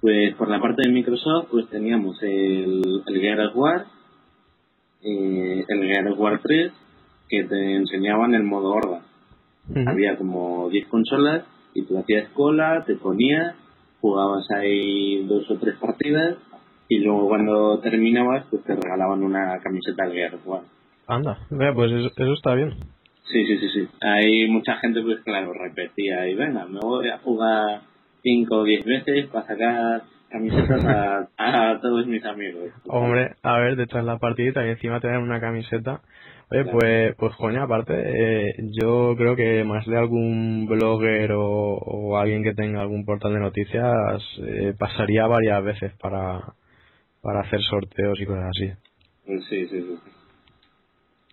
[0.00, 3.86] Pues por la parte de Microsoft, pues teníamos el, el Gear of War,
[5.02, 6.72] eh, el Gear of War 3,
[7.28, 9.02] que te enseñaban el modo horda.
[9.86, 11.44] Había como 10 consolas
[11.74, 13.56] y tú hacías cola, te ponías,
[14.00, 16.36] jugabas ahí dos o tres partidas
[16.88, 20.62] y luego cuando terminabas, pues te regalaban una camiseta del Gear War.
[21.08, 22.74] anda, vea, pues eso, eso está bien.
[23.32, 23.88] Sí, sí, sí, sí.
[24.00, 27.80] Hay mucha gente, pues claro, repetía y venga, me voy a jugar
[28.22, 32.70] 5 o 10 veces para sacar camisetas a, a todos mis amigos.
[32.86, 36.00] Hombre, a ver, detrás la partidita y encima tener una camiseta.
[36.50, 36.78] Oye, Claro.
[36.78, 42.44] pues, pues coño, aparte, eh, yo creo que más de algún blogger o, o alguien
[42.44, 46.54] que tenga algún portal de noticias eh, pasaría varias veces para,
[47.22, 48.72] para hacer sorteos y cosas así.
[49.48, 49.98] Sí, sí, sí.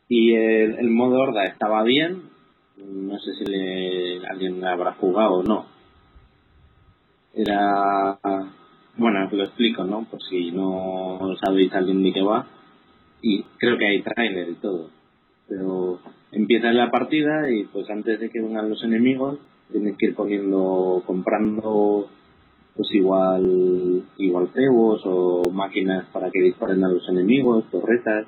[0.10, 2.24] Y el, el modo horda estaba bien.
[2.78, 5.66] No sé si le, alguien habrá jugado o no.
[7.34, 8.20] Era.
[8.96, 10.06] Bueno, lo explico, ¿no?
[10.06, 12.48] Por si no sabéis alguien de qué va.
[13.22, 14.90] Y creo que hay tráiler y todo.
[15.48, 16.00] Pero
[16.32, 19.40] empieza la partida y pues antes de que vengan los enemigos
[19.72, 22.10] tienes que ir poniendo, comprando
[22.76, 28.26] pues igual igual cebos o máquinas para que disparen a los enemigos, torretas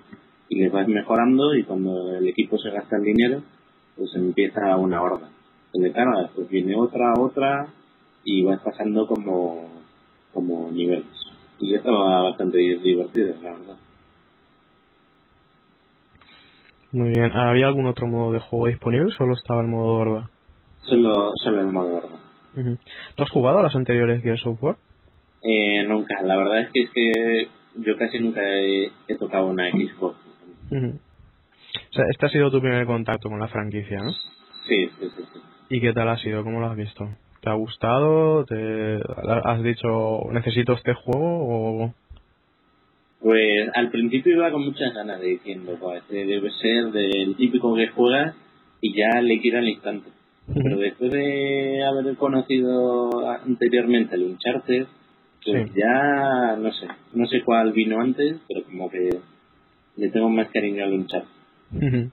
[0.49, 3.41] y les vas mejorando y cuando el equipo se gasta el dinero
[3.95, 5.29] pues empieza una horda.
[5.71, 7.67] Se le carga, pues viene otra, otra
[8.23, 9.69] y vas pasando como,
[10.33, 11.05] como niveles.
[11.59, 13.77] Y esto va bastante divertido, la verdad.
[16.91, 17.31] Muy bien.
[17.31, 19.11] ¿Había algún otro modo de juego disponible?
[19.17, 20.29] ¿Solo estaba el modo horda?
[20.81, 22.24] Solo, solo el modo horda.
[23.15, 24.77] ¿Tú has jugado a las anteriores Gears of War?
[25.43, 29.69] Eh, nunca, la verdad es que es que yo casi nunca he, he tocado una
[29.69, 30.17] Xbox.
[30.71, 34.11] O sea, este ha sido tu primer contacto con la franquicia, ¿no?
[34.67, 35.39] Sí, sí, sí, sí.
[35.69, 36.43] ¿Y qué tal ha sido?
[36.43, 37.09] ¿Cómo lo has visto?
[37.41, 38.45] ¿Te ha gustado?
[38.45, 38.99] ¿Te
[39.43, 41.83] has dicho necesito este juego?
[41.83, 41.93] O...
[43.19, 47.87] Pues al principio iba con muchas ganas de diciendo, pues debe ser del típico que
[47.89, 48.35] juegas
[48.81, 50.09] y ya le quiero al instante.
[50.53, 54.85] Pero después de haber conocido anteriormente el Uncharted,
[55.43, 55.73] pues Sí.
[55.75, 59.09] ya no sé, no sé cuál vino antes, pero como que
[59.97, 62.09] le tengo más cariño al Uncharted.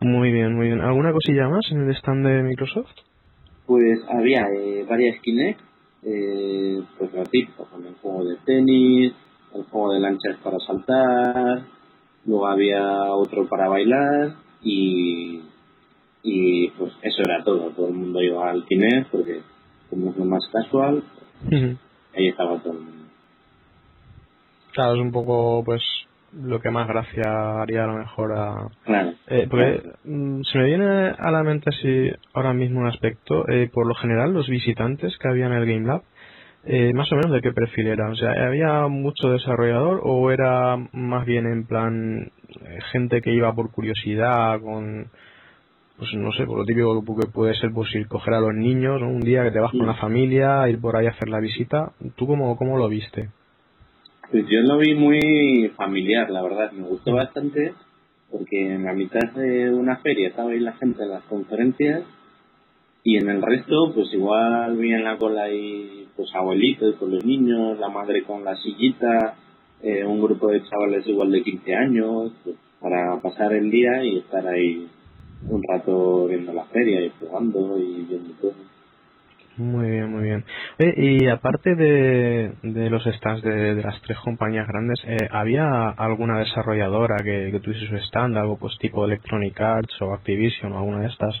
[0.00, 0.80] Muy bien, muy bien.
[0.80, 2.90] ¿Alguna cosilla más en el stand de Microsoft?
[3.66, 5.60] Pues había eh, varias Kinect,
[6.04, 9.12] eh, pues típico, con el juego de tenis,
[9.54, 11.62] el juego de lanchas para saltar,
[12.24, 15.40] luego había otro para bailar y,
[16.22, 17.70] y pues eso era todo.
[17.70, 19.40] Todo el mundo iba al Kinect porque
[19.88, 21.02] como es lo más casual,
[21.46, 21.76] Ujú.
[22.16, 23.04] ahí estaba todo el mundo.
[24.72, 25.82] Claro, es un poco, pues,
[26.32, 28.68] lo que más gracia haría a lo mejor a...
[28.84, 29.12] Claro.
[29.26, 33.48] Eh, porque mm, se me viene a la mente así ahora mismo un aspecto.
[33.48, 36.02] eh, por lo general, los visitantes que había en el Game Lab,
[36.64, 38.10] eh, más o menos de qué perfil era.
[38.10, 42.30] O sea, ¿había mucho desarrollador o era más bien en plan
[42.62, 45.08] eh, gente que iba por curiosidad con...
[46.00, 49.02] Pues no sé, por lo típico que puede ser pues ir coger a los niños,
[49.02, 49.08] ¿no?
[49.08, 51.92] Un día que te vas con la familia, ir por ahí a hacer la visita.
[52.16, 53.28] ¿Tú cómo, cómo lo viste?
[54.30, 56.72] Pues yo lo vi muy familiar, la verdad.
[56.72, 57.74] Me gustó bastante
[58.30, 62.04] porque en la mitad de una feria estaba ahí la gente en las conferencias
[63.04, 67.26] y en el resto, pues igual vi en la cola ahí pues abuelitos con los
[67.26, 69.34] niños, la madre con la sillita,
[69.82, 74.16] eh, un grupo de chavales igual de 15 años, pues, para pasar el día y
[74.16, 74.88] estar ahí
[75.48, 78.52] un rato viendo la feria y jugando y viendo todo.
[79.56, 80.44] Muy bien, muy bien.
[80.78, 85.90] Oye, y aparte de, de los stands de, de las tres compañías grandes, eh, ¿había
[85.90, 90.78] alguna desarrolladora que, que tuviese su stand, algo pues tipo Electronic Arts o Activision o
[90.78, 91.34] alguna de estas?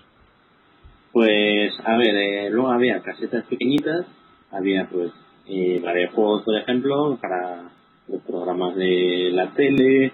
[1.12, 4.06] Pues, a ver, eh, luego había casetas pequeñitas,
[4.52, 5.12] había pues
[5.48, 7.70] eh, varios juegos, por ejemplo, para
[8.06, 10.12] los programas de la tele,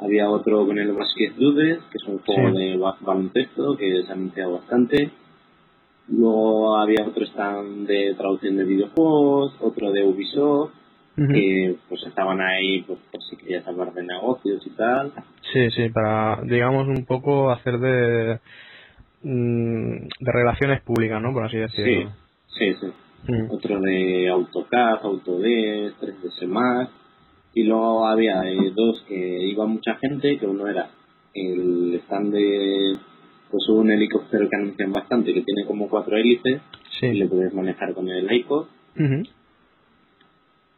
[0.00, 2.58] había otro con el Basket Dudes, que es un juego Sí.
[2.58, 5.10] de ba- baloncesto que se ha anunciado bastante.
[6.08, 10.72] Luego había otro stand de traducción de videojuegos, otro de Ubisoft,
[11.16, 15.12] que pues estaban ahí pues, por si querías hablar de negocios y tal.
[15.52, 18.38] Sí, sí, para, digamos, un poco hacer de,
[19.22, 21.32] mm, de relaciones públicas, ¿no?
[21.32, 22.10] Por así decirlo.
[22.58, 22.86] Sí, sí.
[23.28, 23.50] Mm.
[23.50, 26.90] otro de AutoCAD, Autodesk, 3ds Max,
[27.54, 30.88] y luego había eh, dos que iba mucha gente, que uno era
[31.34, 32.92] el stand de
[33.50, 36.60] pues un helicóptero que anuncian bastante, que tiene como cuatro hélices,
[36.92, 37.12] y Sí.
[37.14, 38.66] le puedes manejar con el iPod,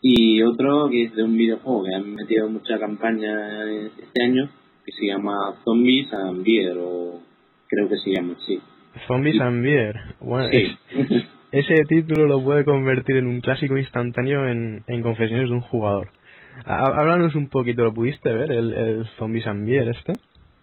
[0.00, 4.48] y otro que es de un videojuego que han metido mucha campaña este año,
[4.84, 7.20] que se llama Zombies and Beer, o
[7.68, 8.60] creo que se llama así.
[9.06, 10.00] Zombies and Beer.
[10.20, 10.76] Bueno, Sí.
[10.90, 15.60] es- ese título lo puede convertir en un clásico instantáneo en, en Confesiones de un
[15.60, 16.08] jugador.
[16.64, 20.12] Há- Háblanos un poquito, ¿lo pudiste ver, el, el Zombies and Beer este?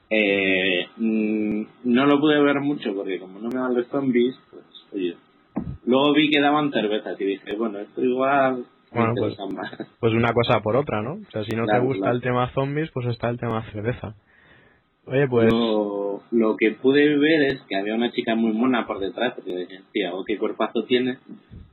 [0.10, 4.64] Eh, mm, no lo pude ver mucho porque como no me dan los zombies, pues
[4.94, 5.16] oye.
[5.86, 9.38] Luego vi que daban cervezas y dije, bueno, esto igual Bueno, pues-.
[10.00, 11.14] Pues una cosa por otra, ¿no?
[11.16, 12.16] O sea, si no Claro, te gusta claro.
[12.16, 14.16] el tema zombies, pues está el tema cerveza.
[15.06, 15.52] Oye, pues...
[15.52, 19.54] Lo, lo que pude ver es que había una chica muy mona por detrás, porque
[19.54, 21.18] decía, hostia, oh, qué cuerpazo tiene.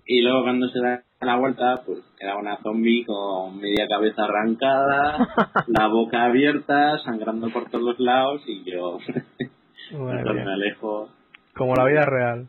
[0.07, 5.29] Y luego cuando se da la vuelta, pues era una zombie con media cabeza arrancada,
[5.67, 8.99] la boca abierta, sangrando por todos los lados y yo
[9.93, 10.23] mía.
[10.33, 11.09] me alejo.
[11.55, 12.49] Como la vida real.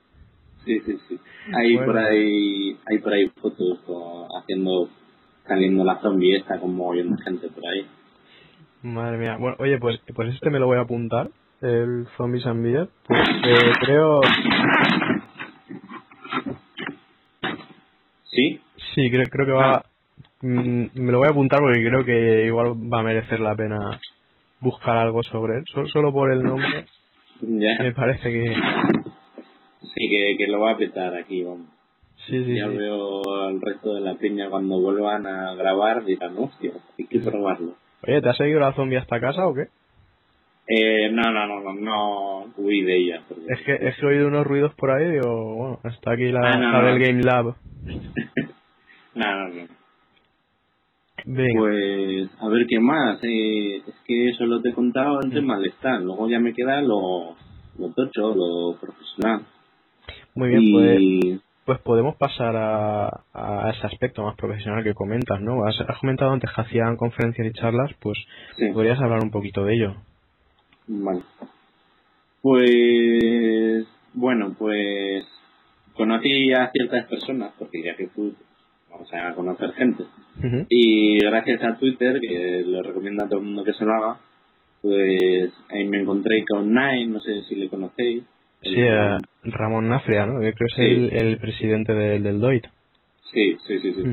[0.66, 1.18] Sí, sí, sí.
[1.56, 1.94] Hay Bueno.
[1.94, 4.90] por ahí, hay por ahí fotos con- haciendo,
[5.48, 7.88] saliendo la zombie esta con mogollón de gente por ahí.
[8.84, 9.38] Madre mía.
[9.40, 11.30] Bueno, oye, pues, pues este me lo voy a apuntar,
[11.62, 12.90] el Zombies and Beer.
[13.08, 14.20] Pues eh, creo...
[18.38, 18.62] ¿Sí?
[18.94, 19.84] Sí, creo, creo que va...
[20.42, 24.00] mm, me lo voy a apuntar porque creo que igual va a merecer la pena
[24.60, 25.64] buscar algo sobre él.
[25.74, 26.86] Solo, solo por el nombre
[27.42, 27.82] Ya.
[27.82, 28.56] me parece que...
[29.82, 31.68] Sí, que, que lo va a petar aquí, vamos.
[32.28, 32.78] Sí, sí, ya sí.
[32.78, 37.74] veo al resto de la piña cuando vuelvan a grabar, dirán, hostia, hay que probarlo.
[38.08, 39.68] Oye, ¿te has seguido la zombie hasta casa o qué?
[40.70, 43.22] Eh, no, no, no, no, no huí de ella.
[43.48, 46.42] Es que, es que he oído unos ruidos por ahí digo, bueno, está aquí la,
[46.44, 46.88] Ah, no, la no.
[46.88, 47.56] del Game Lab.
[49.16, 49.68] no, no, no.
[51.26, 51.60] Venga.
[51.60, 53.20] Pues, a ver qué más.
[53.24, 56.06] Eh, es que solo te he contado el tema del stand.
[56.06, 57.36] Luego ya me queda lo,
[57.80, 59.42] lo tocho, lo profesional.
[60.36, 65.66] Muy bien, pues, pues podemos pasar a, a ese aspecto más profesional que comentas, ¿no?
[65.66, 68.18] Has, has comentado antes que hacían conferencias y charlas, pues
[68.56, 69.96] sí, podrías hablar un poquito de ello.
[70.88, 71.22] Vale.
[72.42, 75.26] Pues, bueno, pues
[75.94, 78.34] conocí a ciertas personas, porque ya que fui,
[78.90, 80.04] vamos a conocer gente.
[80.70, 84.20] Y gracias a Twitter, que lo recomiendo a todo el mundo que se lo haga,
[84.82, 88.24] pues ahí me encontré con Nine, no sé si le conocéis.
[88.62, 90.40] Sí, eh, Ramón Nafria, ¿no?
[90.40, 92.66] Que creo que es el, el presidente del, del DOIT.
[93.34, 94.04] Sí, sí, sí, sí.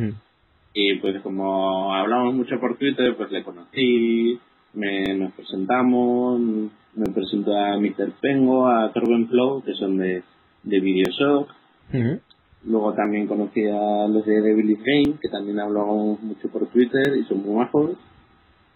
[0.75, 4.41] Y pues como hablamos mucho por Twitter, pues le conocí,
[4.75, 8.13] me, nos presentamos, me presento a Mr.
[8.21, 10.23] Pengo, a Torben Flow, que son de,
[10.63, 11.49] de Videoshock.
[11.93, 12.21] Ujú.
[12.67, 17.25] Luego también conocí a los de Devil's Game, que también hablamos mucho por Twitter y
[17.25, 17.97] son muy majos.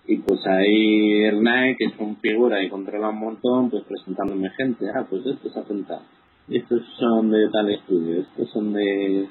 [0.07, 4.87] Y pues ahí Nike, que es un figura y controla un montón, pues presentándome gente.
[4.95, 6.01] Ah, pues estos hacen tal.
[6.49, 9.27] Estos son de tal estudio, estos son de,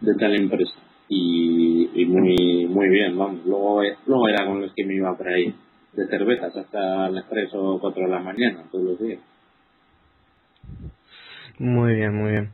[0.00, 0.74] de tal empresa.
[1.08, 3.40] Y, y muy muy bien, vamos.
[3.46, 5.54] Luego, luego era con los que me iba por ahí
[5.98, 9.20] de cervezas hasta las 3 o 4 de la mañana, todos los días.
[11.58, 12.52] Muy bien, muy bien.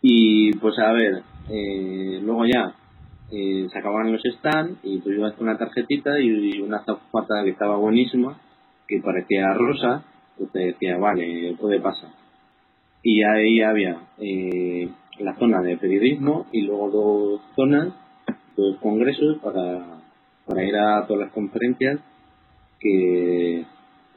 [0.00, 2.72] Y pues a ver, eh, luego ya
[3.32, 7.50] eh, se acababan los stands y tú ibas con una tarjetita y una zapata que
[7.50, 8.38] estaba buenísima,
[8.86, 10.04] que parecía rosa,
[10.38, 12.10] pues te decía, vale, puede pasar.
[13.02, 14.88] Y ahí había eh,
[15.18, 17.88] la zona de periodismo y luego dos zonas,
[18.56, 20.03] dos congresos para,
[20.46, 22.00] para ir a todas las conferencias
[22.80, 23.64] que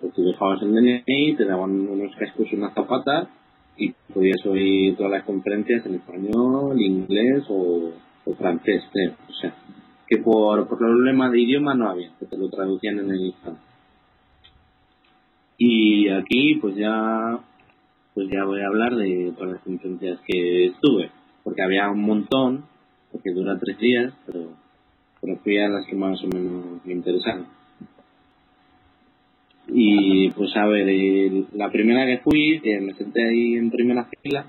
[0.01, 3.29] pues, tú dejabas el DNI, te daban unos cascos y una zapata
[3.77, 7.91] y podías oír todas las conferencias en español, inglés o,
[8.25, 9.13] o francés, creo.
[9.29, 9.53] O sea,
[10.07, 13.61] que por, por problema de idioma no había, que te lo traducían en el instante.
[15.57, 17.39] Y aquí pues ya
[18.17, 21.11] pues ya voy a hablar de todas las conferencias que estuve,
[21.43, 22.65] porque había un montón,
[23.11, 24.53] porque dura tres días, pero,
[25.21, 27.45] pero fui a las que más o menos me interesaron.
[29.69, 34.07] Y pues a ver, eh, la primera que fui, que me senté ahí en primera
[34.23, 34.45] fila,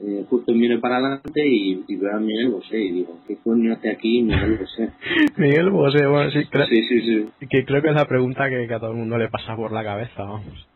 [0.00, 3.74] eh, justo miro para adelante y, y veo a Miguel Bosé y digo, ¿qué coño
[3.74, 4.90] hace aquí Miguel Bosé?
[5.36, 7.46] Miguel Bosé, bueno, sí, creo, Sí, sí, sí.
[7.48, 9.70] que creo que es la pregunta que, que a todo el mundo le pasa por
[9.70, 10.66] la cabeza, vamos.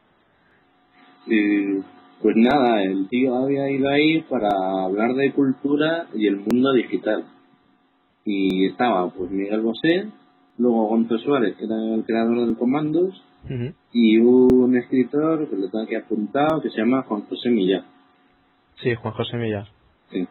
[1.26, 1.80] Y,
[2.22, 4.48] pues nada, el tío había ido ahí para
[4.84, 7.24] hablar de cultura y el mundo digital.
[8.30, 10.06] Y estaba pues Miguel Bosé,
[10.58, 13.24] luego Gonzo Suárez, que era el creador del Comandos,
[13.90, 17.84] y un escritor que lo tengo aquí apuntado que se llama Juan José Millán.
[18.82, 19.66] Sí, Juan José Millas.
[20.10, 20.28] Sí.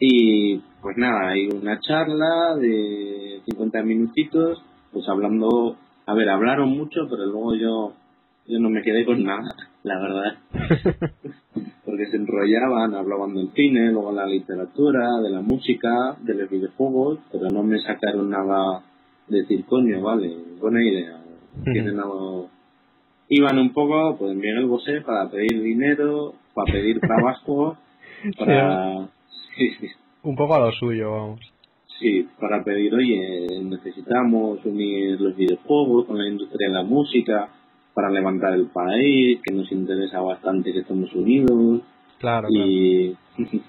[0.00, 4.60] Y pues nada, hay una charla de 50 minutitos,
[4.92, 5.76] pues hablando,
[6.06, 7.92] a ver, hablaron mucho, pero luego yo,
[8.48, 10.38] yo no me quedé con nada, la verdad.
[11.84, 17.18] Porque se enrollaban, hablaban del cine, luego la literatura, de la música, de los videojuegos,
[17.32, 18.82] pero no me sacaron nada
[19.28, 21.20] de decir, coño, vale, buena idea.
[21.64, 22.48] Tienen algo...
[23.28, 27.76] Iban un poco, pues envían el bosé para pedir dinero, para pedir trabajo,
[28.38, 29.08] para...
[29.56, 29.88] Sí, sí.
[30.22, 31.40] Un poco a lo suyo, vamos.
[31.98, 37.48] Sí, para pedir, oye, necesitamos unir los videojuegos con la industria de la música
[37.94, 41.82] para levantar el país, que nos interesa bastante que estemos unidos.
[42.18, 42.66] Claro, claro.
[42.66, 43.16] Y,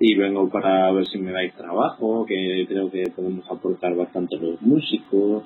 [0.00, 4.60] y vengo para ver si me dais trabajo, que creo que podemos aportar bastante los
[4.62, 5.44] músicos.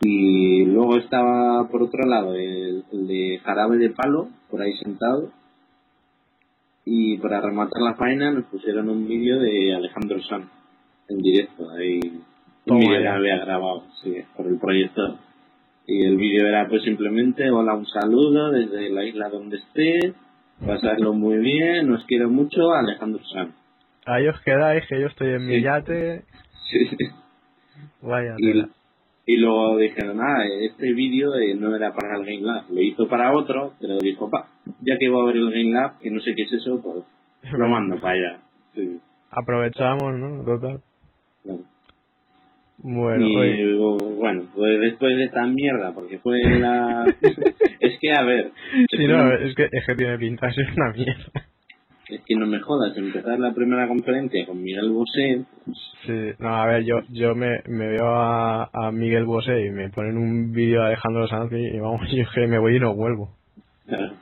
[0.00, 5.30] Y luego estaba por otro lado el, el de Jarabe de Palo, por ahí sentado.
[6.84, 10.46] Y para rematar la faena nos pusieron un vídeo de Alejandro Sanz
[11.08, 11.68] en directo.
[11.70, 12.00] Ahí
[12.66, 15.16] un vídeo que había grabado sí, por el proyector.
[15.86, 20.14] Y el vídeo era pues simplemente, hola, un saludo desde la isla donde esté,
[20.64, 23.54] pasarlo muy bien, os quiero mucho, Alejandro Sanz.
[24.04, 25.62] Ahí os quedáis, que yo estoy en mi Sí.
[25.62, 26.24] yate.
[26.70, 26.90] Sí.
[28.02, 28.64] Vaya Y,
[29.26, 33.08] y luego dijeron, ah, este vídeo eh, no era para el Game Lab, lo hizo
[33.08, 34.48] para otro, pero dijo, pa,
[34.80, 37.04] ya que va a haber el Game Lab, que no sé qué es eso, pues
[37.52, 38.38] lo mando para allá.
[38.74, 39.00] Sí,
[39.30, 40.44] Aprovechamos, ¿no?
[40.44, 40.80] Total.
[41.42, 41.60] claro.
[42.88, 43.74] Bueno, y oye,
[44.16, 47.04] bueno, pues después de esta mierda, porque fue la...
[47.80, 48.52] es que, a ver,
[48.88, 51.32] sí, no, es que, es que tiene pinta de ser una mierda.
[52.08, 55.76] es que no me jodas, empezar la primera conferencia con Miguel Bosé, pues,
[56.06, 59.90] Sí, no, a ver, yo, yo me, me veo a, a Miguel Bosé y me
[59.90, 62.80] ponen un vídeo de Alejandro Sanz y, y vamos, yo es que me voy y
[62.80, 63.34] no vuelvo.
[63.88, 64.12] claro,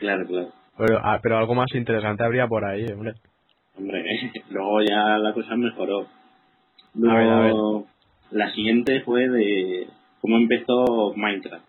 [0.00, 0.48] claro, claro.
[0.78, 3.12] Pero, ah, pero algo más interesante habría por ahí, hombre.
[3.76, 4.02] Hombre,
[4.50, 6.06] luego ya la cosa mejoró.
[6.96, 7.50] A ver, a ver.
[7.52, 7.86] Luego,
[8.30, 9.88] la siguiente fue de
[10.20, 11.64] cómo empezó Minecraft,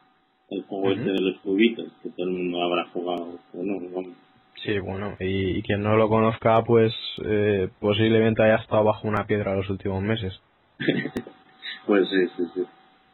[0.50, 4.14] el juego este de los cubitos, que todo el mundo habrá jugado, vamos.
[4.64, 6.94] Sí, bueno, y, y quien no lo conozca, pues
[7.24, 10.34] eh, posiblemente haya estado bajo una piedra los últimos meses.
[11.86, 12.64] Pues sí, sí, sí.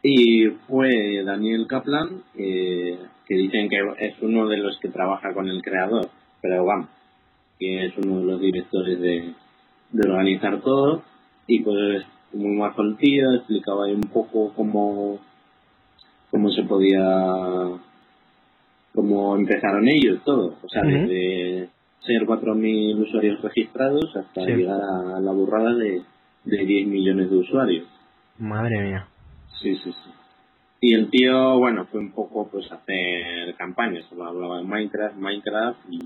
[0.02, 5.48] Y fue Daniel Kaplan, que, que dicen que es uno de los que trabaja con
[5.48, 6.08] el creador,
[6.42, 6.88] pero vamos,
[7.58, 9.32] que es uno de los directores de,
[9.92, 11.04] de organizar todo.
[11.46, 15.18] Y pues muy el tío, explicaba ahí un poco cómo,
[16.30, 17.04] cómo se podía,
[18.94, 20.56] cómo empezaron ellos todo.
[20.62, 20.90] O sea, Ujú.
[20.90, 21.68] desde
[22.00, 24.52] ser 4.000 usuarios registrados hasta Sí.
[24.52, 26.02] llegar a la burrada de,
[26.44, 27.86] de 10 millones de usuarios.
[28.38, 29.06] Madre mía.
[29.62, 30.10] Sí, sí, sí.
[30.80, 35.98] Y el tío, bueno, fue un poco pues hacer campañas, hablaba de Minecraft, Minecraft y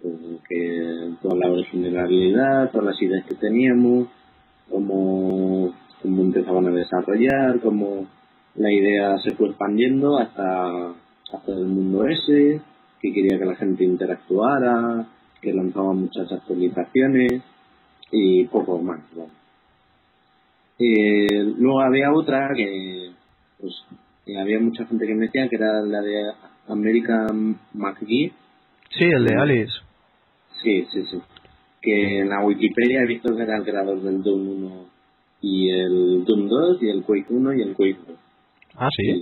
[0.00, 0.14] pues,
[0.48, 4.06] que toda la vulnerabilidad, todas las ideas que teníamos,
[4.70, 8.06] cómo, cómo empezaban a desarrollar, cómo
[8.56, 10.90] la idea se fue expandiendo hasta,
[11.32, 12.60] hasta el mundo ese,
[13.00, 15.06] que quería que la gente interactuara,
[15.40, 17.42] que lanzaba muchas actualizaciones
[18.10, 19.00] y poco más.
[20.78, 23.10] Eh, luego había otra que,
[23.60, 23.74] pues,
[24.40, 26.32] había mucha gente que me decía que era la de
[26.68, 28.32] American McGee.
[28.90, 29.72] Sí, el de Alice.
[30.62, 31.20] Sí, sí, sí.
[31.84, 34.84] Que en la Wikipedia he visto que era el creador del Doom 1
[35.42, 38.16] y el Doom 2 y el Quake 1 y el Quake 2.
[38.76, 39.10] Ah, sí.
[39.10, 39.20] Y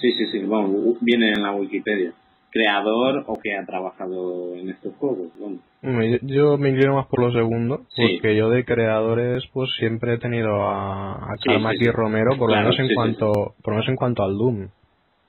[0.00, 2.12] sí, sí, sí, u- viene en la Wikipedia.
[2.50, 5.60] Creador o que ha trabajado en estos juegos, vamos.
[5.82, 8.02] Hombre, Yo me inclino más por lo segundo, Sí.
[8.20, 11.86] porque yo de creadores pues siempre he tenido a, a Sí.
[11.90, 13.32] Romero, por lo Claro, menos en cuanto,
[13.62, 14.68] por lo menos en cuanto al Doom.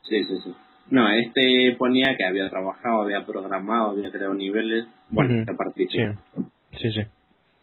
[0.04, 0.54] Sí, sí, sí.
[0.90, 4.86] No, este ponía que había trabajado, había programado, había creado niveles.
[5.10, 5.92] Bueno, que participó.
[6.36, 6.42] Sí,
[6.80, 7.02] sí, sí.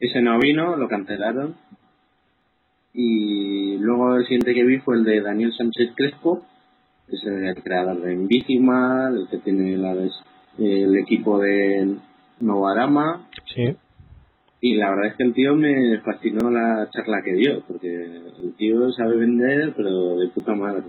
[0.01, 1.55] Ese no vino, lo cancelaron.
[2.93, 6.43] Y luego el siguiente que vi fue el de Daniel Sánchez Crespo,
[7.09, 10.23] que es el creador de Invisimal, el que tiene la des-
[10.59, 11.97] el equipo de
[12.41, 13.29] Novarama.
[13.55, 13.77] Sí.
[14.63, 17.89] Y la verdad es que el tío me fascinó la charla que dio, porque
[18.43, 20.83] el tío sabe vender, pero de puta madre.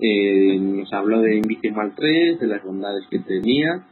[0.00, 3.84] Eh, nos habló de Invisimal 3, de las bondades que tenía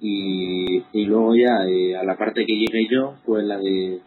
[0.00, 4.00] y, y luego ya eh, a la parte que llegué yo fue la de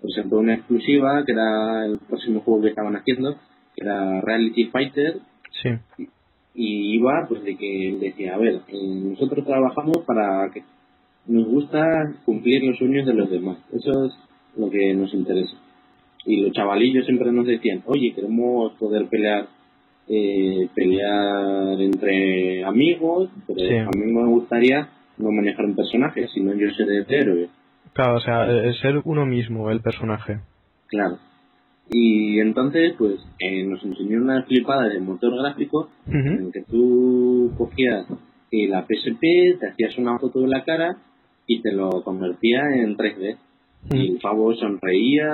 [0.00, 3.34] presentó una exclusiva que era el próximo juego que estaban haciendo
[3.74, 5.18] que era Reality Fighter
[5.62, 5.70] Sí.
[6.54, 10.62] y iba pues de que él decía a ver eh, nosotros trabajamos para que
[11.26, 14.12] nos gusta cumplir los sueños de los demás eso es
[14.56, 15.56] lo que nos interesa
[16.26, 19.46] y los chavalillos siempre nos decían oye queremos poder pelear
[20.08, 23.76] eh, pelear entre amigos pero Sí.
[23.76, 24.88] a mí me gustaría
[25.18, 27.48] no manejar un personaje, sino yo ser el héroe.
[27.92, 30.40] Claro, o sea, el ser uno mismo, el personaje.
[30.88, 31.18] Claro.
[31.88, 38.06] Y entonces, pues, eh, nos enseñó una flipada de motor gráfico en que tú cogías
[38.50, 40.96] eh, la PSP, te hacías una foto de la cara
[41.46, 43.36] y te lo convertía en 3D.
[43.92, 45.32] Y el pavo sonreía,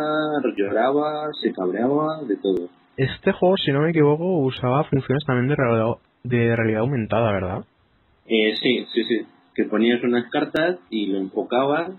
[0.56, 2.68] lloraba, se cabreaba, de todo.
[2.98, 7.64] Este juego, si no me equivoco, usaba funciones también de realidad, de realidad aumentada, ¿verdad?
[8.26, 9.26] Eh, sí, sí, sí.
[9.54, 11.92] Que ponías unas cartas y lo enfocabas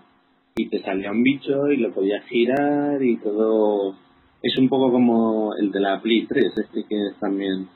[0.56, 3.96] y te salía un bicho y lo podías girar y todo.
[4.42, 7.68] Es un poco como el de la Play 3, este que es también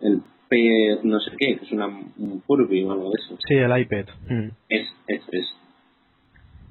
[0.00, 3.36] el P no sé qué, que es una, un Furby o algo de eso.
[3.46, 4.06] Sí, el iPad.
[4.28, 4.48] Mm.
[4.68, 5.46] Es, es, es.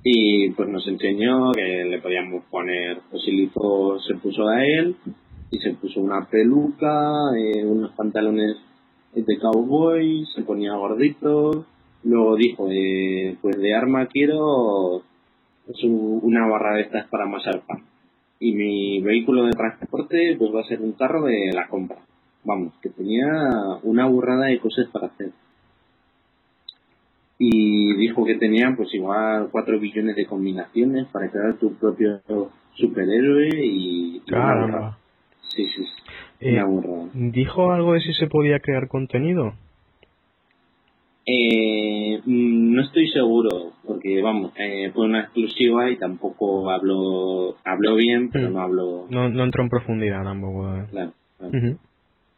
[0.04, 4.96] Y pues nos enseñó que le podíamos poner, pues el hizo, se puso a él
[5.52, 8.58] y se puso una peluca, eh, unos pantalones
[9.14, 11.66] de cowboy, se ponía gordito,
[12.04, 14.98] luego dijo, eh, pues de arma quiero
[15.84, 17.84] un- una barra de estas para amasar pan.
[18.40, 21.98] Y mi vehículo de transporte pues va a ser un carro de la compra.
[22.44, 23.28] Vamos, que tenía
[23.84, 25.32] una burrada de cosas para hacer
[27.44, 32.22] y dijo que tenía pues igual 4 billones de combinaciones para crear tu propio
[32.76, 34.98] superhéroe y, una Caramba.
[35.56, 35.84] sí, sí,
[36.40, 37.10] Eh, una burrada.
[37.14, 39.54] ¿Dijo algo de si se podía crear contenido?
[41.34, 47.96] Eh, mm, no estoy seguro, porque vamos, eh, fue una exclusiva y tampoco habló, habló
[47.96, 48.54] bien, pero Mm.
[48.54, 50.76] no habló No, no entró en profundidad tampoco.
[50.76, 50.86] eh.
[50.92, 51.12] claro.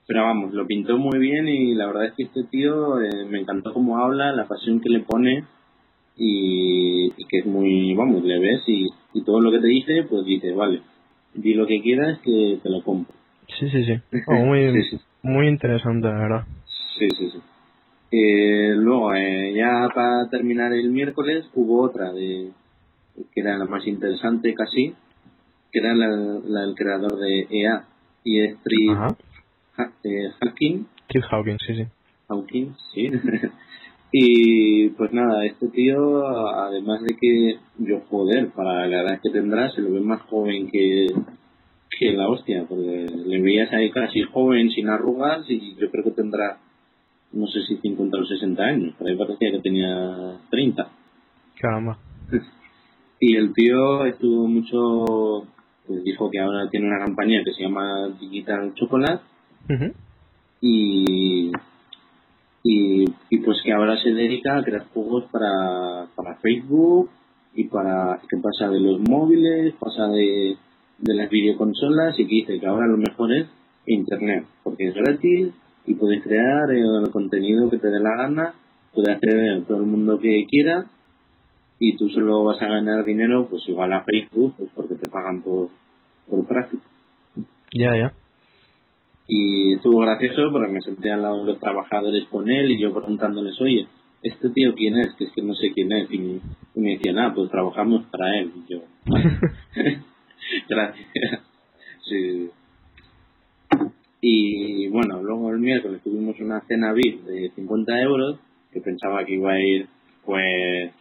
[0.06, 3.40] Pero vamos, lo pintó muy bien y la verdad es que este tío eh, me
[3.40, 5.46] encantó cómo habla, la pasión que le pone
[6.18, 10.04] y, y que es muy, vamos, le ves y, y todo lo que te dice,
[10.10, 10.82] pues dice, vale,
[11.34, 13.16] di lo que quieras que te lo compro.
[13.60, 13.94] Sí, sí, sí.
[14.28, 14.98] Oh, muy, Sí, sí.
[15.24, 16.44] muy interesante, la verdad.
[17.00, 17.40] Sí, sí, sí.
[18.16, 22.52] Eh, luego, eh, ya para terminar el miércoles, hubo otra de
[23.34, 24.94] que era la más interesante casi,
[25.72, 26.08] que era la,
[26.46, 27.86] la del creador de EA
[28.24, 28.40] y
[28.92, 29.16] Ajá.
[29.78, 31.86] Ha- eh, Hacking, Keith Hawkins, sí, sí.
[32.28, 33.10] Hawkins, sí.
[34.12, 39.72] y pues nada, este tío, además de que yo, joder, para la edad que tendrá,
[39.72, 41.08] se lo ve más joven que,
[42.00, 46.12] que la hostia, porque le veías ahí casi joven, sin arrugas, y yo creo que
[46.12, 46.60] tendrá,
[47.34, 50.88] no sé si 50 o 60 años, pero ahí parecía que tenía 30.
[51.60, 51.98] Caramba.
[53.20, 55.48] Y el tío estuvo mucho,
[55.88, 59.24] pues dijo que ahora tiene una campaña que se llama Digital Chocolate,
[60.62, 61.52] y,
[62.64, 67.10] y pues que ahora se dedica a crear juegos para, para Facebook
[67.56, 70.58] y para que pasa de los móviles, pasa de,
[71.00, 73.48] de las videoconsolas y que dice que ahora lo mejor es
[73.86, 75.54] internet, porque es gratis
[75.86, 78.54] y puedes crear eh, el contenido que te dé la gana,
[78.94, 80.86] puede acceder a todo el mundo que quiera
[81.80, 85.42] y tú solo vas a ganar dinero pues igual a Facebook pues porque te pagan
[85.42, 85.70] por,
[86.30, 86.84] por tráfico.
[87.74, 88.14] Ya, ya.
[89.28, 92.94] Y estuvo gracioso porque me senté al lado de los trabajadores con él y yo
[92.94, 93.88] preguntándoles, oye,
[94.22, 95.14] ¿este tío quién es?
[95.16, 96.12] Que es que no sé quién es.
[96.12, 96.40] Y me,
[96.76, 98.52] y me decían, ah, pues trabajamos para él.
[98.56, 98.82] Y yo,
[100.70, 101.08] gracias.
[102.04, 102.50] Sí.
[104.26, 108.40] Y bueno, luego el miércoles tuvimos una cena VIP de 50 euros
[108.72, 109.86] que pensaba que iba a ir,
[110.26, 110.94] pues,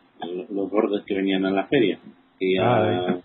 [0.51, 2.01] los, gordos que venían a la feria.
[2.41, 3.21] Y, Ah, ah,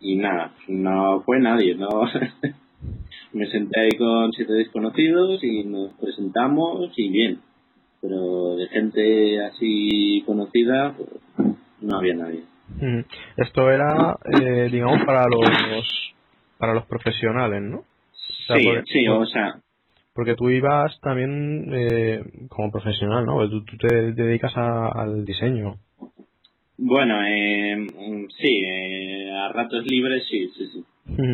[0.00, 1.88] y nada, no fue nadie, no.
[3.34, 7.40] me senté ahí con siete desconocidos y nos presentamos y bien.
[8.00, 12.44] Pero de gente así conocida, pues, no había nadie.
[12.76, 13.04] Ujú.
[13.36, 16.14] Esto era, eh, digamos, para los
[16.56, 17.84] para los profesionales, ¿no?
[18.46, 19.54] Sea, Sí, porque- sí, o sea,
[20.14, 23.48] Porque tú ibas también eh, como profesional, ¿no?
[23.48, 25.76] Tú, tú te dedicas a- al diseño.
[26.76, 27.86] bueno, eh,
[28.38, 30.84] sí, eh, a ratos libres sí, sí, sí.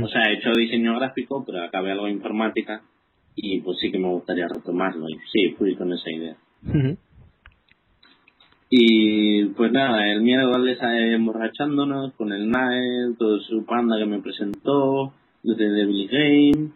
[0.03, 2.83] O sea, he hecho diseño gráfico, pero acabé algo de informática
[3.35, 5.09] y pues sí que me gustaría retomarlo.
[5.09, 6.37] Y sí, fui con esa idea.
[8.71, 15.13] Y pues nada, el miércoles emborrachándonos con el Nael, todo su panda que me presentó,
[15.43, 16.71] desde Devil Game.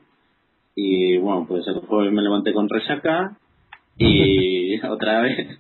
[0.74, 3.36] Y bueno, pues el jueves me levanté con resaca
[3.99, 5.59] y otra vez.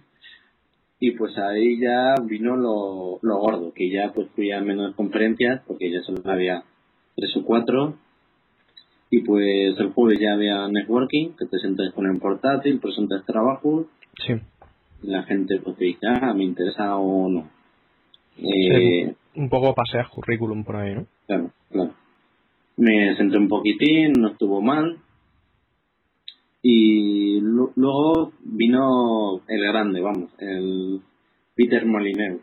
[1.00, 5.62] Y pues ahí ya vino lo, lo gordo, que ya pues fui a menos conferencias,
[5.66, 6.62] porque ya solo había
[7.16, 7.96] tres o cuatro.
[9.10, 13.86] Y pues el jueves ya había networking, que te sientas con el portátil, presentas trabajos
[14.24, 14.34] Sí.
[15.02, 17.50] la gente pues te dice, ah, me interesa o no.
[18.38, 21.06] Eh, Un poco paseas currículum por ahí, ¿no?
[21.26, 21.94] Claro, claro.
[22.76, 24.98] Me senté un poquitín, no estuvo mal.
[26.62, 31.00] Y lu- luego vino el grande, vamos, el,
[31.56, 32.40] Peter Molineux.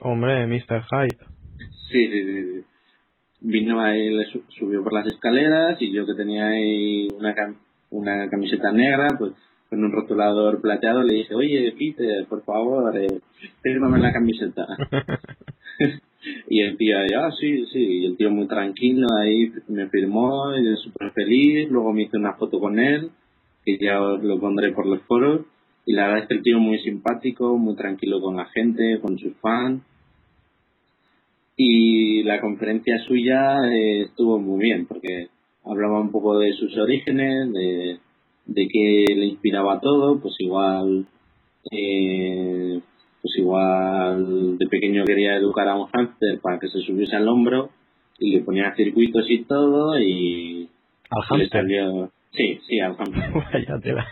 [0.00, 0.84] Hombre, Mr.
[0.90, 1.18] Hyde.
[1.90, 2.42] Sí, sí, sí.
[2.54, 2.64] sí.
[3.40, 7.56] Vino ahí, le su- subió por las escaleras y yo que tenía ahí una, cam-
[7.90, 9.32] una camiseta negra, pues
[9.68, 13.20] con un rotulador plateado le dije, oye, Peter, por favor, eh,
[13.62, 14.66] fírmame la camiseta.
[16.48, 20.64] y el tío ah, sí, sí, y el tío muy tranquilo ahí me firmó, y
[20.64, 23.10] yo súper feliz, luego me hice una foto con él,
[23.64, 25.42] que ya os lo pondré por los foros,
[25.86, 29.18] y la verdad es que el tío muy simpático, muy tranquilo con la gente, con
[29.18, 29.82] sus fans,
[31.56, 35.28] y la conferencia suya eh, estuvo muy bien, porque
[35.64, 37.98] hablaba un poco de sus orígenes, de,
[38.46, 41.06] de qué le inspiraba todo, pues igual
[41.70, 42.80] eh,
[43.22, 47.70] pues igual de pequeño quería educar a un hámster para que se subiese al hombro
[48.18, 50.68] y le ponía circuitos y todo y
[51.10, 51.62] Al le hámster.
[51.62, 53.32] salió sí sí al hámster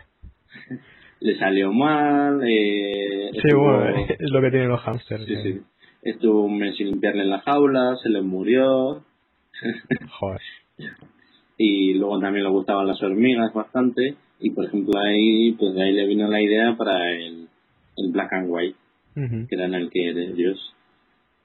[1.20, 5.60] le salió mal eh, Sí, estuvo- bueno, es lo que tienen los sí, que- sí.
[6.02, 9.02] estuvo un mes sin limpiarle en la jaula se le murió
[10.18, 10.40] Joder.
[11.58, 15.92] y luego también le gustaban las hormigas bastante y por ejemplo ahí pues de ahí
[15.92, 17.48] le vino la idea para el,
[17.96, 18.76] el black and white
[19.48, 20.74] Que era en el que de ellos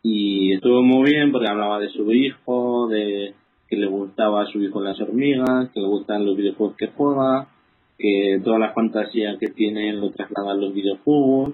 [0.03, 3.33] y estuvo muy bien porque hablaba de su hijo de
[3.69, 7.47] que le gustaba a su hijo las hormigas que le gustan los videojuegos que juega
[7.97, 11.53] que toda la fantasía que tiene lo traslada a los videojuegos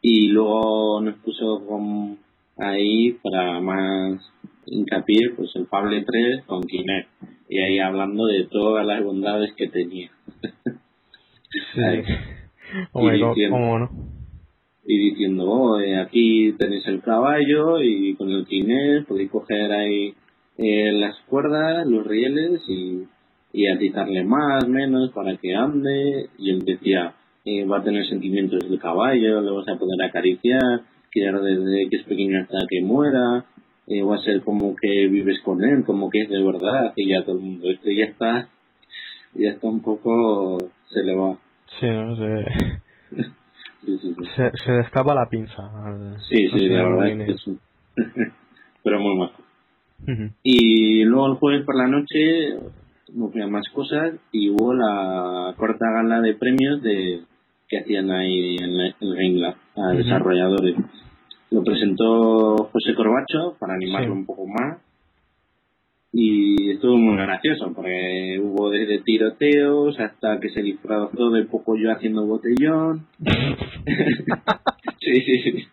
[0.00, 2.18] y luego nos puso con
[2.56, 4.22] ahí para más
[4.66, 7.08] hincapié pues el Fable 3 con Kinect
[7.50, 10.10] y ahí hablando de todas las bondades que tenía
[11.74, 11.80] Sí.
[11.82, 12.02] Ahí.
[12.92, 14.17] Hombre, Y ¿cómo- diciendo- ¿cómo no?
[14.90, 20.14] Y diciendo, oh, eh, aquí tenéis el caballo y con el Kinect podéis coger ahí
[20.56, 23.02] eh, las cuerdas, los rieles y,
[23.52, 26.30] y atizarle más, menos para que ande.
[26.38, 30.80] Y él decía, eh, va a tener sentimientos del caballo, le vas a poder acariciar,
[31.10, 33.44] criar desde que es pequeño hasta que muera,
[33.88, 37.10] eh, va a ser como que vives con él, como que es de verdad, y
[37.10, 38.48] ya todo el mundo, este ya está,
[39.34, 40.56] ya está un poco,
[40.86, 41.38] se le va.
[41.78, 42.46] Sí, no sé.
[43.84, 44.24] Sí, sí, sí.
[44.36, 45.62] Se, se le escapa la pinza.
[45.84, 47.26] al- Sí, sí, la verdad es Molines.
[47.26, 47.60] que es un-
[48.84, 49.42] Pero muy majo.
[50.02, 50.30] Ujú.
[50.42, 52.54] Y luego el jueves por la noche
[53.14, 57.22] no había más cosas y hubo la cuarta gala de premios de
[57.68, 60.76] que hacían ahí en, la- en Game Lab a desarrolladores.
[61.50, 64.18] Lo presentó José Corbacho para animarlo Sí.
[64.20, 64.78] un poco más
[66.12, 71.92] y estuvo muy gracioso porque hubo desde tiroteos hasta que se disfrazó de poco yo
[71.92, 73.06] haciendo botellón
[75.00, 75.64] sí, sí, sí.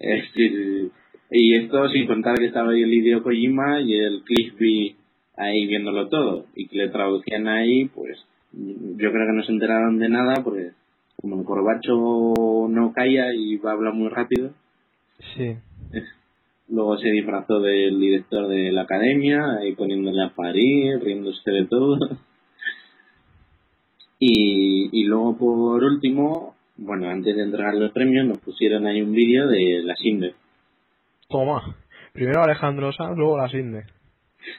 [0.00, 0.90] Eh, sí, sí, sí.
[1.30, 4.96] Y esto sin contar que estaba ahí el Hideo Kojima y el Cliffy
[5.36, 6.46] ahí viéndolo todo.
[6.54, 8.18] Y que le traducían ahí, pues
[8.52, 10.70] yo creo que no se enteraron de nada porque
[11.16, 14.52] como el corbacho no calla y va a hablar muy rápido,
[15.34, 15.56] Sí.
[16.68, 21.98] Luego se disfrazó del director de la academia, ahí poniéndole a parir, riéndose de todo.
[24.20, 29.12] Y, y luego por último, bueno, antes de entregar los premios nos pusieron ahí un
[29.12, 30.34] vídeo de la Sinde.
[31.28, 31.76] Toma.
[32.14, 33.84] Primero Alejandro Sanz, luego la Sinde.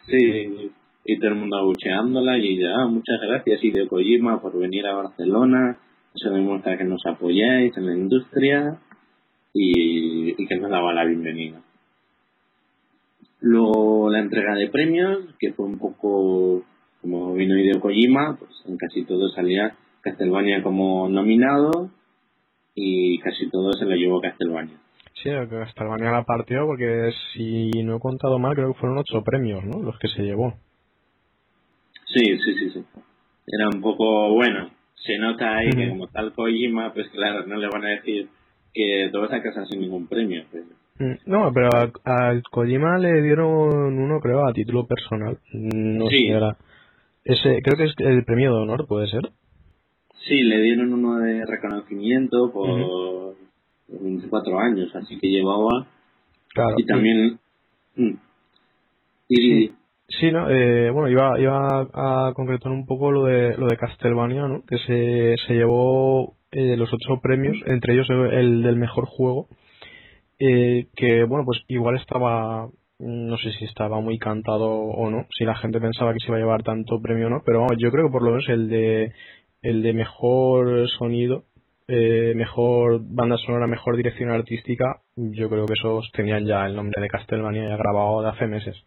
[0.06, 0.72] Sí,
[1.03, 4.95] y todo el mundo abucheándola y ella, ah, muchas gracias Hideo Kojima por venir a
[4.95, 5.77] Barcelona,
[6.15, 8.80] eso demuestra que nos apoyáis en la industria
[9.53, 11.61] y, y que nos daba la bienvenida.
[13.41, 16.64] Luego la entrega de premios, que fue un poco
[17.02, 21.90] como vino Hideo Kojima, pues en casi todo salía Castlevania como nominado
[22.76, 24.78] y casi todo se lo llevó Castlevania.
[25.24, 29.64] Sí, Castlevania la partió porque si no he contado mal creo que fueron ocho premios,
[29.64, 29.82] ¿no?
[29.82, 30.53] Los que se llevó.
[32.06, 32.84] Sí, sí, sí, sí.
[33.48, 34.70] Era un poco bueno.
[34.95, 38.28] Se nota ahí que como tal Kojima, pues claro, no le van a decir
[38.74, 40.44] que te vas a casar sin ningún premio.
[40.52, 40.66] pues.
[40.99, 45.38] Mm, No, pero a, a Kojima le dieron uno, creo, a título personal.
[45.53, 46.17] No Sí.
[46.17, 46.57] sé, era.
[47.23, 49.30] Ese, creo que es el premio de honor, puede ser.
[50.27, 53.35] Sí, le dieron uno de reconocimiento por
[53.88, 55.88] 24 años, así que llevaba.
[56.53, 56.76] Claro.
[56.77, 57.39] Y también.
[57.95, 58.13] Mm.
[59.30, 59.71] Y, Sí.
[60.19, 64.47] Sí, no, eh, bueno, iba, iba a concretar un poco lo de lo de Castlevania,
[64.47, 64.63] ¿no?
[64.65, 69.47] Que se, se llevó eh, los ocho premios, entre ellos el, el del mejor juego,
[70.40, 75.45] eh, que bueno, pues igual estaba, no sé si estaba muy cantado o no, si
[75.45, 77.91] la gente pensaba que se iba a llevar tanto premio o no, pero vamos, yo
[77.91, 79.14] creo que por lo menos el de
[79.61, 81.44] el de mejor sonido,
[81.88, 87.02] eh, mejor banda sonora, mejor dirección artística, yo creo que esos tenían ya el nombre
[87.02, 88.78] de Castlevania ya grabado de hace meses.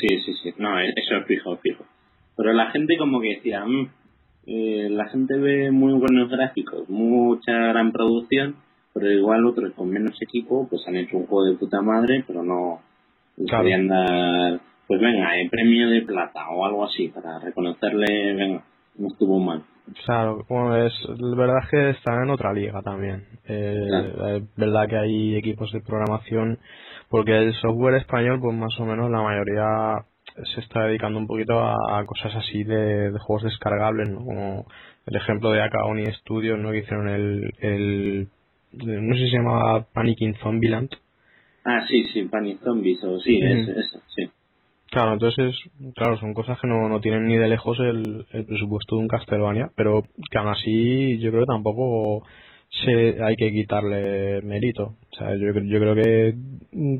[0.00, 0.54] Sí, sí, sí.
[0.56, 1.84] No, eh, eso es fijo, fijo.
[2.36, 3.90] Pero la gente como que decía, "Mm,
[4.46, 8.56] eh, la gente ve muy buenos gráficos, mucha gran producción,
[8.92, 12.42] pero igual otros con menos equipo pues han hecho un juego de puta madre, pero
[12.42, 12.80] no
[13.46, 13.68] Claro.
[13.88, 18.64] dar, pues venga, el premio de plata o algo así para reconocerle, venga,
[18.98, 19.62] no estuvo mal.
[20.04, 23.24] Claro, bueno, es la verdad es que están en otra liga también.
[23.48, 24.36] Eh, Claro.
[24.36, 26.58] Es verdad que hay equipos de programación,
[27.08, 30.04] porque el software español, pues más o menos la mayoría
[30.54, 34.18] se está dedicando un poquito a, a cosas así de, de juegos descargables, ¿no?
[34.24, 34.66] Como
[35.06, 36.70] el ejemplo de Akaoni Studios, ¿no?
[36.70, 38.28] Que hicieron el, el
[38.72, 40.90] no sé si se llama Panic in Zombieland.
[41.64, 44.30] Ah, sí, sí, Panic Zombies o sí, es, eso, sí.
[44.90, 45.54] Claro, entonces,
[45.94, 49.08] claro, son cosas que no, no tienen ni de lejos el, el presupuesto de un
[49.08, 52.24] Castlevania, pero que aún así yo creo que tampoco
[52.70, 54.96] se, hay que quitarle mérito.
[55.12, 56.34] O sea, yo, yo creo que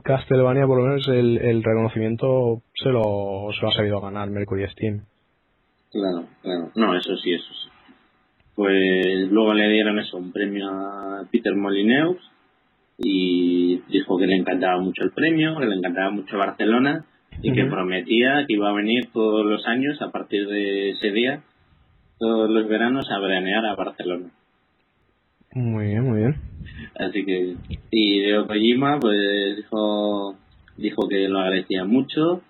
[0.04, 4.68] Castlevania por lo menos el, el reconocimiento se lo, se lo ha sabido ganar Mercury
[4.68, 5.04] Steam.
[5.90, 6.70] Claro, claro.
[6.76, 7.68] No, eso sí, eso sí.
[8.60, 12.18] Pues luego le dieron eso, un premio a Peter Molineus
[12.98, 17.06] y dijo que le encantaba mucho el premio, que le encantaba mucho Barcelona
[17.40, 21.42] y que prometía que iba a venir todos los años a partir de ese día,
[22.18, 24.26] todos los veranos a veranear a Barcelona.
[25.54, 26.34] Muy bien, muy bien.
[26.98, 27.56] Así que,
[27.90, 30.36] y de Kojima, pues dijo,
[30.76, 32.42] dijo que lo agradecía mucho,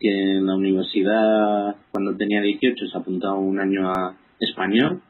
[0.00, 5.00] que en la universidad, cuando tenía 18, se apuntaba un año a español.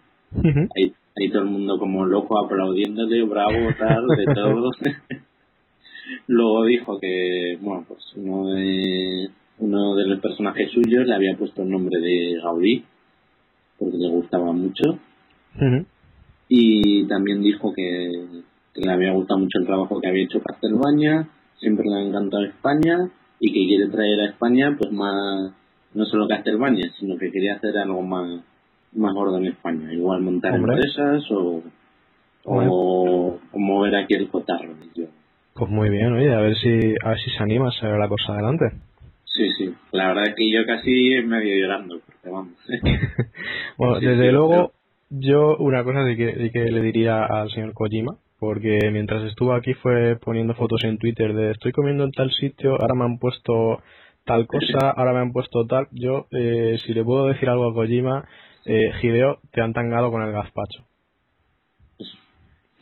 [0.42, 4.70] Ahí, ahí todo el mundo como loco aplaudiéndole, bravo, tal, de todo.
[6.26, 9.28] Luego dijo que, bueno, pues uno de,
[9.58, 12.84] uno de los personajes suyos le había puesto el nombre de Gaudí,
[13.78, 14.98] porque le gustaba mucho.
[16.48, 18.10] Y también dijo que,
[18.74, 21.28] que le había gustado mucho el trabajo que había hecho Castelbaña,
[21.58, 23.08] siempre le ha encantado España
[23.38, 25.52] y que quiere traer a España pues más,
[25.94, 28.42] no solo Castelbaña, sino que quería hacer algo más,
[28.94, 30.74] más gordo en España, igual montar Hombre.
[30.76, 31.62] empresas o,
[32.44, 34.74] o, o mover aquí el cotarro.
[34.94, 35.04] yo.
[35.54, 36.68] Pues muy bien, oye, a ver si,
[37.04, 38.64] a ver si se anima a sacar la cosa adelante.
[39.24, 42.54] Sí, sí, la verdad es que yo casi medio llorando, porque vamos.
[43.78, 44.72] Bueno, Sí, desde sí, luego,
[45.10, 49.52] yo una cosa sí que, sí que le diría al señor Kojima, porque mientras estuvo
[49.54, 53.18] aquí fue poniendo fotos en Twitter de estoy comiendo en tal sitio, ahora me han
[53.18, 53.80] puesto
[54.24, 55.88] tal cosa, ahora me han puesto tal.
[55.92, 58.24] Yo, eh, si le puedo decir algo a Kojima,
[58.66, 60.84] eh, Hideo, te han tangado con el gazpacho.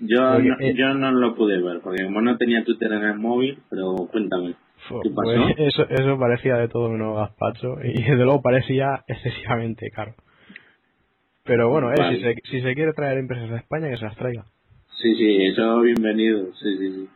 [0.00, 3.04] Yo, Porque, no, eh, yo no lo pude ver, porque como no tenía Twitter en
[3.04, 4.54] el móvil, pero cuéntame,
[5.02, 5.14] ¿qué pasó?
[5.14, 10.14] pues, eso, eso parecía de todo menos gazpacho y desde luego parecía excesivamente caro.
[11.44, 12.16] Pero bueno, eh, Vale.
[12.16, 14.44] si, se, si se quiere traer empresas a España, que se las traiga.
[15.00, 17.08] Sí, sí, eso bienvenido, sí, sí, sí.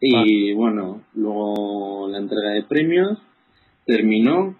[0.00, 3.22] Y bueno, luego la entrega de premios
[3.86, 4.56] terminó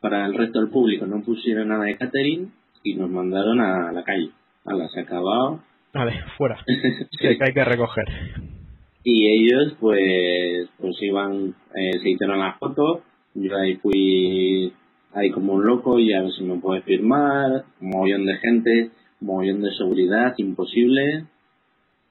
[0.00, 2.52] para el resto del público, no pusieron nada de catering
[2.82, 4.30] y nos mandaron a la calle.
[4.64, 5.60] Ala, se ha acabado.
[5.92, 6.58] Vale, fuera.
[7.18, 8.04] que hay que recoger.
[9.04, 13.00] Y ellos pues pues iban, eh, se hicieron las fotos,
[13.34, 14.72] yo ahí fui
[15.14, 18.90] ahí como un loco y a ver si me puede firmar, un mogollón de gente,
[19.20, 21.24] un mogollón de seguridad, imposible.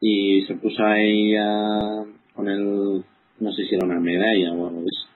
[0.02, 3.04] Y se puso ahí a- con el,
[3.40, 5.08] no sé si era una medalla o algo de eso,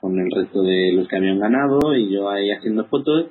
[0.00, 3.26] con el resto de los que habían ganado y yo ahí haciendo fotos.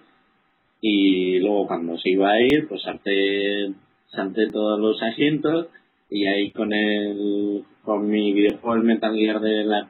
[0.82, 3.74] Y luego cuando se iba a ir, pues salté,
[4.12, 5.68] salté todos los asientos
[6.10, 9.88] y ahí con el con mi videojuego el Metal Gear de la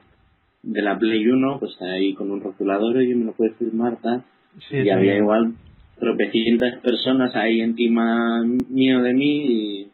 [0.62, 4.22] de la Play 1 pues ahí con un rotulador y me lo puedes firmar tal
[4.68, 4.90] Sí, y sí.
[4.90, 5.54] había igual
[5.98, 9.90] tropecientas personas ahí encima mío de mí y,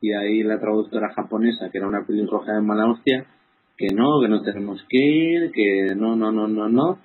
[0.00, 3.26] y ahí la traductora japonesa que era una pelirroja de mala hostia
[3.80, 6.98] que no, que no tenemos que ir, que no, no, no, no, no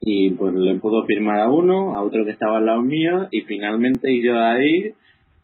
[0.00, 3.42] y pues le pudo firmar a uno, a otro que estaba al lado mío y
[3.42, 4.92] finalmente yo ahí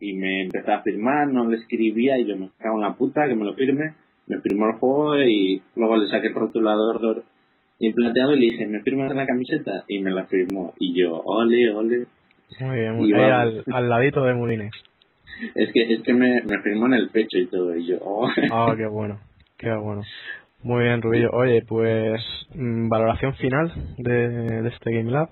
[0.01, 3.27] y me empezó a firmar, no le escribía y yo me cago en la puta
[3.29, 3.95] que me lo firme,
[4.27, 7.25] me firmó el juego y luego le saqué el rotulador dor-
[7.79, 9.85] y le dije, ¿me firmas la camiseta?
[9.89, 12.07] Y me la firmó y yo, ole, ole.
[12.61, 13.23] Muy bien, muy bien.
[13.73, 14.73] Al ladito de Mulines.
[15.57, 18.29] Es que, es que me, me firmó en el pecho y todo y yo, oh.
[18.53, 19.19] Ah, qué bueno,
[19.63, 20.03] qué bueno.
[20.63, 21.31] Muy bien, Rubillo.
[21.33, 22.21] Oye, pues,
[22.55, 24.29] mm, valoración final de,
[24.63, 25.31] de este Game Lab.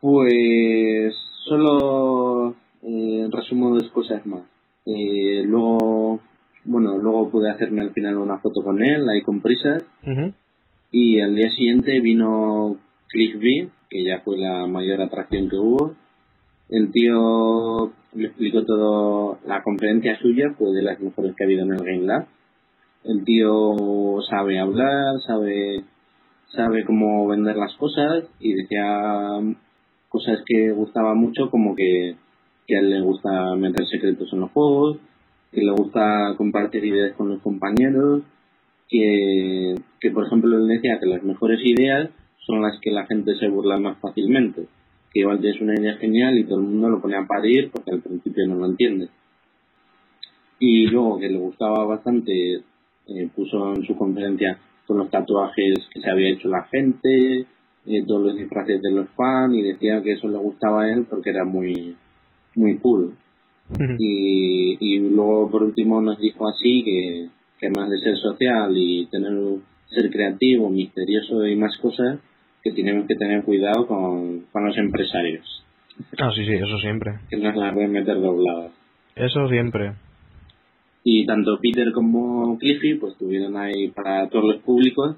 [0.00, 1.14] Pues
[1.44, 4.42] solo eh, resumo dos cosas más.
[4.86, 6.20] Eh, luego,
[6.64, 9.84] bueno, luego pude hacerme al final una foto con él, ahí con prisas.
[10.90, 12.76] Y al día siguiente vino
[13.08, 15.94] Cliff B, que ya fue la mayor atracción que hubo.
[16.68, 21.64] El tío me explicó todo, la conferencia suya fue de las mejores que ha habido
[21.64, 22.26] en el Game Lab.
[23.04, 25.84] El tío sabe hablar, sabe,
[26.48, 29.40] sabe cómo vender las cosas y decía
[30.08, 32.16] cosas que gustaba mucho como que
[32.66, 34.98] que a él le gusta meter secretos en los juegos,
[35.52, 38.22] que le gusta compartir ideas con los compañeros,
[38.88, 42.10] que, que por ejemplo él decía que las mejores ideas
[42.46, 44.66] son las que la gente se burla más fácilmente.
[45.12, 47.92] Que igual tienes una idea genial y todo el mundo lo pone a parir porque
[47.92, 49.08] al principio no lo entiende.
[50.58, 52.62] Y luego que le gustaba bastante,
[53.08, 57.46] eh, puso en su conferencia con los tatuajes que se había hecho la gente,
[57.86, 61.06] eh, todos los disfraces de los fans y decía que eso le gustaba a él
[61.08, 61.96] porque era muy,
[62.54, 63.14] muy cool.
[63.98, 67.28] y, y luego por último nos dijo así que,
[67.58, 69.32] que más de ser social y tener
[69.94, 72.18] ser creativo, misterioso y más cosas,
[72.62, 75.64] que tenemos que tener cuidado con, con los empresarios.
[76.18, 77.14] Ah, sí, sí, eso siempre.
[77.30, 78.72] Que nos las pueden meter dobladas.
[79.14, 79.92] Eso siempre.
[81.04, 85.16] Y tanto Peter como Cliffy pues tuvieron ahí para todos los públicos,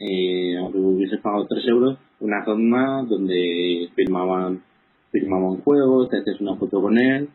[0.00, 4.62] eh, aunque hubiese pagado 3 euros, una zona donde firmaban,
[5.12, 7.28] firmaban juegos, te haces una foto con él.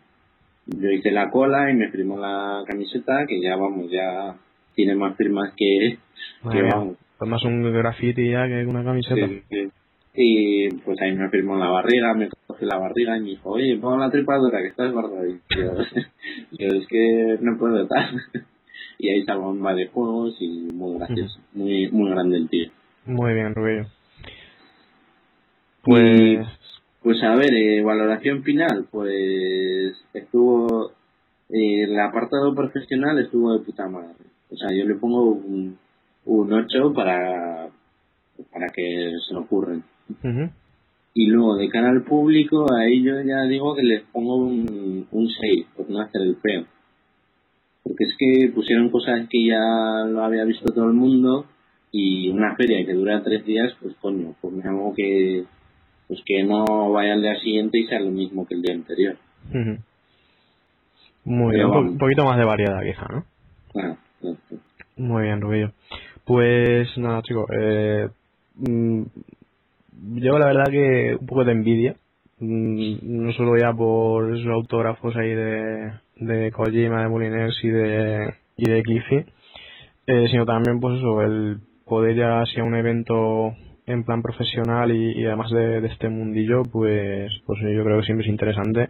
[0.66, 4.36] Yo hice la cola y me firmó la camiseta, que ya vamos, ya
[4.76, 5.98] tiene más firmas que,
[6.52, 6.98] que vamos.
[7.20, 9.28] Más un graffiti ya que una camiseta.
[9.28, 9.72] Sí, sí.
[10.16, 13.78] Y pues ahí me firmó la barriga, me coge la barriga y me dijo, oye,
[13.78, 15.26] pon la tripadura que estás gordo.
[15.26, 15.74] Y yo,
[16.52, 18.10] yo, es que no puedo estar.
[19.00, 22.72] Y ahí salgo de juegos y muy gracioso, muy, muy grande el tío.
[23.06, 23.88] Muy bien, Rubio.
[25.84, 26.48] Pues...
[27.02, 30.92] Pues a ver, eh, valoración final, pues estuvo,
[31.50, 34.24] eh, el apartado profesional estuvo de puta madre.
[34.50, 35.78] O sea, yo le pongo un,
[36.24, 37.68] un 8 para,
[38.54, 39.84] para que se lo ocurren.
[41.16, 45.30] Y luego de cara al público, a ellos ya digo que les pongo un, un
[45.30, 46.66] 6, por no hacer el feo.
[47.84, 51.46] Porque es que pusieron cosas que ya lo había visto todo el mundo
[51.92, 55.44] y una feria que dura tres días, pues coño, pues me hago que,
[56.08, 59.18] pues que no vaya al día siguiente y sea lo mismo que el día anterior.
[61.26, 63.26] Muy Pero bien, un po- poquito más de variedad quizá, ¿no?
[63.72, 63.98] Claro.
[64.98, 65.72] Muy bien, Rubillo.
[66.26, 67.46] Pues nada, chicos.
[67.60, 68.08] Eh,
[68.56, 69.02] mm,
[70.16, 71.96] yo la verdad que un poco de envidia.
[72.40, 78.34] Mm, no solo ya por esos autógrafos ahí de, de Kojima, de Moliners y de,
[78.58, 79.26] y de Cliffy,
[80.08, 83.54] eh, sino también pues eso, el poder ya hacia un evento
[83.86, 88.26] en plan profesional y, además de, de este mundillo, pues, pues yo creo que siempre
[88.26, 88.88] es interesante.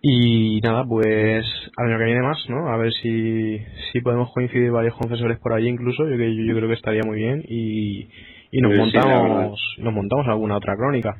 [0.00, 1.44] Y nada, pues
[1.76, 2.68] al año que viene más, ¿no?
[2.72, 3.58] A ver si,
[3.92, 7.16] si podemos coincidir varios confesores por allí incluso, yo, que- yo creo que estaría muy
[7.18, 8.08] bien y,
[8.52, 11.16] y nos sí, montamos nos montamos alguna otra crónica.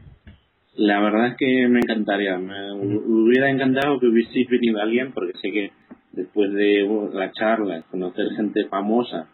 [0.76, 5.50] La verdad es que me encantaría, me hubiera encantado que hubiese venido alguien porque sé
[5.50, 5.72] que
[6.12, 9.26] después de la charla, conocer gente famosa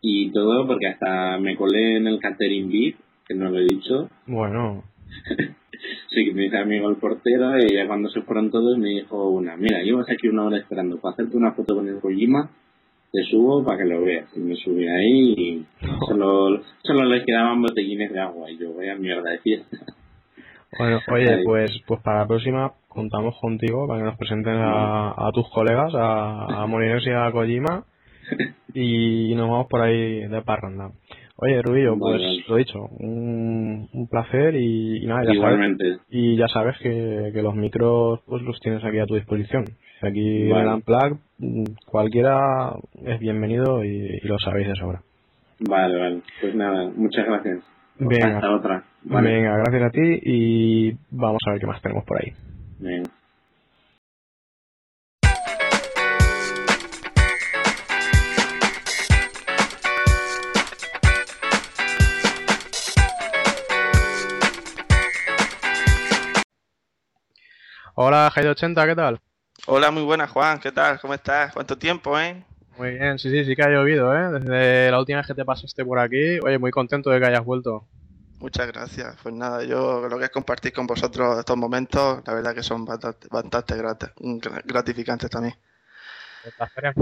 [0.00, 4.08] y todo, porque hasta me colé en el catering VIP, que no lo he dicho,
[4.26, 4.84] Bueno,
[6.08, 9.56] sí que me amigo el portero y ya cuando se fueron todos me dijo una,
[9.56, 12.50] mira, llevas aquí una hora esperando para hacerte una foto con el Kojima,
[13.12, 14.28] te subo para que lo veas.
[14.36, 15.66] Y me subí ahí y
[16.08, 19.76] solo, solo les quedaban botellines de agua y yo voy a mierda de fiesta.
[20.78, 25.30] bueno, oye, pues pues para la próxima contamos contigo para que nos presenten a, a
[25.32, 27.84] tus colegas, a, a y a Kojima
[28.74, 30.90] y nos vamos por ahí de parranda.
[31.42, 35.96] Oye, Rubillo, pues Vale, lo dicho, un, un placer y, y nada, ya sabes, Igualmente.
[36.10, 39.64] y ya sabes que, que los micros pues los tienes aquí a tu disposición.
[40.02, 40.62] Aquí en Vale.
[40.62, 42.72] el Unplugged, mm, cualquiera
[43.04, 45.02] es bienvenido y, y lo sabéis de sobra.
[45.60, 46.22] Vale, vale.
[46.40, 47.58] Pues nada, muchas gracias.
[47.98, 48.36] Venga.
[48.36, 48.84] Hasta otra.
[49.04, 49.30] Vale.
[49.30, 52.32] Venga, gracias a ti y vamos a ver qué más tenemos por ahí.
[52.78, 53.10] Venga.
[67.94, 69.20] Hola, Jaide80, ¿qué tal?
[69.66, 70.58] Hola, muy buenas, Juan.
[70.58, 70.98] ¿Qué tal?
[71.00, 71.52] ¿Cómo estás?
[71.52, 72.42] ¿Cuánto tiempo, eh?
[72.78, 74.40] Muy bien, sí, sí, sí que ha llovido, ¿eh?
[74.40, 76.38] Desde la última vez que te pasaste por aquí.
[76.40, 77.84] Oye, muy contento de que hayas vuelto.
[78.40, 79.16] Muchas gracias.
[79.22, 82.84] Pues nada, yo lo que es compartir con vosotros estos momentos, la verdad que son
[82.84, 85.54] bastante, bastante grat- gra- gratificantes también.
[86.74, 86.94] Feria.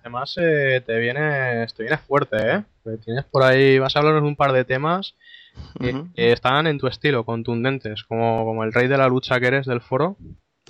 [0.00, 2.64] Además, eh, te vienes, te vienes fuerte, ¿eh?
[3.04, 5.14] Tienes por ahí, vas a hablarnos un par de temas
[5.80, 9.48] que, que están en tu estilo, contundentes, como, como el rey de la lucha que
[9.48, 10.16] eres del foro.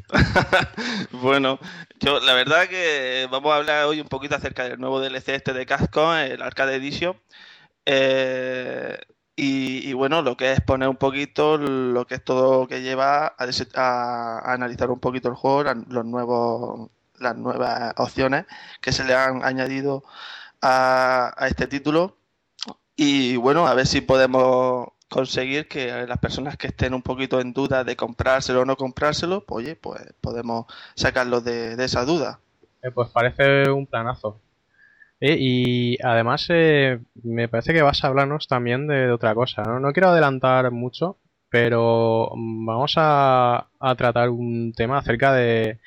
[1.13, 1.59] Bueno,
[2.01, 5.53] yo la verdad que vamos a hablar hoy un poquito acerca del nuevo DLC este
[5.53, 7.17] de Capcom, el Arcade Edition.
[7.87, 8.99] Eh,
[9.41, 13.35] y, bueno, lo que es poner un poquito lo que es todo que lleva
[13.75, 18.47] a, analizar un poquito el juego, los nuevos, las nuevas opciones
[18.81, 20.05] que se le han añadido
[20.63, 22.17] a este título.
[22.97, 27.53] Y bueno, a ver si podemos conseguir que las personas que estén un poquito en
[27.53, 32.41] duda de comprárselo o no comprárselo, pues, oye, pues podemos sacarlos de, de esa duda.
[32.83, 34.41] Eh, pues parece un planazo.
[35.21, 39.63] Eh, y además eh, me parece que vas a hablarnos también de, otra cosa.
[39.63, 39.81] ¿no?
[39.81, 41.17] no quiero adelantar mucho,
[41.49, 45.81] pero vamos a, a tratar un tema acerca de,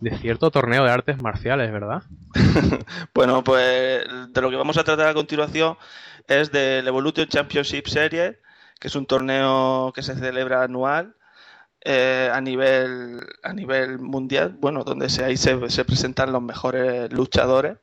[0.00, 2.02] de cierto torneo de artes marciales, ¿verdad?
[3.14, 5.76] bueno, pues de lo que vamos a tratar a continuación
[6.26, 8.36] es del Evolution Championship Series,
[8.80, 11.16] que es un torneo que se celebra anual
[11.86, 17.76] eh, a nivel a nivel mundial, bueno, donde se, ahí se, presentan los mejores luchadores.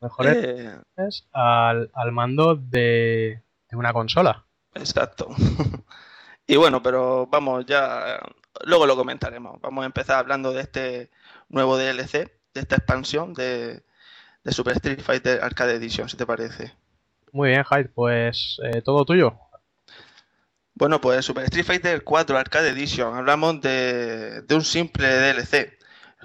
[0.00, 0.78] Mejores eh,
[1.32, 4.44] al, al, mando de, de una consola.
[4.74, 5.28] Exacto.
[6.46, 8.20] y bueno, pero vamos ya,
[8.64, 9.58] luego lo comentaremos.
[9.62, 11.10] Vamos a empezar hablando de este
[11.48, 13.82] nuevo DLC, de esta expansión de,
[14.44, 16.74] de Super Street Fighter Arcade Edition, si te parece.
[17.32, 19.34] Muy bien, Hyde, pues eh, todo tuyo.
[20.80, 25.76] Bueno, pues Super Street Fighter 4 Arcade Edition, hablamos de, un simple DLC,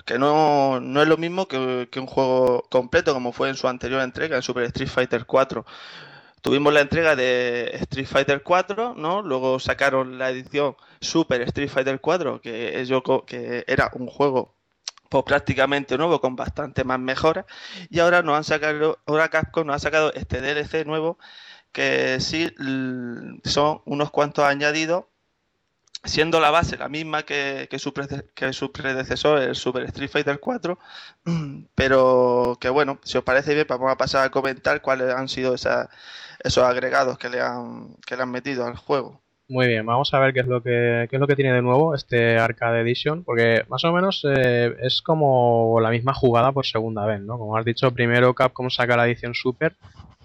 [0.06, 4.38] que no, es lo mismo que, un juego completo como fue en su anterior entrega,
[4.38, 5.66] en Super Street Fighter 4.
[6.42, 9.22] Tuvimos la entrega de Street Fighter 4, ¿no?
[9.22, 12.86] Luego sacaron la edición Super Street Fighter 4, que,
[13.28, 14.56] que era un juego
[15.10, 17.46] pues prácticamente nuevo con bastante más mejoras
[17.90, 21.20] y ahora nos han sacado ahora Capcom nos ha sacado este DLC nuevo
[21.76, 22.50] que sí
[23.44, 25.04] son unos cuantos añadidos
[26.06, 27.94] siendo la base la misma que, su,
[28.34, 30.80] que su predecesor el Super Street Fighter 4
[31.76, 35.54] pero que bueno si os parece bien vamos a pasar a comentar cuáles han sido
[35.54, 40.20] esos agregados que le han que le han metido al juego muy bien, vamos a
[40.20, 43.24] ver qué es lo que qué es lo que tiene de nuevo este Arcade Edition,
[43.24, 47.38] porque más o menos eh, es como la misma jugada por segunda vez, ¿no?
[47.38, 49.76] Como has dicho, primero Capcom saca la edición Super,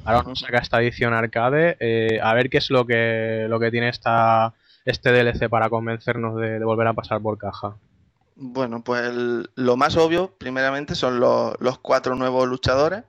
[0.04, 3.70] ahora nos saca esta edición Arcade, eh, a ver qué es lo que lo que
[3.70, 4.54] tiene esta
[4.84, 7.76] este DLC para convencernos de, volver a pasar por caja.
[8.36, 9.12] Bueno, pues
[9.54, 13.04] lo más obvio, primeramente, son los, cuatro nuevos luchadores,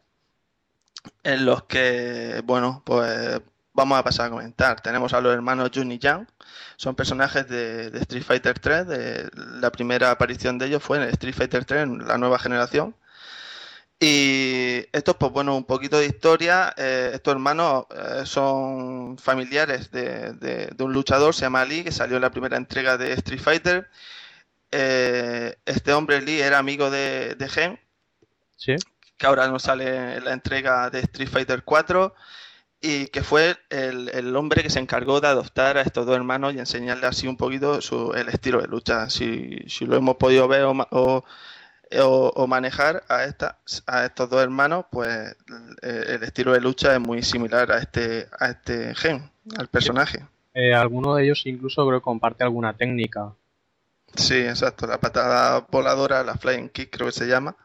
[1.24, 3.42] en los que, bueno, pues
[3.74, 4.82] vamos a pasar a comentar.
[4.82, 6.28] Tenemos a los hermanos Jun y Yang,
[6.76, 8.88] son personajes de, Street Fighter 3.
[8.88, 9.30] De,
[9.62, 12.96] la primera aparición de ellos fue en Street Fighter 3, en la nueva generación.
[14.04, 16.74] Y estos, pues bueno, un poquito de historia.
[16.76, 22.24] Eh, estos hermanos eh, son familiares de, un luchador, se llama Lee, que salió en
[22.24, 23.92] la primera entrega de Street Fighter.
[24.72, 27.80] Eh, este hombre, Lee, era amigo de, de Gen,
[28.58, 28.76] ¿Sí?
[29.18, 32.16] que ahora nos sale en la entrega de Street Fighter 4
[32.82, 36.60] y que fue el, hombre que se encargó de adoptar a estos dos hermanos y
[36.60, 39.12] enseñarles así un poquito su, el estilo de lucha.
[39.12, 41.24] Si, si lo hemos podido ver o, o,
[42.48, 45.36] manejar a, esta, a estos dos hermanos, pues
[45.82, 50.26] el, estilo de lucha es muy similar a este, a este gen, al personaje.
[50.54, 53.34] Eh, alguno de ellos incluso creo que comparte alguna técnica.
[54.16, 57.56] Sí, exacto, la patada voladora, la flying kick creo que se llama.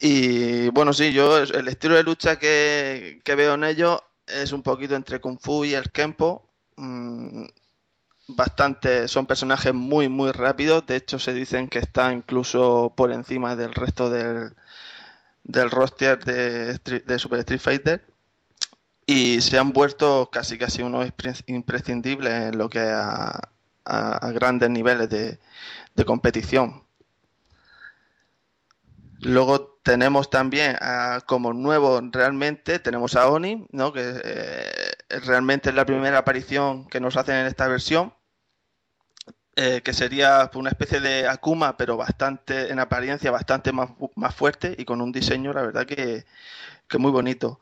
[0.00, 4.96] Y bueno, sí, yo el estilo de lucha que, veo en ellos es un poquito
[4.96, 6.50] entre Kung Fu y el Kempo.
[6.76, 7.46] Mm,
[8.28, 10.86] bastante, son personajes muy, muy rápidos.
[10.86, 14.54] De hecho, se dicen que está incluso por encima del resto del,
[15.44, 18.06] del roster de, de Super Street Fighter.
[19.06, 21.10] Y se han vuelto casi casi unos
[21.46, 23.50] imprescindibles en lo que a,
[23.84, 25.38] a, grandes niveles de,
[25.94, 26.84] de competición.
[29.20, 30.76] Luego tenemos también
[31.26, 33.92] como nuevo realmente, tenemos a Oni, ¿no?
[33.92, 38.14] que eh, realmente es la primera aparición que nos hacen en esta versión,
[39.56, 44.74] eh, que sería una especie de Akuma, pero bastante, en apariencia bastante más, más fuerte
[44.76, 46.24] y con un diseño, la verdad que,
[46.98, 47.60] muy bonito.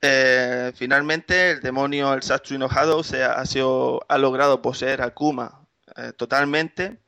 [0.00, 5.60] Eh, finalmente, el demonio, el Satsu enojado, se ha, sido, ha logrado poseer Akuma
[6.16, 6.98] totalmente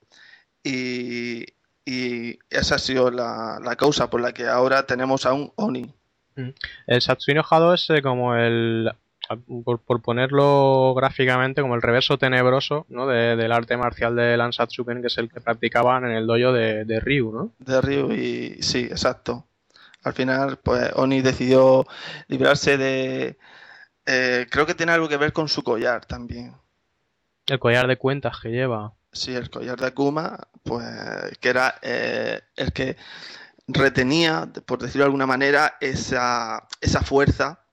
[0.63, 1.45] y,
[1.87, 5.87] y esa ha sido la, causa por la que ahora tenemos a un Oni.
[6.35, 6.49] Mm.
[6.89, 8.93] El Satsu enojado es eh, como el,
[9.65, 13.07] por, ponerlo gráficamente, como el reverso tenebroso ¿no?
[13.07, 17.01] del arte marcial de Lansatsuken, que es el que practicaban en el dojo de, de
[17.01, 17.53] Ryu, ¿no?
[17.59, 19.47] De Ryu, y sí, exacto.
[20.03, 21.85] Al final, pues Oni decidió
[22.29, 23.39] librarse de...
[24.07, 26.55] Eh, creo que tiene algo que ver con su collar también.
[27.47, 28.95] El collar de cuentas que lleva.
[29.13, 30.85] Sí, el collar de Akuma, pues
[31.41, 32.97] que era eh, el que
[33.67, 37.66] retenía, por decirlo de alguna manera, esa, esa fuerza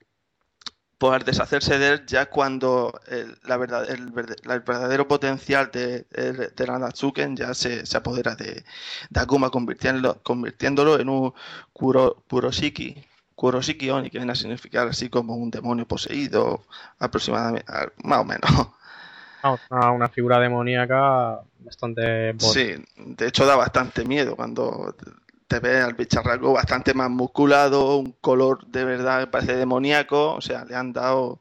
[1.03, 6.79] por deshacerse de él ya cuando el, la verdad, el, verdadero potencial de, de, la
[6.79, 8.63] Natsuken ya se, se apodera de,
[9.09, 11.33] de, Akuma, convirtiéndolo, convirtiéndolo en un
[11.73, 13.03] Kuro, Kuroshiki,
[13.35, 16.61] Kurosiki Oni, que viene a significar así como un demonio poseído,
[16.99, 17.69] aproximadamente,
[18.05, 18.49] más o menos.
[19.71, 22.33] Una figura demoníaca bastante...
[22.33, 24.95] bot- Sí, de hecho da bastante miedo cuando
[25.53, 30.41] te ves al bicharraco bastante más musculado, un color de verdad que parece demoníaco, o
[30.41, 31.39] sea, le han dado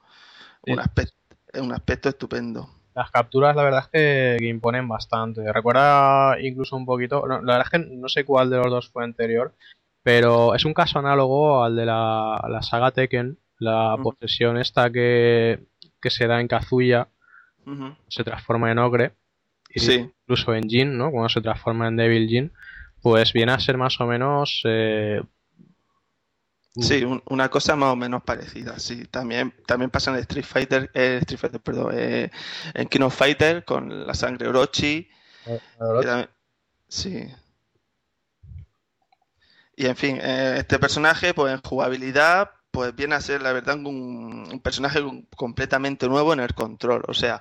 [0.67, 1.15] un aspecto,
[1.55, 2.69] un aspecto estupendo.
[2.95, 5.51] Las capturas, la verdad es que, que imponen bastante.
[5.51, 7.27] Recuerda incluso un poquito.
[7.27, 9.55] no, la verdad es que no sé cuál de los dos fue anterior,
[10.03, 15.65] pero es un caso análogo al de la, la saga Tekken, la posesión esta que,
[16.03, 17.09] que se da en Kazuya,
[18.09, 19.13] se transforma en Ogre,
[19.71, 20.11] y Sí.
[20.23, 21.11] incluso en Jin, ¿no?
[21.11, 22.53] Cuando se transforma en Devil Jin,
[23.03, 24.62] pues viene a ser más o menos.
[24.65, 25.20] eh,
[26.74, 29.05] Sí, un- una cosa más o menos parecida, sí.
[29.05, 32.31] También, también pasa en Street Fighter, eh, Street Fighter, perdón, eh,
[32.73, 35.07] en King of Fighter con la sangre Orochi.
[36.07, 36.31] también-
[36.89, 37.27] sí.
[39.77, 43.77] Y en fin, eh, este personaje, pues en jugabilidad, pues viene a ser, la verdad,
[43.77, 47.03] un, un personaje com- completamente nuevo en el control.
[47.09, 47.41] O sea,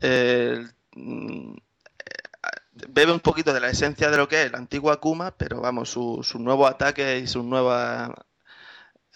[0.00, 1.62] el- mm, eh,
[2.88, 5.90] bebe un poquito de la esencia de lo que es el antiguo Akuma, pero vamos,
[5.90, 8.10] su- sus nuevos ataques y sus nuevas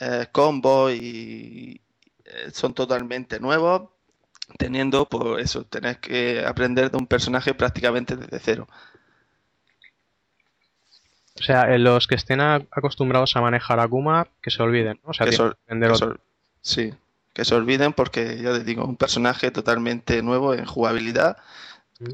[0.00, 1.80] eh, combos y
[2.24, 3.90] eh, son totalmente nuevos,
[4.58, 8.66] teniendo, pues eso, tenés que aprender de un personaje prácticamente desde cero.
[11.38, 15.10] o sea, en los que estén a- acostumbrados a manejar Akuma, que se olviden, ¿no?
[15.10, 16.14] O sea, Que tienen se- que aprender que otro.
[16.14, 16.20] se-
[16.90, 16.94] sí,
[17.32, 21.38] que se olviden porque ya les digo, un personaje totalmente nuevo en jugabilidad,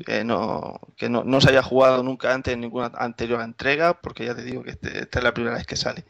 [0.06, 4.27] que no, que no, no se haya jugado nunca antes en ninguna anterior entrega, porque
[4.27, 6.05] ya te digo que este- esta es la primera vez que sale.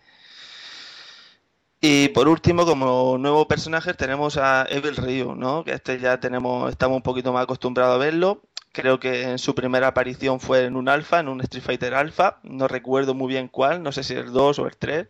[1.80, 5.64] Y por último, como nuevo personaje, tenemos a Evil Ryu, ¿no?
[5.64, 8.42] Que este ya tenemos, estamos un poquito más acostumbrados a verlo.
[8.72, 12.40] Creo que en su primera aparición fue en un alfa, en un Street Fighter Alpha.
[12.42, 15.08] No recuerdo muy bien cuál, no sé si el 2 o el 3.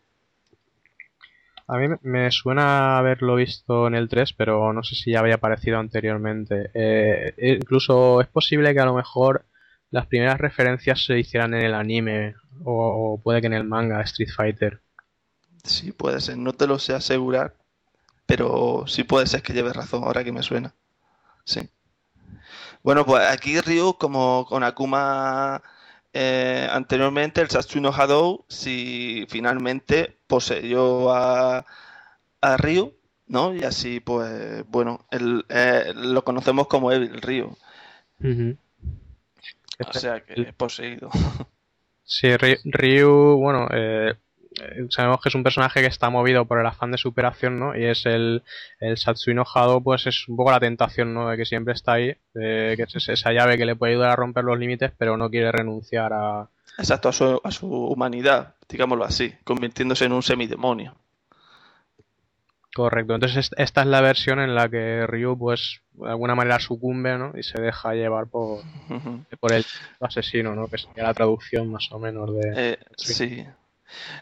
[1.69, 5.37] A mí me- suena haberlo visto en el 3, pero no sé si ya había
[5.37, 6.71] aparecido anteriormente.
[6.75, 9.47] Eh, incluso es posible que a lo mejor
[9.91, 12.35] las primeras referencias se hicieran en el anime
[12.65, 14.81] o, o puede que en el manga Street Fighter.
[15.63, 17.55] Sí, puede ser, no te lo sé asegurar,
[18.27, 20.75] pero sí puede ser que lleves razón ahora que me suena.
[21.45, 21.61] Sí.
[22.83, 25.63] Bueno, pues aquí Ryu, como con Akuma
[26.13, 31.65] eh, anteriormente, el Satsuno Hadou, si finalmente poseyó a,
[32.41, 32.95] a Ryu,
[33.27, 33.55] ¿no?
[33.55, 37.57] Y así, pues, bueno, el- eh, lo conocemos como Evil Ryu.
[39.87, 41.11] O sea que es poseído.
[42.05, 44.15] Sí, Ry- Ryu, bueno, eh,
[44.91, 47.77] sabemos que es un personaje que está movido por el afán de superación, ¿no?
[47.77, 48.43] Y es el,
[48.81, 51.29] el Satsui enojado, pues es un poco la tentación, ¿no?
[51.29, 54.17] De que siempre está ahí, eh, que es esa llave que le puede ayudar a
[54.17, 56.49] romper los límites, pero no quiere renunciar a...
[56.79, 60.95] Exacto, a su, a su humanidad, digámoslo así, convirtiéndose en un semidemonio.
[62.75, 66.61] Correcto, entonces est- esta es la versión en la que Ryu, pues, de alguna manera
[66.61, 67.33] sucumbe, ¿no?
[67.37, 68.61] Y se deja llevar por,
[69.41, 69.65] por el
[70.01, 70.69] asesino, ¿no?
[70.69, 72.53] Que sería la traducción más o menos de...
[72.73, 73.45] Eh, sí.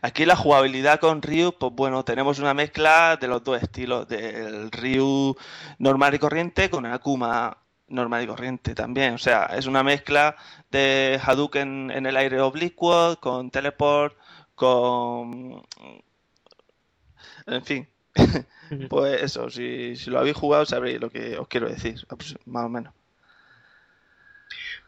[0.02, 4.70] Aquí la jugabilidad con Ryu, pues bueno, tenemos una mezcla de los dos estilos, del
[4.70, 5.36] Ryu
[5.78, 9.14] normal y corriente con Akuma normal y corriente también.
[9.14, 10.36] O sea, es una mezcla
[10.70, 14.16] de Hadouken en el aire oblicuo, con teleport,
[14.54, 15.62] con...
[17.46, 17.88] En fin.
[18.88, 22.04] Pues eso, si, si lo habéis jugado sabréis lo que os quiero decir,
[22.46, 22.92] más o menos.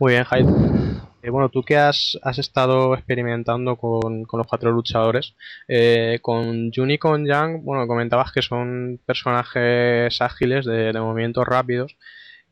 [0.01, 1.01] Muy bien, Jaime.
[1.23, 5.35] Eh, bueno, tú que has, estado experimentando con, los cuatro luchadores,
[5.67, 11.97] eh, con Jun y con Yang, bueno, comentabas que son personajes ágiles, de, movimientos rápidos,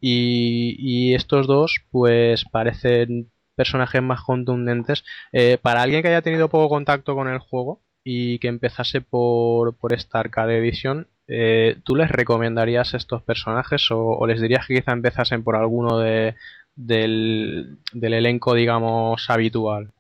[0.00, 5.04] y, estos dos, pues parecen personajes más contundentes.
[5.32, 9.76] Eh, para alguien que haya tenido poco contacto con el juego y que empezase por,
[9.76, 14.92] por esta Arcade Edition, eh, ¿tú les recomendarías estos personajes o les dirías que quizá
[14.92, 16.36] empezasen por alguno de,
[16.76, 19.92] del, del elenco, digamos, habitual?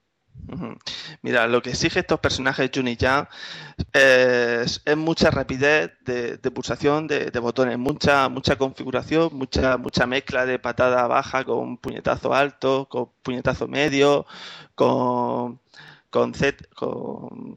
[1.22, 3.28] Mira, lo que exige estos personajes Jun y Yang
[3.92, 10.58] es, mucha rapidez de, pulsación de, de botones, mucha, mucha configuración, mucha, mucha mezcla de
[10.58, 14.26] patada baja con puñetazo alto, con puñetazo medio,
[14.74, 15.60] con,
[16.10, 17.56] con Z, con,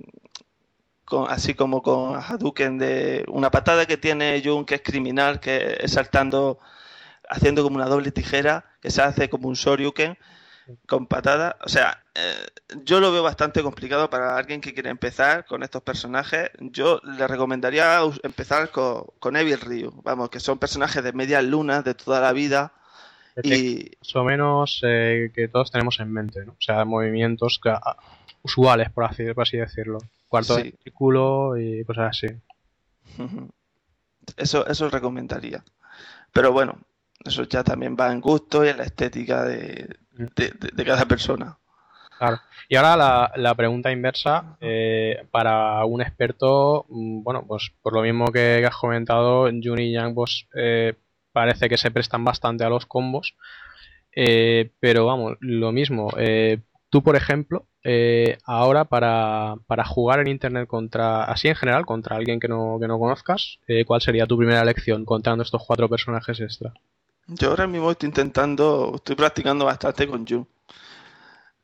[1.05, 5.77] con- así como con Hadouken de una patada que tiene Jun que es criminal, que
[5.81, 6.59] es saltando,
[7.29, 10.17] haciendo como una doble tijera, que se hace como un Shoryuken
[10.87, 11.57] con patada.
[11.65, 12.47] O sea, eh,
[12.83, 16.51] yo lo veo bastante complicado para alguien que quiere empezar con estos personajes.
[16.59, 20.01] Yo le recomendaría empezar con, con Evil Ryu.
[20.03, 22.73] Vamos, que son personajes de medias lunas de toda la vida.
[23.43, 26.51] Y Más o menos eh, que todos tenemos en mente, ¿no?
[26.51, 27.73] O sea, movimientos que-
[28.41, 29.97] usuales, por así, por así decirlo.
[30.27, 30.63] cuarto Sí.
[30.63, 32.27] de círculo y cosas así.
[34.37, 35.63] Eso, eso recomendaría.
[36.31, 36.77] Pero bueno,
[37.25, 41.05] eso ya también va en gusto y en la estética de, de- de- de cada
[41.05, 41.57] persona.
[42.17, 42.39] Claro.
[42.67, 48.01] Y ahora la, la pregunta inversa, eh, para un experto, mm, bueno, pues por lo
[48.01, 50.95] mismo que has comentado, Jun y Yang pues, eh,
[51.31, 53.35] parece que se prestan bastante a los combos,
[54.15, 56.59] eh, pero vamos, lo mismo, eh,
[56.89, 62.17] tú por ejemplo, eh, ahora para, para jugar en internet contra, así en general, contra
[62.17, 65.87] alguien que no, que no conozcas, eh, ¿cuál sería tu primera elección contando estos cuatro
[65.89, 66.73] personajes extra?
[67.29, 70.45] Yo ahora mismo estoy intentando, estoy practicando bastante con Jun.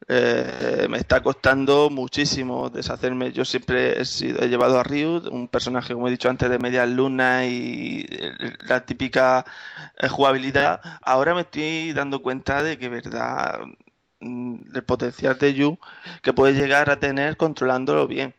[0.07, 3.31] Eh, me está costando muchísimo deshacerme.
[3.31, 6.59] Yo siempre he, sido- he llevado a Ryu, un personaje, como he dicho antes, de
[6.59, 8.31] media luna y eh,
[8.67, 9.45] la típica
[9.97, 10.79] eh, jugabilidad.
[11.01, 13.61] Ahora me estoy dando cuenta de que, verdad,
[14.19, 15.77] mm, el potencial de Yu
[16.21, 18.35] que puede llegar a tener controlándolo bien.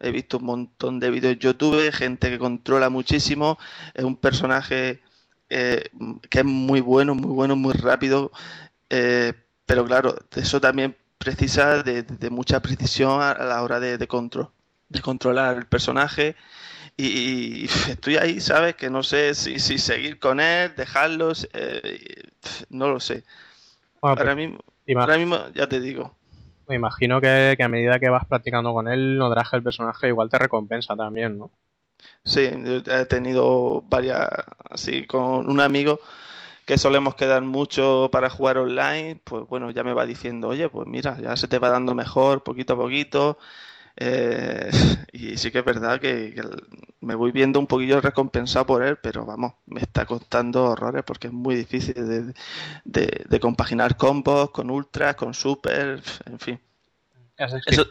[0.00, 3.58] He visto un montón de vídeos en YouTube, gente que controla muchísimo.
[3.94, 5.00] Es un personaje
[5.50, 5.90] eh,
[6.30, 8.32] que es muy bueno, muy bueno, muy rápido.
[8.90, 9.34] eh,
[9.66, 14.08] pero claro, eso también precisa de, de mucha precisión a, a la hora de, de
[14.08, 14.50] control,
[14.88, 16.36] de controlar el personaje.
[16.96, 18.76] Y, y estoy ahí, ¿sabes?
[18.76, 22.24] Que no sé si, si seguir con él, dejarlos, eh,
[22.70, 23.24] no lo sé.
[24.00, 24.58] Bueno, Ahora mismo,
[24.94, 26.14] ahora mismo ya te digo.
[26.68, 30.06] Me imagino que, que a medida que vas practicando con él, notarás que el personaje
[30.08, 31.50] igual te recompensa también, ¿no?
[32.24, 34.28] Sí, he tenido varias,
[34.70, 36.00] así, con un amigo
[36.66, 40.86] que solemos quedar mucho para jugar online, pues bueno, ya me va diciendo, oye, pues
[40.88, 43.38] mira, ya se te va dando mejor poquito a poquito.
[43.96, 44.70] eh,
[45.12, 46.34] y sí que es verdad que,
[47.00, 51.28] me voy viendo un poquillo recompensado por él, pero vamos, me está costando horrores porque
[51.28, 52.34] es muy difícil de,
[52.84, 56.60] de- de compaginar combos con ultras, con super, en fin.
[57.66, 57.84] Eso,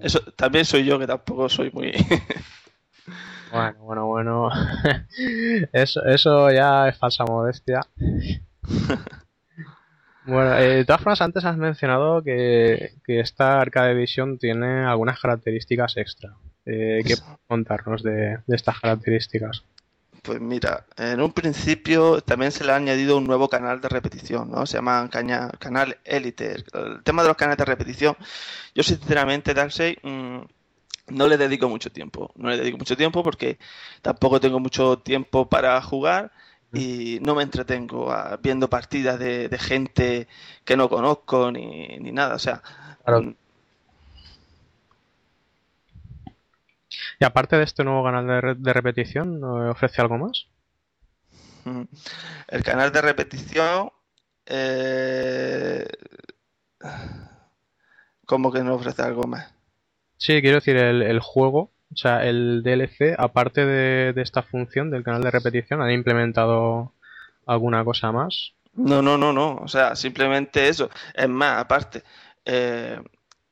[0.00, 1.92] eso también soy yo que tampoco soy muy...
[3.52, 4.50] Bueno, bueno, bueno.
[5.72, 7.80] Eso, eso ya es falsa modestia.
[10.26, 15.18] Bueno, eh, de todas formas, antes has mencionado que, que esta Arcade Edition tiene algunas
[15.18, 16.34] características extra.
[16.66, 19.64] Eh, ¿Qué puedes contarnos de, de estas características?
[20.20, 24.50] Pues mira, en un principio también se le ha añadido un nuevo canal de repetición,
[24.50, 24.66] ¿no?
[24.66, 26.56] Se llama caña- canal Elite.
[26.74, 28.14] El tema de los canales de repetición,
[28.74, 30.40] yo sinceramente, Darkseid, mm,
[31.10, 32.32] no le dedico mucho tiempo.
[32.36, 33.58] No le dedico mucho tiempo porque
[34.02, 36.32] tampoco tengo mucho tiempo para jugar
[36.72, 38.12] y no me entretengo
[38.42, 40.28] viendo partidas de, de gente
[40.64, 42.34] que no conozco ni, ni nada.
[42.34, 42.62] O sea,
[47.20, 50.48] Y aparte de este nuevo canal de, re- de repetición, ¿no ofrece algo más?
[51.64, 51.82] Mm.
[52.48, 53.90] El canal de repetición,
[54.46, 55.86] eh,
[58.26, 59.52] como que no ofrece algo más.
[60.18, 64.90] Sí, quiero decir, el, el juego, o sea, el DLC, aparte de, de esta función
[64.90, 66.92] del canal de repetición, ¿han implementado
[67.46, 68.54] alguna cosa más?
[68.74, 69.56] No, no, no, no.
[69.56, 70.90] O sea, simplemente eso.
[71.14, 72.04] Es más, aparte,
[72.44, 73.00] eh,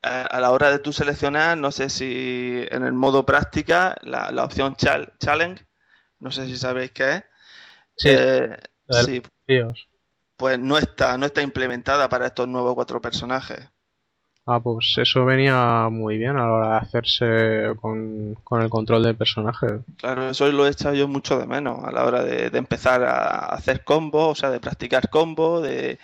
[0.01, 4.31] a, a la hora de tú seleccionar, no sé si en el modo práctica, la,
[4.31, 5.65] la opción chal- challenge,
[6.19, 7.23] no sé si sabéis qué es.
[7.97, 8.57] Sí, Eh,
[8.89, 9.21] sí,
[10.35, 13.69] pues no está, no está implementada para estos nuevos cuatro personajes.
[14.47, 19.03] Ah, pues eso venía muy bien a la hora de hacerse con, con el control
[19.03, 19.67] del personaje.
[19.97, 23.03] Claro, eso lo he echado yo mucho de menos a la hora de, de empezar
[23.03, 25.97] a hacer combos, o sea, de practicar combos, de,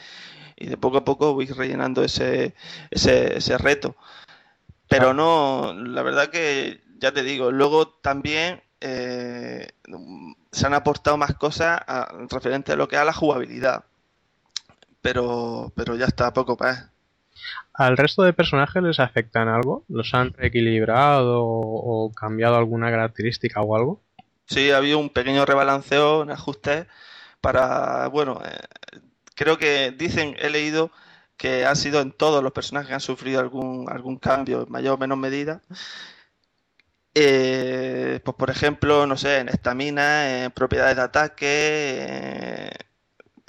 [0.58, 2.54] y de poco a poco voy rellenando ese,
[2.92, 3.96] ese, ese reto.
[4.90, 9.70] Pero no, la verdad que ya te digo, luego también eh,
[10.52, 13.86] se han aportado más cosas a- referente a lo que es a la jugabilidad.
[15.02, 16.90] Pero, pero ya está, poco más.
[17.74, 19.84] ¿Al resto de personajes les afecta en algo?
[19.90, 24.02] ¿Los han reequilibrado o, cambiado alguna característica o algo?
[24.46, 26.88] Sí, ha habido un pequeño rebalanceo, un ajuste
[27.42, 28.60] para, bueno, eh,
[29.36, 30.92] creo que dicen, he leído
[31.38, 34.96] que ha sido en todos los personajes que han sufrido algún, algún cambio en mayor
[34.96, 35.62] o menor medida.
[37.16, 42.72] Eh, pues por ejemplo, no sé, en estamina, en propiedades de ataque,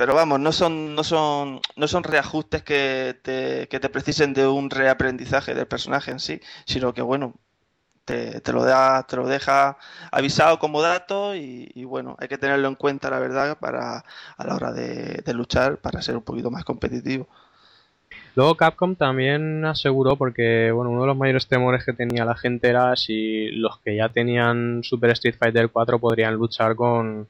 [0.05, 4.47] pero vamos, no son, no son, no son reajustes que te, que te precisen de
[4.47, 7.33] un reaprendizaje del personaje en sí, sino que bueno,
[8.05, 9.79] te, te lo da, te lo deja
[10.13, 14.05] avisado como dato y, bueno, hay que tenerlo en cuenta, la verdad, para
[14.37, 17.27] a la hora de, de luchar para ser un poquito más competitivo.
[18.35, 22.69] Luego Capcom también aseguró, porque bueno, uno de los mayores temores que tenía la gente
[22.69, 27.27] era si los que ya tenían Super Street Fighter 4 podrían luchar con,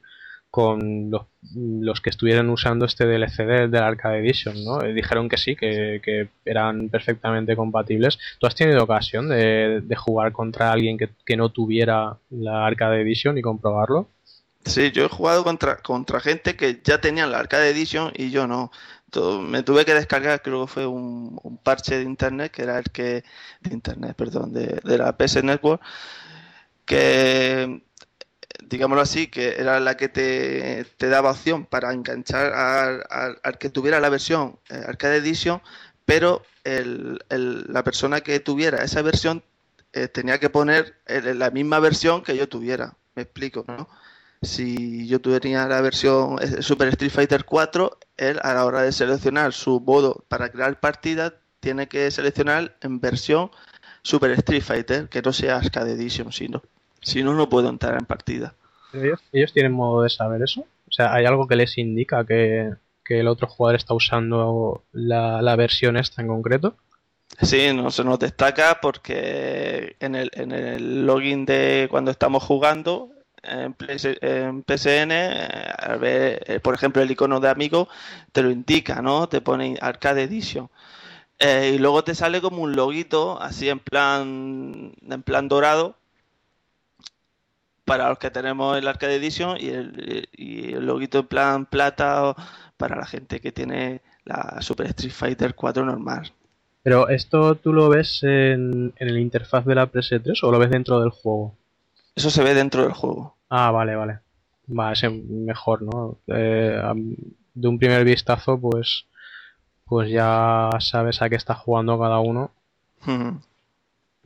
[0.55, 1.23] con los,
[1.53, 4.81] los que estuvieran usando este DLC del de la Arcade Edition, ¿no?
[4.81, 8.17] Eh, dijeron que sí, que, que, eran perfectamente compatibles.
[8.39, 13.01] ¿Tú has tenido ocasión de, de jugar contra alguien que, que, no tuviera la Arcade
[13.01, 14.07] Edition y comprobarlo?
[14.63, 18.47] Sí, yo he jugado contra, contra gente que ya tenían la Arcade Edition y yo
[18.47, 18.71] no.
[19.41, 22.85] Me tuve que descargar, creo que fue un, un parche de internet, que era el
[22.85, 23.25] que.
[23.59, 25.81] de internet, perdón, de, de la PS Network,
[26.85, 27.81] que
[28.67, 33.99] digámoslo así, que era la que te, te daba opción para enganchar al, que tuviera
[33.99, 35.61] la versión eh, Arcade Edition,
[36.05, 39.43] pero el, el, la persona que tuviera esa versión
[39.93, 42.97] eh, tenía que poner el, la misma versión que yo tuviera.
[43.15, 43.87] Me explico, ¿no?
[44.41, 48.91] Si yo tuviera la versión eh, Super Street Fighter 4, él a la hora de
[48.91, 53.51] seleccionar su modo para crear partida, tiene que seleccionar en versión
[54.03, 56.61] Super Street Fighter, que no sea Arcade Edition, sino.
[57.05, 58.55] Si no, no puedo entrar en partida.
[58.91, 60.61] ¿Ellos, ¿Ellos tienen modo de saber eso?
[60.89, 62.73] O sea, ¿hay algo que les indica que,
[63.03, 66.75] que el otro jugador está usando la, la, versión esta en concreto?
[67.41, 73.11] Sí, no se nos destaca porque en el, en el login de cuando estamos jugando
[73.43, 73.75] en,
[74.21, 77.87] en PSN, a ver, por ejemplo, el icono de amigo
[78.31, 79.29] te lo indica, ¿no?
[79.29, 80.69] Te pone Arcade Edition.
[81.37, 85.97] Eh, y luego te sale como un loguito así en plan en plan dorado
[87.85, 92.35] para los que tenemos el Arcade Edition y el, y el loguito en plan plata
[92.77, 96.31] para la gente que tiene la Super Street Fighter 4 normal.
[96.83, 100.69] Pero esto tú lo ves en, en el interfaz de la PS3 o lo ves
[100.69, 101.55] dentro del juego?
[102.15, 103.35] Eso se ve dentro del juego.
[103.49, 104.19] Ah, vale, vale.
[104.67, 106.17] Va, es mejor, ¿no?
[106.27, 106.81] Eh,
[107.53, 109.05] de un primer vistazo, pues,
[109.85, 112.51] pues ya sabes a qué está jugando cada uno.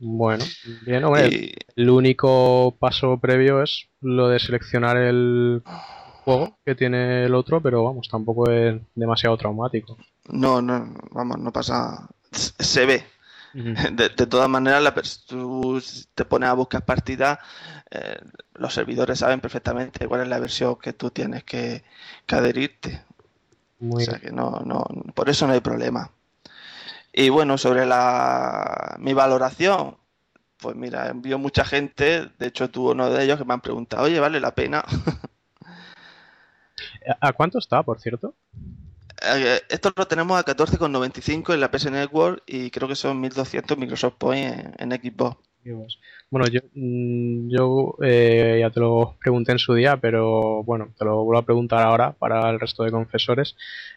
[0.02, 0.44] Bueno,
[0.86, 1.52] bien, hombre, y...
[1.76, 5.62] el único paso previo es lo de seleccionar el
[6.24, 9.98] juego que tiene el otro, pero vamos, tampoco es demasiado traumático.
[10.28, 12.08] No, no, vamos, no pasa.
[12.32, 13.04] Se ve.
[13.52, 13.94] Uh -huh.
[13.94, 14.94] de, de, todas maneras, la,
[15.26, 15.82] tú
[16.14, 17.38] te pones a buscar partidas,
[17.90, 18.20] eh,
[18.54, 21.84] los servidores saben perfectamente cuál es la versión que tú tienes que,
[22.24, 23.02] que adherirte.
[23.80, 26.10] Muy o sea que no, no, por eso no hay problema.
[27.20, 29.98] Y bueno, sobre la, mi valoración,
[30.56, 34.04] pues mira, envió mucha gente, de hecho tuvo uno de ellos que me han preguntado,
[34.04, 34.82] oye, ¿vale la pena?
[37.20, 38.34] ¿A cuánto está, por cierto?
[39.20, 43.76] Eh, esto lo tenemos a 14,95 en la PS Network y creo que son 1200
[43.76, 45.36] Microsoft Points en, en Xbox.
[46.30, 51.04] Bueno, yo, mm, yo eh, ya te lo pregunté en su día, pero bueno, te
[51.04, 53.56] lo vuelvo a preguntar ahora para el resto de confesores.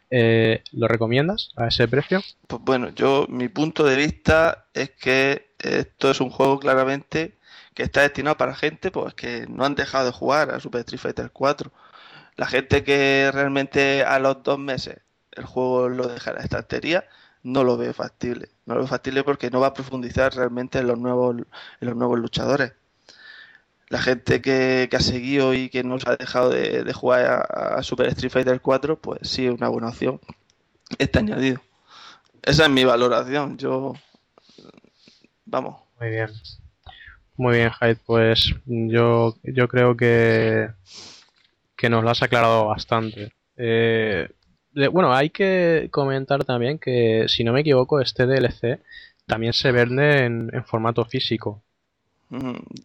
[0.10, 2.22] Eh, ¿Lo recomiendas a ese precio?
[2.48, 7.38] Pues bueno, yo mi punto de vista es que esto es un juego claramente
[7.73, 10.99] que está destinado para gente pues que no han dejado de jugar a Super Street
[10.99, 11.72] Fighter 4.
[12.35, 14.98] La gente que realmente a los dos meses
[15.31, 17.06] el juego lo deja en la estantería,
[17.44, 18.49] no lo veo factible.
[18.65, 21.95] No lo veo factible porque no va a profundizar realmente en los nuevos, en los
[21.95, 22.74] nuevos luchadores.
[23.90, 27.76] La gente que, que ha seguido y que no se ha dejado de, jugar a,
[27.78, 30.20] a, Super Street Fighter 4, pues sí es una buena opción.
[30.98, 31.61] Está añadido.
[32.41, 33.57] Esa es mi valoración.
[33.57, 33.94] Yo.
[35.45, 35.82] Vamos.
[35.99, 36.30] Muy bien.
[37.36, 37.98] Muy bien, Hyde.
[38.06, 40.70] Pues yo, yo creo que,
[41.76, 43.34] que nos lo has aclarado bastante.
[43.57, 44.30] Eh,
[44.91, 48.82] bueno, hay que comentar también que, si no me equivoco, este DLC
[49.26, 51.62] también se vende en, formato físico.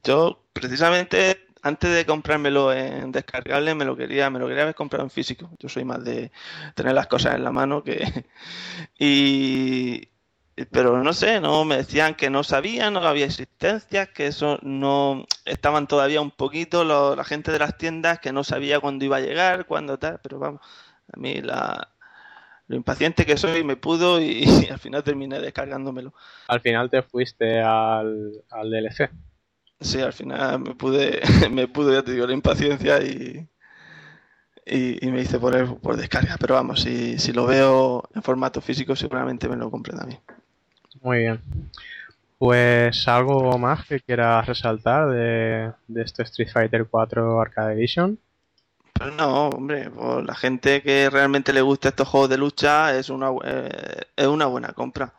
[0.05, 5.05] Yo, precisamente, antes de comprármelo en descargable, me lo quería, me lo quería haber comprado
[5.05, 5.51] en físico.
[5.59, 6.31] Yo soy más de
[6.75, 8.25] tener las cosas en la mano que.
[8.99, 10.09] y.
[10.73, 15.25] Pero no sé, no me decían que no sabían, no había existencias, que eso no
[15.45, 19.19] estaban todavía un poquito lo, la gente de las tiendas que no sabía cuándo iba
[19.19, 20.61] a llegar, cuándo tal, pero vamos,
[21.13, 21.89] a mí la,
[22.69, 26.13] lo impaciente que soy me pudo y, y, al final terminé descargándomelo.
[26.47, 29.11] Al final te fuiste al, al DLC.
[29.81, 31.21] Sí, al final me pude,
[31.51, 33.49] me pudo, ya te digo, la impaciencia y,
[34.67, 36.37] y, y me hice por, por descarga.
[36.39, 40.21] Pero vamos, si, si lo veo en formato físico seguramente me lo compré también.
[41.01, 41.41] Muy bien.
[42.39, 48.19] Pues algo más que quieras resaltar de, de este Street Fighter 4 Arcade Edition.
[48.99, 53.11] Pero no, hombre, pues la gente que realmente le gusta estos juegos de lucha es
[53.11, 55.13] una, eh, es una buena compra.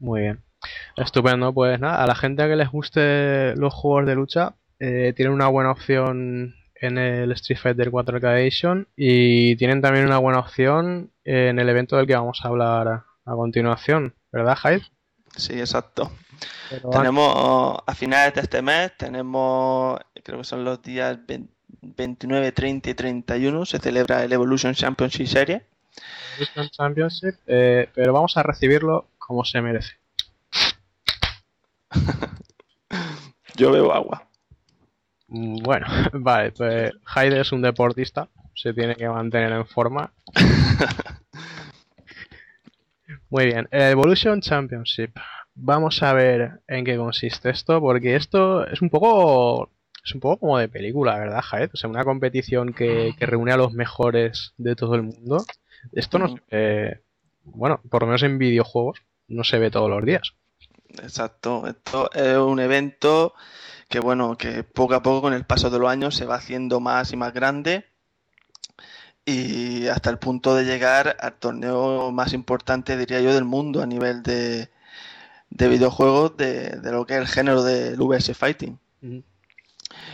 [0.00, 0.42] Muy bien.
[0.96, 5.32] Estupendo, pues nada, a la gente que les guste los juegos de lucha, eh, tienen
[5.32, 10.40] una buena opción en el Street Fighter 4 Arcade Edition y tienen también una buena
[10.40, 14.82] opción en el evento del que vamos a hablar a continuación, ¿verdad, Hyde?
[15.36, 16.10] Sí, exacto.
[16.70, 21.18] Pero tenemos a finales de este mes, tenemos, creo que son los días
[21.80, 25.62] 29, 30 y 31 se celebra el Evolution Championship Series.
[26.36, 29.92] Evolution Championship, eh, pero vamos a recibirlo como se merece.
[33.56, 34.26] Yo bebo agua.
[35.28, 40.12] Mm, Bueno, vale, pues Haide es un deportista, se tiene que mantener en forma.
[43.30, 45.16] Muy bien, Evolution Championship.
[45.56, 49.70] Vamos a ver en qué consiste esto, porque esto es un poco
[50.04, 51.70] es un poco como de película, ¿verdad, Jaed?
[51.72, 55.44] O sea, una competición que, que reúne a los mejores de todo el mundo.
[55.92, 57.02] Esto no se ve-
[57.44, 58.98] bueno, por lo menos en videojuegos,
[59.28, 60.34] no se ve todos los días.
[61.02, 63.34] Exacto, esto es un evento
[63.88, 66.80] que bueno, que poco a poco con el paso de los años se va haciendo
[66.80, 67.86] más y más grande
[69.24, 73.86] y hasta el punto de llegar al torneo más importante, diría yo, del mundo a
[73.86, 74.68] nivel de,
[75.54, 78.78] de videojuegos de, de lo que es el género del VS Fighting.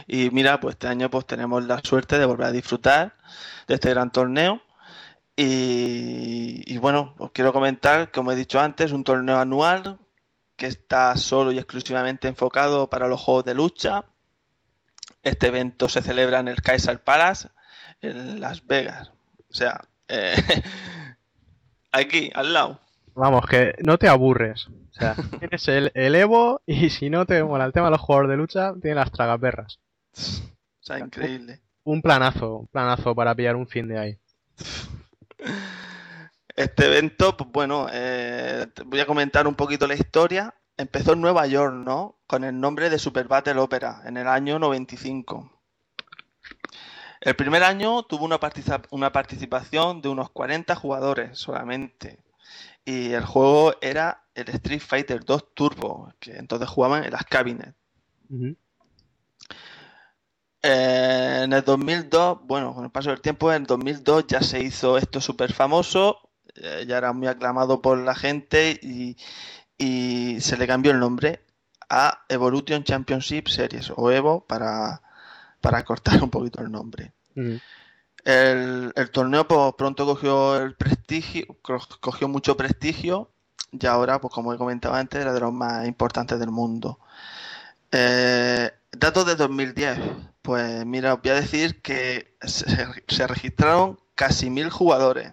[0.07, 3.17] Y mira, pues este año pues tenemos la suerte de volver a disfrutar
[3.67, 4.63] de este gran torneo.
[5.37, 9.99] Y, y bueno, os quiero comentar, como he dicho antes, un torneo anual
[10.57, 14.05] que está solo y exclusivamente enfocado para los juegos de lucha.
[15.23, 17.49] Este evento se celebra en el Kaiser Palace,
[18.03, 19.11] en Las Vegas.
[19.51, 20.35] O sea, eh,
[21.93, 22.81] aquí, al lado.
[23.15, 24.69] Vamos, que no te aburres.
[24.69, 28.01] O sea, tienes el, el Evo y si no te mola el tema de los
[28.01, 29.79] juegos de lucha, tienes las tragaperras.
[30.13, 31.61] O sea, increíble.
[31.85, 34.19] Un planazo, un planazo para pillar un fin de ahí.
[36.57, 40.55] Este evento, pues bueno, eh, te voy a comentar un poquito la historia.
[40.77, 42.19] Empezó en Nueva York, ¿no?
[42.27, 45.51] Con el nombre de Super Battle Opera en el año 95.
[47.21, 48.25] El primer año tuvo
[48.91, 52.19] una participación de unos 40 jugadores solamente.
[52.85, 57.75] Y el juego era el Street Fighter 2 Turbo, que entonces jugaban en las cabinets.
[60.63, 64.63] Eh, en el 2002, bueno, con el paso del tiempo, en el 2002 ya se
[64.63, 69.17] hizo esto súper famoso, eh, ya era muy aclamado por la gente y,
[69.79, 71.45] y se le cambió el nombre
[71.89, 75.03] a Evolution Championship Series o Evo para,
[75.61, 77.13] para cortar un poquito el nombre.
[78.25, 83.31] El, el torneo pues, pronto cogió el prestigio, co- cogió mucho prestigio
[83.73, 86.99] y ahora, pues como he comentado antes, era de los más importantes del mundo.
[87.93, 89.99] Eh, datos de 2010.
[90.43, 92.67] Pues mira, os voy a decir que se,
[93.09, 95.33] se registraron casi mil jugadores.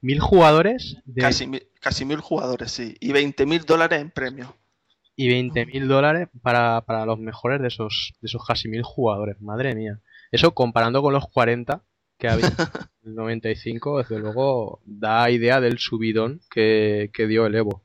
[0.00, 2.96] Mil jugadores de- Casi, mil- casi mil jugadores, sí.
[3.00, 4.50] Y 20 mil dólares en premios.
[5.16, 9.40] y 20 mil dólares para, para los mejores de esos, de esos casi mil jugadores.
[9.40, 10.00] Madre mía.
[10.32, 11.82] Eso comparando con los 40
[12.24, 17.54] que había en el 95, desde luego da idea del subidón que, que dio el
[17.54, 17.84] Evo.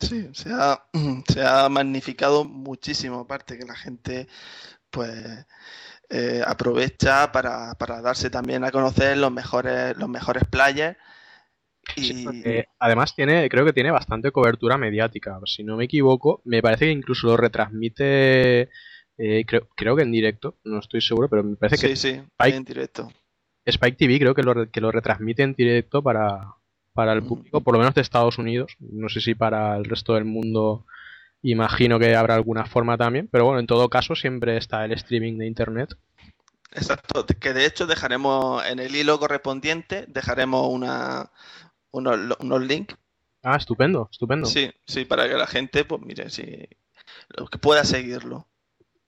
[0.00, 0.84] Sí, se ha,
[1.28, 4.26] se ha magnificado muchísimo, aparte que la gente
[4.90, 5.46] pues
[6.08, 10.96] eh, aprovecha para, para darse también a conocer los mejores, los mejores players
[11.96, 12.26] y
[12.78, 15.38] además tiene, creo que tiene bastante cobertura mediática.
[15.46, 18.70] Si no me equivoco, me parece que incluso lo retransmite,
[19.18, 22.22] eh, creo, creo que en directo, no estoy seguro, pero me parece que sí, sí,
[22.38, 23.12] Spike, en directo.
[23.66, 26.54] Spike TV creo que lo, que lo retransmite en directo para,
[26.94, 28.76] para el público, por lo menos de Estados Unidos.
[28.78, 30.86] No sé si para el resto del mundo
[31.42, 35.38] imagino que habrá alguna forma también, pero bueno, en todo caso siempre está el streaming
[35.38, 35.96] de internet.
[36.72, 41.30] Exacto, que de hecho dejaremos en el hilo correspondiente, dejaremos una,
[41.90, 42.96] unos, unos links.
[43.42, 44.46] Ah, estupendo, estupendo.
[44.46, 46.68] Sí, sí, para que la gente, pues mire, si
[47.36, 48.46] lo que pueda seguirlo.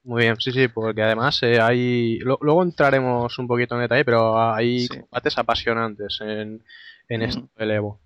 [0.02, 2.18] Muy bien, sí, sí, porque además eh, hay.
[2.20, 6.64] lo- luego entraremos un poquito en detalle, pero hay combates apasionantes en,
[7.09, 8.01] en esto del Evo.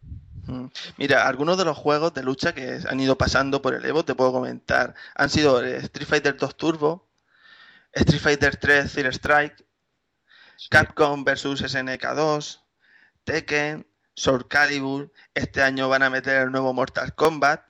[0.47, 0.67] Mm.
[0.99, 4.15] Mira, algunos de los juegos de lucha que han ido pasando por el Evo, te
[4.15, 7.09] puedo comentar, han sido eh, Street Fighter 2 Turbo,
[7.93, 9.65] Street Fighter 3 Zero Strike,
[10.71, 12.63] Capcom vs SNK 2,
[13.25, 17.63] Tekken, Soul Calibur, este año van a meter el nuevo Mortal Kombat.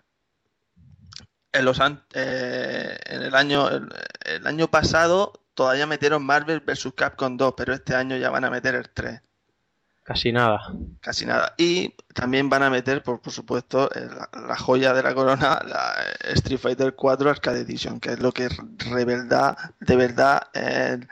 [1.53, 1.79] En, los
[2.15, 3.71] eh, en el año
[4.25, 8.51] el, año pasado todavía metieron Marvel vs Capcom 2, pero este año ya van a
[8.51, 9.21] meter el 3
[10.03, 10.61] Casi nada.
[11.01, 11.55] casi nada.
[11.57, 15.95] Y también van a meter, por, por supuesto, la, la joya de la corona, la
[15.95, 21.09] eh, Street Fighter 4 Arcade Edition, que es lo que de verdad, de verdad, el,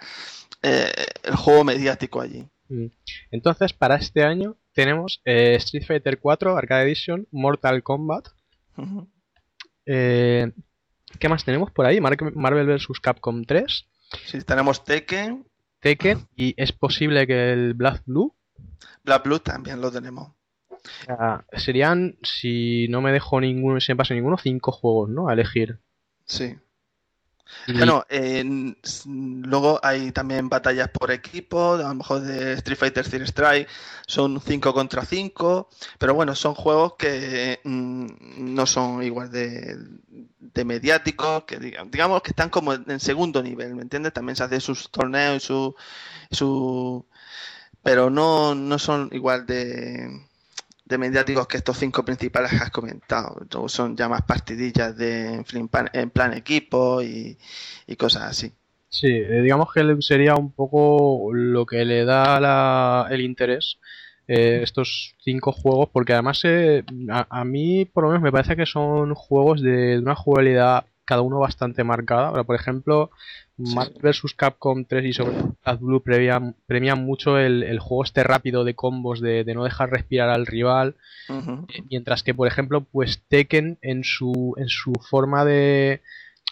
[0.62, 2.46] eh, el juego mediático allí.
[2.68, 2.86] Mm.
[3.30, 8.28] Entonces, para este año tenemos eh, Street Fighter 4 Arcade Edition, Mortal Kombat.
[9.86, 10.52] Eh,
[11.18, 12.00] ¿Qué más tenemos por ahí?
[12.00, 13.00] Mar- Marvel vs.
[13.00, 13.86] Capcom 3.
[14.26, 15.46] Sí, tenemos Tekken,
[15.80, 16.26] Tekken.
[16.36, 18.34] Y es posible que el Black Blue.
[19.04, 20.32] Black Blue también lo tenemos.
[21.52, 25.28] serían, si no me dejo ninguno, si me paso ninguno, cinco juegos, ¿no?
[25.28, 25.78] A elegir.
[26.24, 26.56] Sí.
[27.66, 33.08] Bueno, en- s- luego hay también batallas por equipo, a lo mejor de Street Fighter
[33.08, 33.68] Third Strike
[34.06, 35.68] son 5 contra 5,
[35.98, 38.06] pero bueno, son juegos que mm,
[38.54, 39.76] no son igual de,
[40.40, 44.12] de mediáticos, que diga- digamos que están como en segundo nivel, ¿me entiendes?
[44.12, 45.74] También se hacen sus torneos y su,
[46.30, 47.06] su
[47.82, 50.08] pero no, no son igual de,
[50.84, 53.36] de mediáticos que estos cinco principales que has comentado.
[53.68, 55.44] Son ya más partidillas de,
[55.92, 57.38] en plan equipo y,
[57.96, 58.52] cosas así.
[58.88, 63.78] Sí, eh, digamos que sería un poco lo que le da la- el interés
[64.28, 68.54] eh, estos cinco juegos, porque además eh, a, a mí por lo menos me parece
[68.56, 72.28] que son juegos de, de una jugabilidad cada uno bastante marcada.
[72.28, 73.10] Ahora, por ejemplo,
[73.56, 74.34] Marvel vs.
[74.36, 78.64] Capcom 3 y sobre todo Black Blue premian, premian mucho el, el juego este rápido
[78.64, 80.96] de combos, de, de no dejar respirar al rival.
[81.28, 86.00] Eh, Mientras que, por ejemplo, pues Tekken en su, en su forma de.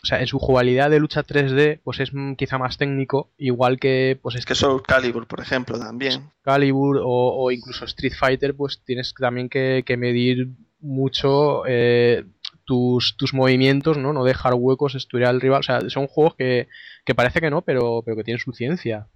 [0.03, 3.79] O sea, en su jugabilidad de lucha 3D, pues es mm, quizá más técnico, igual
[3.79, 6.31] que pues Que Soul Calibur, por ejemplo, también.
[6.43, 10.49] Calibur o, o incluso Street Fighter, pues tienes también que, que medir
[10.81, 12.25] mucho eh,
[12.71, 14.13] tus, tus movimientos, ¿no?
[14.13, 15.59] No dejar huecos, estudiar al rival.
[15.59, 16.69] O sea, son juegos que,
[17.05, 19.09] que parece que no, pero, pero que tienen su ciencia.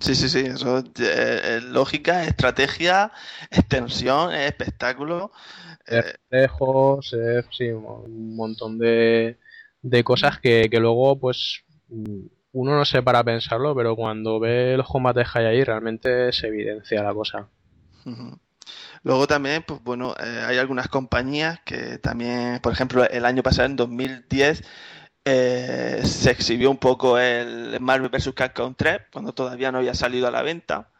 [0.00, 3.12] Sí, sí, sí, eso eh, es lógica, estrategia,
[3.50, 5.30] extensión, es espectáculo.
[5.86, 9.36] Eh, reflejos, eh, sí, un montón de,
[9.82, 14.86] de cosas que, que luego, pues, uno no sé para pensarlo, pero cuando ve los
[14.86, 17.50] combates que hay ahí, realmente se evidencia la cosa.
[19.02, 23.66] Luego también, pues bueno, eh, hay algunas compañías que también, por ejemplo, el año pasado,
[23.66, 24.62] en 2010,
[25.24, 28.34] eh, se exhibió un poco el Marvel vs.
[28.34, 30.90] Capcom 3, cuando todavía no había salido a la venta.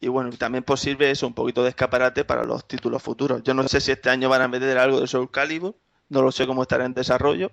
[0.00, 3.42] Y bueno, también pues sirve eso un poquito de escaparate para los títulos futuros.
[3.44, 5.76] Yo no sé si este año van a meter algo de Soul Calibur,
[6.10, 7.52] no lo sé cómo estará en desarrollo,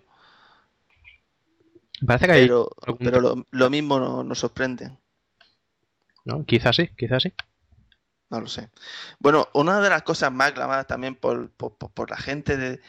[2.06, 4.92] parece que hay pero, algún- pero lo, lo mismo no- nos sorprende.
[6.26, 6.46] ¿no?
[6.46, 7.34] Quizás sí, quizás sí.
[8.34, 8.70] No lo sé.
[9.20, 12.80] Bueno, una de las cosas más aclamadas también por, por- la gente de,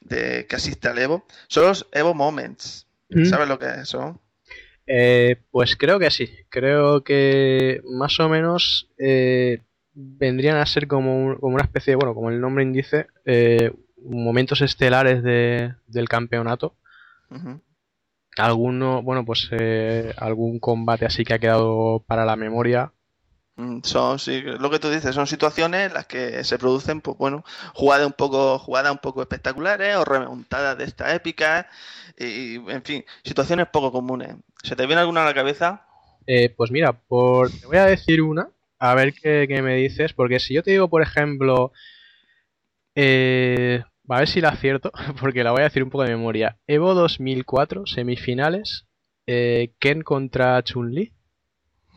[0.00, 2.86] de- que asiste al Evo son los Evo Moments.
[3.10, 3.26] Mm.
[3.26, 4.18] ¿Sabes lo que eso?
[4.86, 6.30] Eh, pues creo que sí.
[6.48, 9.60] Creo que más o menos eh,
[9.92, 13.72] vendrían a ser como, un- como una especie, bueno, como el nombre indice, eh,
[14.02, 16.76] momentos estelares de- del campeonato.
[17.30, 17.60] Ujú.
[18.38, 22.90] Alguno, bueno, pues eh, algún combate así que ha quedado para la memoria.
[23.56, 27.16] Mm, Son, sí, lo que tú dices, son situaciones en las que se producen, pues
[27.18, 31.68] bueno, jugadas un poco, jugadas un poco espectaculares o remontadas de esta épica
[32.18, 34.34] y, en fin, situaciones poco comunes.
[34.62, 35.86] ¿Se te viene alguna a la cabeza?
[36.26, 40.12] Eh, pues mira, por, te voy a decir una, a ver qué, qué me dices,
[40.14, 41.72] porque si yo te digo, por ejemplo,
[42.94, 46.58] eh, a ver si la acierto, porque la voy a decir un poco de memoria.
[46.66, 48.86] Evo 2004, semifinales,
[49.26, 51.12] eh, Ken contra Chun-Li.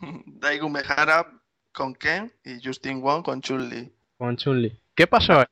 [0.40, 1.37] Daigo Mejara
[1.72, 3.92] con Ken y Justin Wong con Chun-Li.
[4.16, 4.78] Con Chun-Li.
[4.94, 5.44] ¿Qué pasó?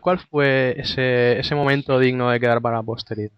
[0.00, 3.32] cuál fue ese, ese momento digno de quedar para la posteridad?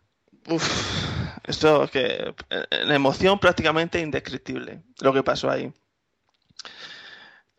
[0.49, 5.73] Uf, esto que eh, la emoción prácticamente indescriptible lo que pasó ahí.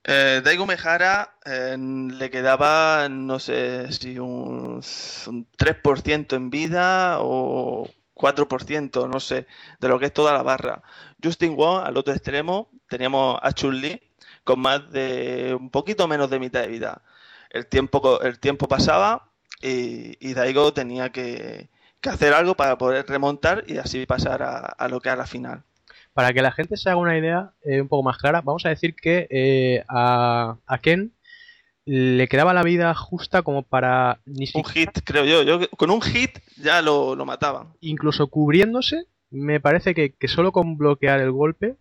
[0.04, 4.82] Eh, Daigo Mejara eh, le quedaba, no sé si un,
[5.28, 9.48] un 3% en vida o 4%, no sé,
[9.80, 10.84] de lo que es toda la barra.
[11.24, 14.00] Justin Wong, al otro extremo, teníamos a Chun-Li
[14.45, 17.03] con más de un poquito menos de mitad de vida.
[17.49, 21.69] El tiempo, el tiempo pasaba y, y Daigo tenía que,
[22.01, 25.27] que hacer algo para poder remontar y así pasar a, a lo que era la
[25.27, 25.64] final.
[26.14, 28.69] Para que la gente se haga una idea eh, un poco más clara, vamos a
[28.69, 31.14] decir que eh, a, a Ken
[31.85, 35.43] le quedaba la vida justa como para ni Un siquiera, hit, creo yo.
[35.43, 37.75] yo con un hit ya lo, lo mataban.
[37.82, 41.77] incluso cubriéndose, me parece que, que solo con bloquear el golpe,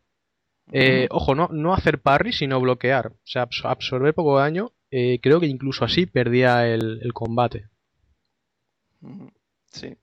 [0.72, 5.18] eh, ojo, no, no hacer parry, sino bloquear, o sea, abs- absorber poco daño, eh,
[5.22, 7.68] creo que incluso así perdía el, el combate.
[9.70, 9.96] Sí.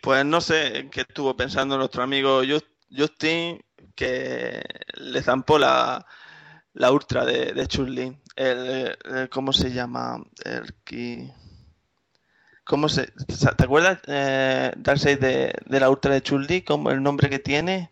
[0.00, 2.66] Pues no sé qué estuvo pensando nuestro amigo Just-
[2.96, 3.60] Justin,
[3.94, 4.62] que
[4.94, 6.06] le zampó la,
[6.74, 8.16] la ultra de, de Chun-Li.
[8.36, 10.22] El, el- ¿cómo se llama?
[10.44, 11.30] El ki-
[12.64, 16.62] ¿Cómo se, ¿Te acuerdas, eh, Darkseid, de, de la ultra de Chun-Li?
[16.62, 17.90] ¿Cómo el nombre que tiene?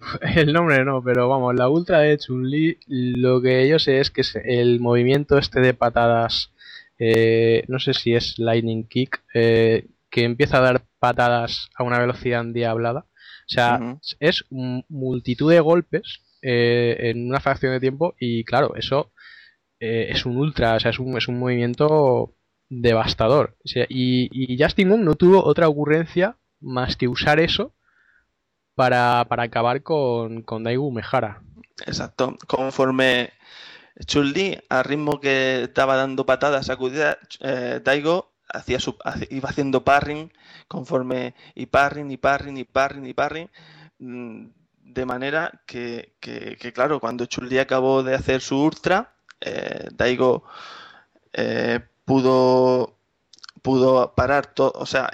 [0.36, 4.22] El nombre no, pero vamos, la ultra de Chun-Li, lo que yo sé es que
[4.22, 6.52] es el movimiento este de patadas,
[6.98, 11.98] eh, no sé si es Lightning Kick, eh, que empieza a dar patadas a una
[11.98, 13.00] velocidad endiablada.
[13.00, 19.12] O sea, es multitud de golpes eh, en una fracción de tiempo y claro, eso
[19.80, 22.36] eh, es un ultra, o sea, es un, es un movimiento
[22.68, 23.56] devastador.
[23.64, 27.74] O sea, y, y Justin Wong no tuvo otra ocurrencia más que usar eso
[28.74, 31.42] para, para acabar con, con Daigo Mejara.
[31.86, 32.36] Exacto.
[32.46, 33.30] Conforme
[34.06, 38.96] Chun-Li, al ritmo que estaba dando patadas, sacudidas, eh, Daigo hacía su,
[39.30, 40.32] iba haciendo parring
[40.68, 43.48] conforme y parring y parring y parring y parring.
[43.98, 44.46] mm,
[44.82, 50.44] De manera que, que- claro, cuando Chun-Li acabó de hacer su ultra, eh, Daigo
[51.32, 52.96] eh, pudo,
[53.62, 55.10] pudo parar todo, o sea,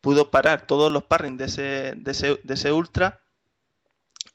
[0.00, 3.20] pudo parar todos los parring de ese, de ese, de ese ultra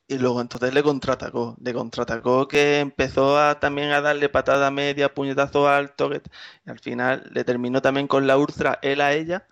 [0.08, 5.14] y luego entonces le contraatacó, le contraatacó que empezó a, también a darle patada media,
[5.14, 6.22] puñetazo alto, que-
[6.66, 9.48] y al final le terminó también con la ultra él a ella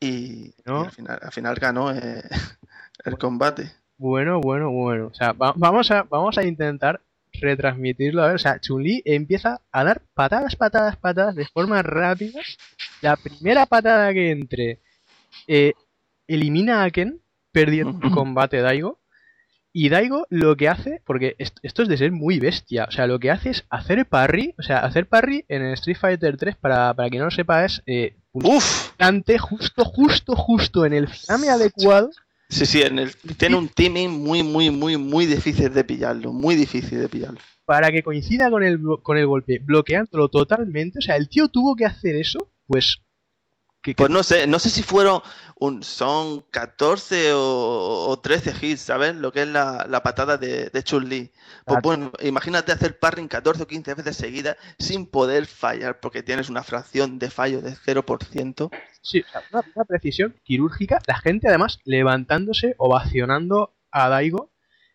[0.00, 2.22] y, al final, al final ganó eh,
[3.04, 3.72] el combate.
[3.98, 5.08] Bueno, bueno, bueno.
[5.08, 7.00] O sea, va- vamos, a, vamos a intentar
[7.32, 8.22] retransmitirlo.
[8.22, 12.40] A ver, o sea, Chun-Li empieza a dar patadas, patadas, patadas de forma rápida.
[13.02, 14.80] La primera patada que entre
[15.46, 15.72] eh,
[16.26, 17.20] elimina a Ken,
[17.52, 19.00] perdiendo el combate Daigo.
[19.76, 23.08] Y Daigo lo que hace, porque est- esto es de ser muy bestia, o sea,
[23.08, 26.54] lo que hace es hacer parry, o sea, hacer parry en el Street Fighter 3,
[26.56, 31.48] para, para quien no lo sepa, es eh, pulsante justo, justo, justo en el flame
[31.48, 32.10] adecuado
[32.48, 36.54] Sí, sí, en el, tiene un timing muy, muy, muy, muy difícil de pillarlo, muy
[36.54, 37.40] difícil de pillarlo.
[37.64, 40.98] para que coincida con el, con el golpe, bloqueándolo totalmente.
[40.98, 42.98] O sea, el tío tuvo que hacer eso, pues.
[43.92, 45.20] Pues no sé, no sé si fueron
[45.56, 49.14] un, son 14 o, o 13 hits, ¿sabes?
[49.14, 51.30] Lo que es la, la patada de, de Chun-Li.
[51.66, 56.48] Pues bueno, imagínate hacer parring 14 o 15 veces seguidas sin poder fallar, porque tienes
[56.48, 58.70] una fracción de fallo de 0%.
[59.02, 61.00] Sí, o sea, una, una precisión quirúrgica.
[61.06, 64.50] La gente, además, levantándose, ovacionando a Daigo.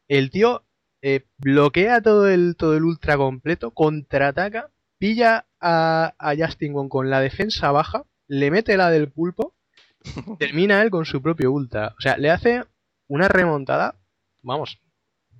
[0.07, 0.65] El tío
[1.01, 7.09] eh, bloquea todo el, todo el ultra completo, contraataca, pilla a, a Justin Wong con
[7.09, 9.55] la defensa baja, le mete la del pulpo,
[10.39, 11.95] termina él con su propio ultra.
[11.97, 12.63] O sea, le hace
[13.07, 13.95] una remontada,
[14.41, 14.79] vamos,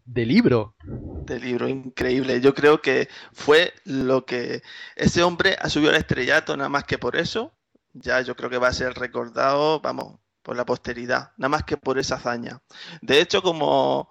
[0.03, 0.75] de libro.
[0.83, 2.41] de libro increíble.
[2.41, 4.63] Yo creo que fue lo que
[4.95, 7.53] ese hombre ha subido al estrellato nada más que por eso.
[7.93, 11.77] Ya yo creo que va a ser recordado, vamos, por la posteridad, nada más que
[11.77, 12.61] por esa hazaña.
[13.01, 14.09] De hecho, como,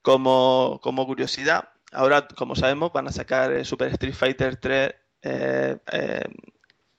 [0.00, 6.24] como, como curiosidad, ahora, como sabemos, van a sacar Super Street Fighter 3 eh, eh,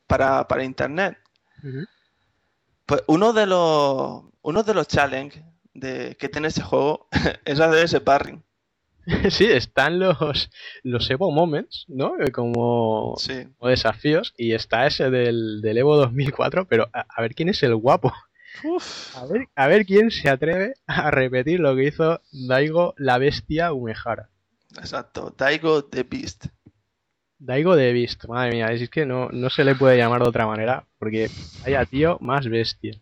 [0.08, 1.18] para, para internet.
[2.86, 7.08] Pues uno de los uno de los challenges de, que tiene ese juego
[7.46, 8.44] es hacer ese parring.
[9.30, 10.50] Sí, están los,
[10.84, 12.20] los Evo Moments, ¿no?
[12.20, 13.16] Eh, Como,
[13.58, 14.34] como desafíos.
[14.38, 18.12] Y está ese del, del Evo 2004, pero a, a ver quién es el guapo.
[19.16, 23.72] A ver, a ver quién se atreve a repetir lo que hizo Daigo la bestia
[23.72, 24.30] Umehara.
[24.78, 26.48] Exacto, Daigo the Beast.
[27.40, 30.48] Daigo de Beast, madre mía, es que no, no se le puede llamar de otra
[30.48, 31.30] manera, porque
[31.64, 33.00] vaya tío más bestia.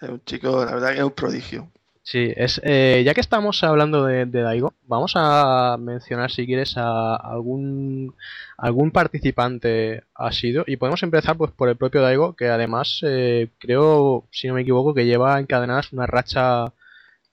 [0.00, 1.70] Es un chico, la verdad que es un prodigio.
[2.02, 6.76] Sí, es, eh, ya que estamos hablando de, de Daigo, vamos a mencionar si quieres
[6.76, 8.14] a algún
[8.56, 13.50] algún participante ha sido y podemos empezar pues por el propio Daigo que además eh,
[13.58, 16.72] creo si no me equivoco que lleva encadenadas una racha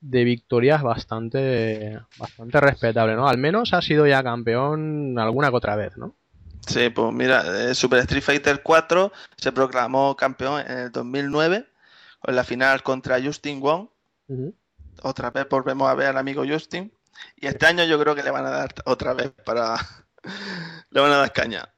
[0.02, 3.28] de victorias bastante bastante respetable, ¿no?
[3.28, 6.14] Al menos ha sido ya campeón alguna que otra vez, ¿no?
[6.68, 11.66] Sí, pues mira, eh, Super Street Fighter 4 se proclamó campeón en el 2009
[12.20, 13.88] con la final contra Justin Wong.
[15.02, 16.92] Otra vez volvemos a ver al amigo Justin.
[17.36, 19.78] Y este año yo creo que le van a dar otra vez para...
[20.92, 21.74] le van a dar caña.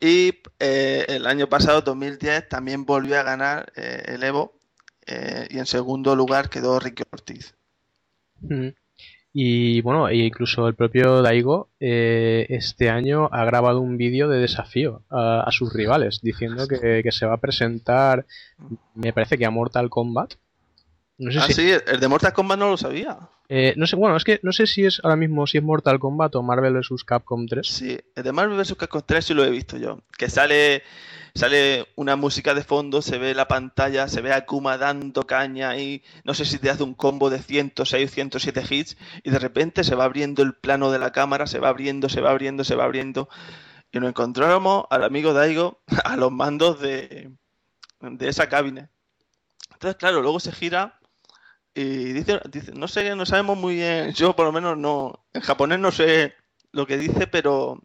[0.00, 4.58] Y eh, el año pasado, 2010, también volvió a ganar eh, el Evo.
[5.06, 7.54] eh, y en segundo lugar quedó Ricky Ortiz.
[9.32, 14.40] Y bueno, e incluso el propio Daigo eh, este año ha grabado un vídeo de
[14.40, 18.26] desafío a, sus rivales, diciendo que, que se va a presentar,
[18.94, 20.34] me parece que a Mortal Kombat.
[21.18, 23.18] No sé ah, si, sí, el de Mortal Kombat no lo sabía.
[23.52, 25.98] Eh, no sé, bueno, es que no sé si es ahora mismo si es Mortal
[25.98, 27.66] Kombat o Marvel vs Capcom 3.
[27.66, 28.76] Sí, el de Marvel vs.
[28.76, 29.98] Capcom 3 sí lo he visto yo.
[30.16, 30.84] Que sale,
[31.34, 35.76] sale una música de fondo, se ve la pantalla, se ve a Akuma dando caña
[35.76, 39.82] y no sé si te hace un combo de 106, 107 hits y de repente
[39.82, 42.76] se va abriendo el plano de la cámara, se va abriendo, se va abriendo, se
[42.76, 43.28] va abriendo.
[43.90, 47.32] Y nos encontramos al amigo Daigo a los mandos de,
[48.00, 48.90] de esa cabina.
[49.72, 50.99] Entonces, claro, luego se gira
[51.74, 55.40] y dice, dice, no sé, no sabemos muy bien, yo por lo menos no, en
[55.40, 56.34] japonés no sé
[56.72, 57.80] lo que dice, pero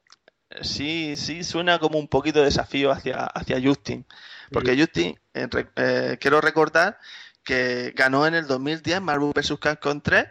[0.62, 4.06] sí, sí suena como un poquito de desafío hacia, hacia Justin.
[4.52, 7.00] Porque Justin, eh, eh, quiero recordar
[7.44, 9.58] que ganó en el 2010 Marvel vs.
[9.60, 10.26] Capcom 3,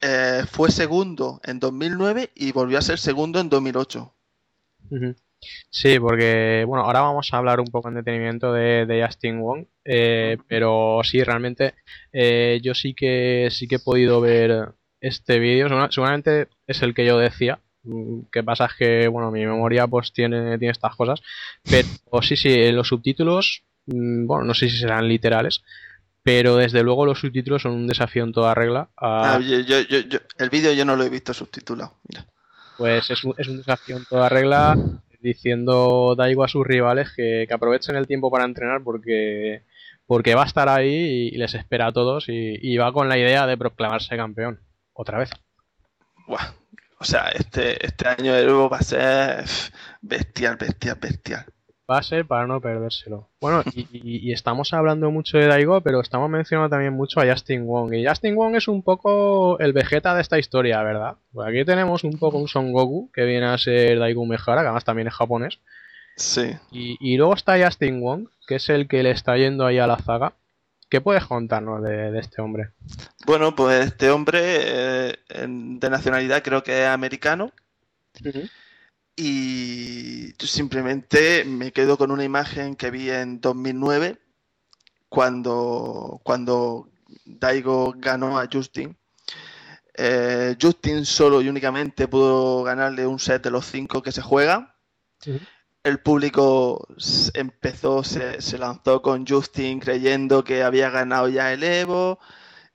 [0.00, 4.14] eh, fue segundo en 2009 y volvió a ser segundo en 2008.
[4.90, 5.14] Ujú.
[5.70, 9.66] Sí, porque bueno, ahora vamos a hablar un poco en detenimiento de, de Justin Wong,
[9.84, 11.74] eh, pero sí, realmente
[12.12, 14.68] eh, yo sí que sí que he podido ver
[15.00, 17.60] este vídeo, segura- seguramente es el que yo decía.
[17.82, 21.20] Mm, Que pasa es que bueno, mi memoria pues tiene, tiene estas cosas,
[21.68, 21.84] pero
[22.22, 25.62] sí, sí, en los subtítulos, mm, bueno, no sé si serán literales,
[26.22, 28.88] pero desde luego los subtítulos son un desafío en toda regla.
[28.96, 31.98] a- Ah, yo- yo- yo- yo- el vídeo yo no lo he visto subtitulado.
[32.08, 32.24] Mira.
[32.76, 34.76] pues es un, es un desafío en toda regla
[35.24, 39.64] diciendo Daigo a sus rivales que, que aprovechen el tiempo para entrenar porque,
[40.06, 43.46] porque va a estar ahí y, les espera a todos y, va con la idea
[43.46, 44.60] de proclamarse campeón.
[44.92, 45.30] Otra vez.
[46.28, 46.52] Buah.
[47.00, 49.44] O sea, este, este año de Evo va a ser
[50.00, 51.44] bestial, bestial, bestial.
[51.90, 53.28] Va a ser para no perdérselo.
[53.42, 57.26] Bueno, y, y- y estamos hablando mucho de Daigo, pero estamos mencionando también mucho a
[57.30, 57.92] Justin Wong.
[57.92, 61.16] Y Justin Wong es un poco el Vegeta de esta historia, ¿verdad?
[61.32, 64.66] Pues aquí tenemos un poco un Son Goku, que viene a ser Daigo Umehara, que
[64.68, 65.58] además también es japonés.
[66.16, 66.52] Sí.
[66.70, 69.86] Y, y luego está Justin Wong, que es el que le está yendo ahí a
[69.86, 70.32] la zaga.
[70.88, 72.70] ¿Qué puedes contarnos de, de este hombre?
[73.26, 77.50] Bueno, pues este hombre eh, de nacionalidad creo que es americano.
[79.16, 84.18] Y simplemente me quedo con una imagen que vi en 2009
[85.08, 86.88] cuando, cuando
[87.24, 88.96] Daigo ganó a Justin.
[89.96, 94.72] Eh, Justin solo y únicamente pudo ganarle un set de los cinco que se juegan.
[95.84, 96.86] El público
[97.34, 102.18] empezó, se, se lanzó con Justin creyendo que había ganado ya el Evo.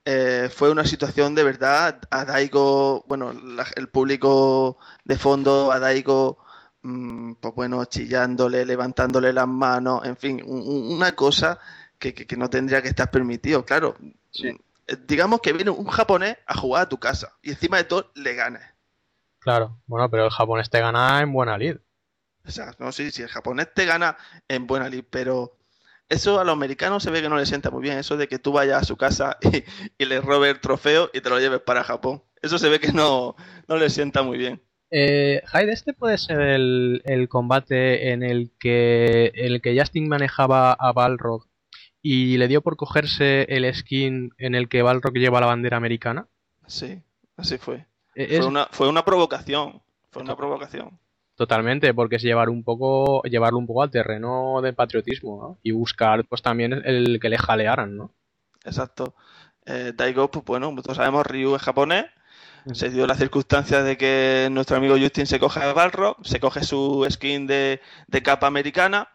[0.04, 2.00] Eh, fue una situación de verdad.
[2.10, 6.38] A Daigo, bueno, la- el público de fondo, a Daigo,
[6.82, 11.58] mm, pues bueno, chillándole, levantándole las manos, en fin, un- un- una cosa
[11.98, 13.64] que, que- que no tendría que estar permitido.
[13.66, 13.96] Claro,
[14.42, 18.10] eh, digamos que viene un japonés a jugar a tu casa y encima de todo
[18.14, 18.62] le ganas.
[19.38, 21.76] Claro, bueno, pero el japonés te gana en buena lid.
[22.46, 24.16] O sea, no sé si el japonés te gana
[24.48, 25.58] en buena lid, pero
[26.10, 28.38] eso a los americanos se ve que no les sienta muy bien, eso de que
[28.38, 29.64] tú vayas a su casa y,
[30.02, 32.22] y le robes el trofeo y te lo lleves para Japón.
[32.42, 33.34] Eso se ve que no,
[33.68, 34.60] no les sienta muy bien.
[34.90, 40.08] Eh, Hyde, este puede ser el, el combate en el que, en el que Justin
[40.08, 41.46] manejaba a Balrog
[42.02, 46.26] y le dio por cogerse el skin en el que Balrog lleva la bandera americana.
[46.66, 47.00] Sí,
[47.36, 47.86] así fue.
[48.16, 49.80] Eh, Fue es- una, fue una provocación.
[50.10, 50.98] Fue una provocación.
[51.40, 55.58] Totalmente, porque es llevar un poco, llevarlo un poco al terreno del patriotismo, ¿no?
[55.62, 58.14] Y buscar, pues también el que le jalearan, ¿no?
[58.64, 59.14] Exacto.
[59.66, 62.06] Eh, Daigo, pues bueno, todos sabemos, Ryu es japonés.
[62.72, 66.62] Se dio la circunstancia de que nuestro amigo Justin se coge a Balrog, se coge
[66.64, 69.08] su skin de, de capa americana.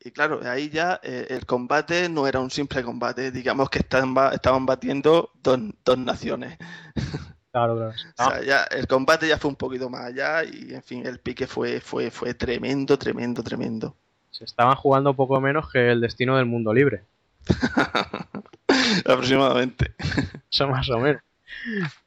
[0.00, 3.32] Y claro, ahí ya eh, el combate no era un simple combate.
[3.32, 6.58] Digamos que estaban, ba- estaban batiendo dos, dos naciones.
[7.52, 7.90] Claro, claro.
[7.90, 11.20] O sea, ya el combate ya fue un poquito más allá y, en fin, el
[11.20, 13.94] pique fue, fue, fue tremendo, tremendo, tremendo.
[14.30, 17.02] Se estaban jugando poco menos que el destino del mundo libre.
[19.04, 19.94] Aproximadamente.
[20.50, 21.20] Eso más o menos.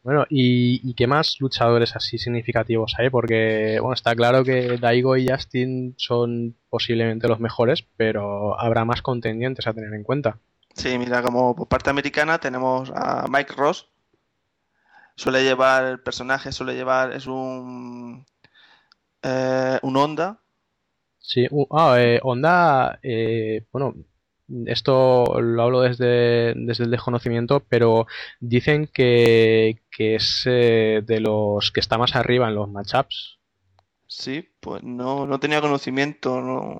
[0.02, 3.12] Bueno, ¿y, y qué más luchadores así significativos hay?
[3.12, 9.04] Porque, bueno, está claro que Daigo y Justin son posiblemente los mejores, pero habrá más
[9.04, 10.40] contendientes a tener en cuenta.
[10.74, 13.88] Sí, mira, como por parte americana tenemos a Mike Ross.
[15.18, 18.26] Suele llevar, el personaje suele llevar, es un,
[19.24, 20.42] eh, un Honda.
[21.20, 23.96] Sí, uh, ah, eh, Honda, eh, bueno,
[24.68, 28.06] esto lo hablo desde, desde el desconocimiento, pero
[28.40, 33.40] dicen que, que es eh, de los que está más arriba en los matchups.
[34.08, 36.80] Sí, pues no, no tenía conocimiento, no,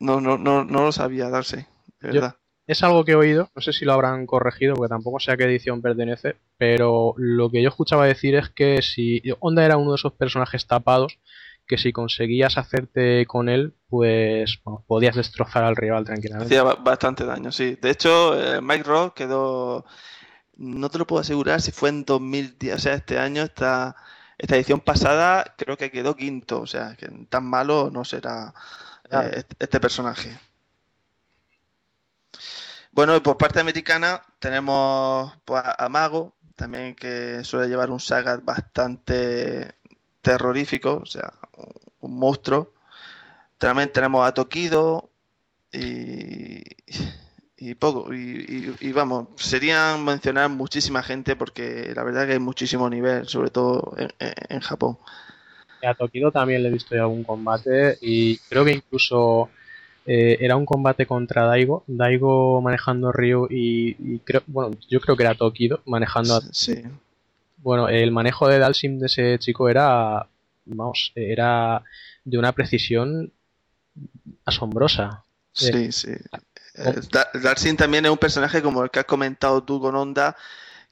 [0.00, 1.66] no, no, no, no lo sabía darse,
[2.00, 2.36] de Yo- verdad.
[2.68, 5.36] Es algo que he oído, no sé si lo habrán corregido, porque tampoco sé a
[5.36, 9.92] qué edición pertenece, pero lo que yo escuchaba decir es que si Honda era uno
[9.92, 11.18] de esos personajes tapados,
[11.66, 16.54] que si conseguías hacerte con él, pues bueno, podías destrozar al rival tranquilamente.
[16.54, 17.78] Hacía ba- bastante daño, sí.
[17.80, 19.84] De hecho, eh, Mike Ross quedó,
[20.58, 23.96] no te lo puedo asegurar si fue en 2010, o sea, este año, esta,
[24.36, 28.52] esta edición pasada, creo que quedó quinto, o sea, que tan malo no será
[29.10, 30.36] eh, este- este personaje.
[32.98, 38.44] Bueno, y por parte americana tenemos pues, a Mago, también que suele llevar un Sagat
[38.44, 39.76] bastante
[40.20, 41.32] terrorífico, o sea,
[42.00, 42.72] un- monstruo.
[43.56, 45.10] También tenemos a Tokido
[45.72, 46.64] y,
[47.56, 48.12] y poco.
[48.12, 48.16] Y,
[48.80, 53.50] y- y vamos, serían mencionar muchísima gente porque la verdad que hay muchísimo nivel, sobre
[53.50, 54.12] todo en,
[54.48, 54.98] en- Japón.
[55.84, 59.50] A Tokido también le he visto en algún combate y creo que incluso
[60.08, 65.16] eh, era un combate contra Daigo, Daigo manejando Ryu y, y creo, bueno, yo creo
[65.16, 66.40] que era Tokido manejando a...
[66.50, 66.82] Sí.
[67.58, 70.26] Bueno, el manejo de Dalsim de ese chico era,
[70.64, 71.82] vamos, era
[72.24, 73.32] de una precisión
[74.44, 75.24] asombrosa.
[75.52, 76.12] Sí, sí.
[76.74, 80.36] Eh, Da- Darcy también es un personaje como el que has comentado tú con Onda,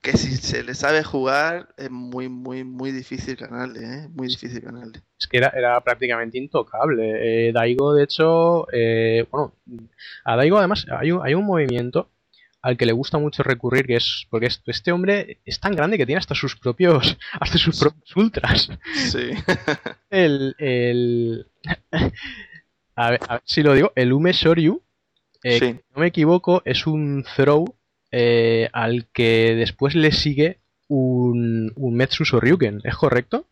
[0.02, 4.08] que si se le sabe jugar es muy, muy, muy difícil ganarle, ¿eh?
[4.14, 5.00] Muy difícil ganarle.
[5.18, 7.48] Es que era, era prácticamente intocable.
[7.48, 9.54] Eh, Daigo, de hecho, eh, bueno,
[10.24, 12.10] a Daigo además hay un, hay un movimiento
[12.62, 15.96] al que le gusta mucho recurrir, que es porque es- este hombre es tan grande
[15.98, 18.68] que tiene hasta sus propios, hasta sus propios ultras.
[18.94, 19.30] Sí.
[20.10, 21.46] El, el,
[22.96, 24.82] a ver, a ver si lo digo, el Ume Shoryu,
[25.42, 25.66] eh, Sí.
[25.66, 27.75] si no me equivoco, es un throw
[28.16, 33.46] eh, al que después le sigue un, un Metsu Shoryuken, ¿es correcto?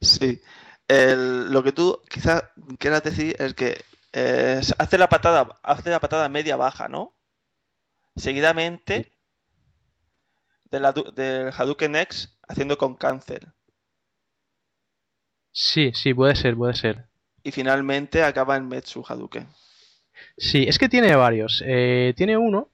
[0.00, 0.40] Sí.
[0.88, 2.44] El- lo que tú quizás
[2.78, 7.14] quieras decir es que eh, hace la patada, hace la patada media baja, ¿no?
[8.16, 9.10] Seguidamente
[10.70, 10.78] de
[11.14, 13.52] del Hadouken X haciendo con cáncer.
[15.52, 17.06] Sí, sí, puede ser, puede ser.
[17.42, 19.46] Y finalmente acaba en Metsu Hadouken.
[20.36, 21.62] Sí, es que tiene varios.
[21.66, 22.70] Eh, tiene uno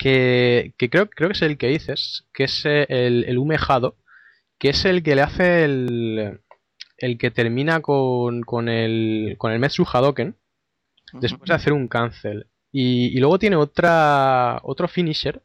[0.00, 3.96] que, que creo, creo que es el que dices, que es el, el Umejado,
[4.58, 6.40] que es el que le hace el,
[6.96, 10.36] el que termina con, con el, con el Metsu Hadoken,
[11.20, 12.46] después de hacer un cancel.
[12.72, 15.42] Y, y luego tiene otra, otro finisher,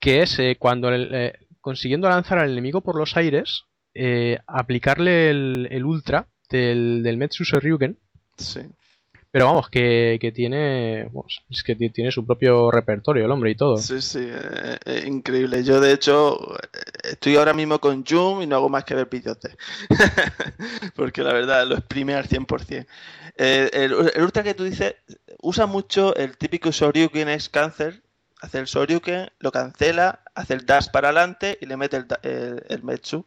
[0.00, 5.28] que es eh, cuando el- eh, consiguiendo lanzar al enemigo por los aires, eh, aplicarle
[5.30, 7.98] el, el ultra del, del Metsu Shoryuken.
[8.38, 8.60] Sí.
[9.30, 11.10] Pero vamos, que, que tiene.
[11.50, 13.76] es que ti- tiene su propio repertorio el hombre y todo.
[13.76, 14.26] Sí, sí,
[15.06, 15.62] increíble.
[15.64, 16.38] Yo, de hecho,
[17.04, 19.54] estoy ahora mismo con Zoom y no hago más que ver de.
[20.94, 22.86] Porque la verdad, lo exprime al 100%.
[23.36, 24.96] Eh, el, el ultra que tú dices
[25.42, 28.02] usa mucho el típico Shoryuken X Cancer.
[28.40, 32.62] Hace el Shoryuken, lo cancela, hace el dash para adelante y le mete el, el,
[32.68, 33.26] el Metsu.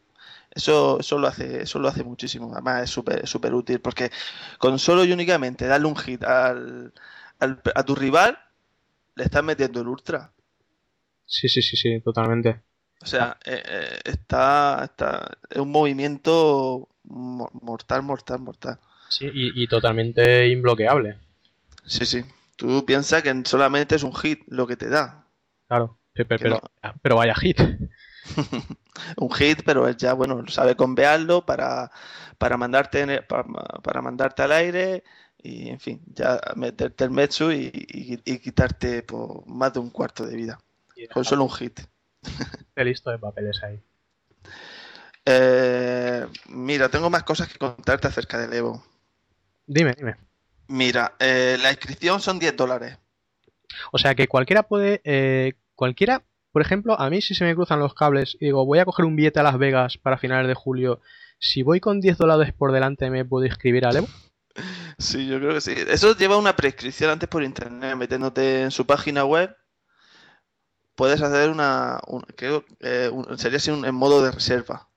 [0.54, 2.52] Eso, eso lo hace, eso lo hace muchísimo.
[2.52, 4.10] Además, es súper súper útil porque
[4.58, 6.92] con solo y únicamente darle un hit al,
[7.40, 8.38] al- a tu rival,
[9.16, 10.32] le estás metiendo el ultra.
[11.26, 12.62] Sí, sí, sí, sí, totalmente.
[13.02, 18.78] O sea, eh, eh, está, está, es un movimiento mo- mortal, mortal, mortal.
[19.08, 21.18] Sí, y, y totalmente imbloqueable.
[21.86, 22.24] Sí, sí.
[22.56, 25.28] Tú piensas que solamente es un hit lo que te da.
[25.68, 25.98] Claro.
[26.38, 26.60] Pero,
[27.02, 27.58] pero vaya hit.
[29.16, 31.90] Un hit, pero él ya, bueno, sabe convearlo para,
[32.38, 33.44] para mandarte para,
[33.82, 35.04] para mandarte al aire
[35.38, 39.90] y, en fin, ya meterte el Metsu y, y- y quitarte por más de un
[39.90, 40.58] cuarto de vida.
[41.12, 41.80] Con solo un hit.
[42.76, 43.80] Qué listo de papeles ahí.
[45.24, 48.82] Eh, mira, tengo más cosas que contarte acerca del Evo.
[49.66, 50.16] Dime, dime.
[50.68, 52.98] Mira, eh, la inscripción son 10 dólares.
[53.92, 55.00] O sea que cualquiera puede.
[55.04, 58.78] eh, cualquiera, por ejemplo, a mí si se me cruzan los cables y digo, voy
[58.78, 61.00] a coger un billete a Las Vegas para finales de julio.
[61.38, 64.08] Si voy con 10 dólares por delante, ¿me puedo inscribir al Evo?
[64.98, 65.74] Sí, yo creo que sí.
[65.88, 69.56] Eso lleva una prescripción antes por internet, metiéndote en su página web.
[70.94, 74.88] Puedes hacer una, un- creo, eh, sería así un- en modo de reserva.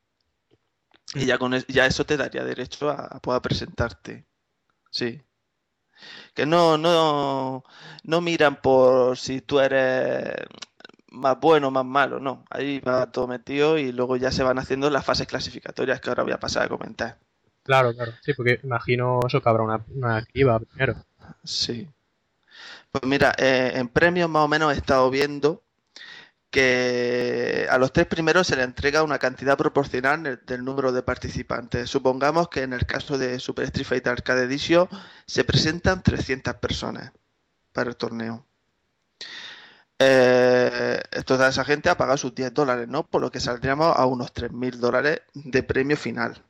[1.13, 4.25] Y ya con ya eso te daría derecho a, a poder presentarte.
[4.91, 5.21] Sí.
[6.33, 7.63] Que no, no,
[8.03, 10.33] no miran por si tú eres
[11.15, 12.45] más bueno más malo, no.
[12.49, 16.23] Ahí va todo metido y luego ya se van haciendo las fases clasificatorias que ahora
[16.23, 17.17] voy a pasar a comentar.
[17.63, 18.11] Claro, claro.
[18.21, 20.95] Sí, porque imagino eso que habrá una, una criba primero.
[21.43, 21.87] Sí.
[22.91, 25.63] Pues mira, eh, en premios más o menos he estado viendo
[26.51, 31.03] que a los tres primeros se le entrega una cantidad proporcional del, del número de
[31.03, 31.89] participantes.
[31.89, 34.87] Supongamos que en el caso de Super Street Fighter Arcade Edition
[35.25, 37.11] se presentan 300 personas
[37.73, 38.45] para el torneo.
[39.97, 43.03] Eh, toda esa gente ha pagado sus 10 dólares, ¿no?
[43.03, 46.43] Por lo que saldríamos a unos 3.000 dólares de premio final.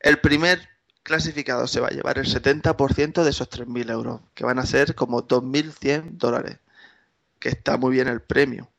[0.00, 0.68] El primer
[1.02, 4.94] clasificado se va a llevar el 70% de esos 3.000 euros, que van a ser
[4.94, 6.58] como 2.100 dólares,
[7.38, 8.70] que está muy bien el premio.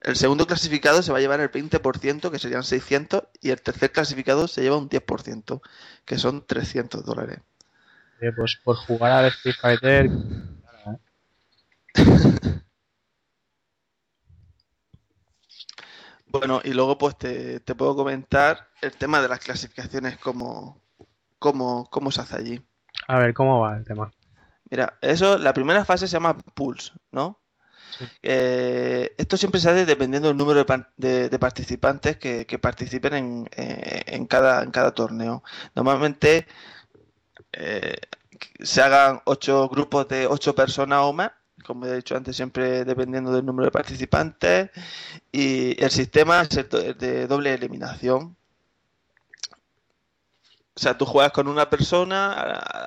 [0.00, 3.90] El segundo clasificado se va a llevar el 20%, que serían 600, y el tercer
[3.90, 5.60] clasificado se lleva un 10%,
[6.04, 7.40] que son 300 dólares.
[8.20, 10.10] Eh, pues por jugar al Street Fighter.
[16.30, 20.80] Bueno, y luego pues te, te puedo comentar el tema de las clasificaciones, cómo,
[21.38, 22.62] cómo, cómo se hace allí.
[23.06, 24.10] A ver, ¿cómo va el tema?
[24.70, 27.40] Mira, eso, la primera fase se llama Pulse, ¿no?
[28.22, 32.58] Eh, esto siempre se hace dependiendo del número de, par- de- de participantes que, que
[32.58, 35.42] participen en, eh, en cada, en cada torneo.
[35.74, 36.46] Normalmente
[37.52, 37.96] eh,
[38.60, 41.32] se hagan ocho grupos de ocho personas o más,
[41.64, 44.70] como he dicho antes, siempre dependiendo del número de participantes.
[45.32, 48.36] Y el sistema es el de doble eliminación.
[50.74, 52.32] O sea, tú juegas con una persona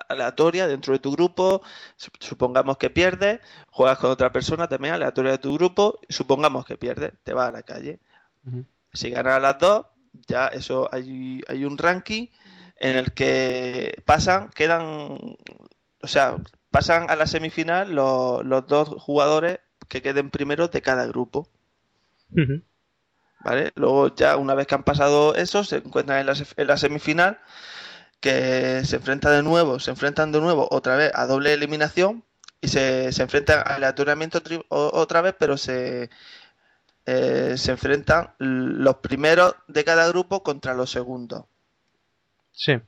[0.08, 1.62] aleatoria dentro de tu grupo,
[1.98, 6.78] sup- supongamos que pierdes, juegas con otra persona también aleatoria de tu grupo, supongamos que
[6.78, 8.00] pierdes, te vas a la calle.
[8.94, 9.88] Si ganas a las dos,
[10.26, 12.28] ya eso hay, hay un ranking
[12.78, 15.18] en el que pasan, quedan,
[16.02, 16.38] o sea,
[16.72, 21.48] pasan a la semifinal los, los dos jugadores que queden primeros de cada grupo.
[23.42, 23.72] ¿Vale?
[23.76, 27.40] Luego ya una vez que han pasado eso, se encuentran en la, en la semifinal,
[28.20, 32.24] que se enfrentan de nuevo, se enfrentan de nuevo otra vez a doble eliminación
[32.62, 36.10] y se, se enfrentan aleatoriamente otra vez, pero se,
[37.06, 41.46] eh, se enfrentan los primeros de cada grupo contra los segundos.
[42.52, 42.80] Sí.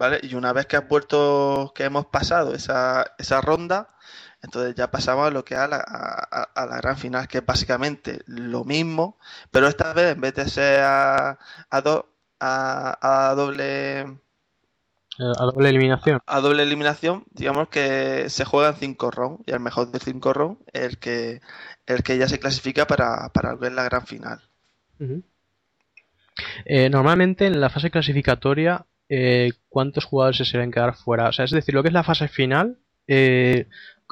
[0.00, 0.20] ¿Vale?
[0.24, 3.90] Y una vez que has vuelto, que hemos pasado esa, esa ronda,
[4.42, 8.20] entonces ya pasamos a lo que a la, a- la gran final, que es básicamente
[8.26, 9.18] lo mismo,
[9.52, 11.38] pero esta vez en vez de ser a,
[11.70, 12.08] a, do-
[12.40, 14.06] a, a doble
[15.18, 16.20] A doble eliminación.
[16.26, 20.60] a doble eliminación, digamos que se juegan cinco rounds y el mejor de cinco rounds
[20.72, 21.40] es el que,
[21.86, 24.40] el que ya se clasifica para, para ver la gran final.
[26.64, 31.28] Eh, normalmente en la fase clasificatoria, eh, ¿cuántos jugadores se quedar fuera?
[31.28, 33.66] O sea, es decir, lo que es la fase final, eh,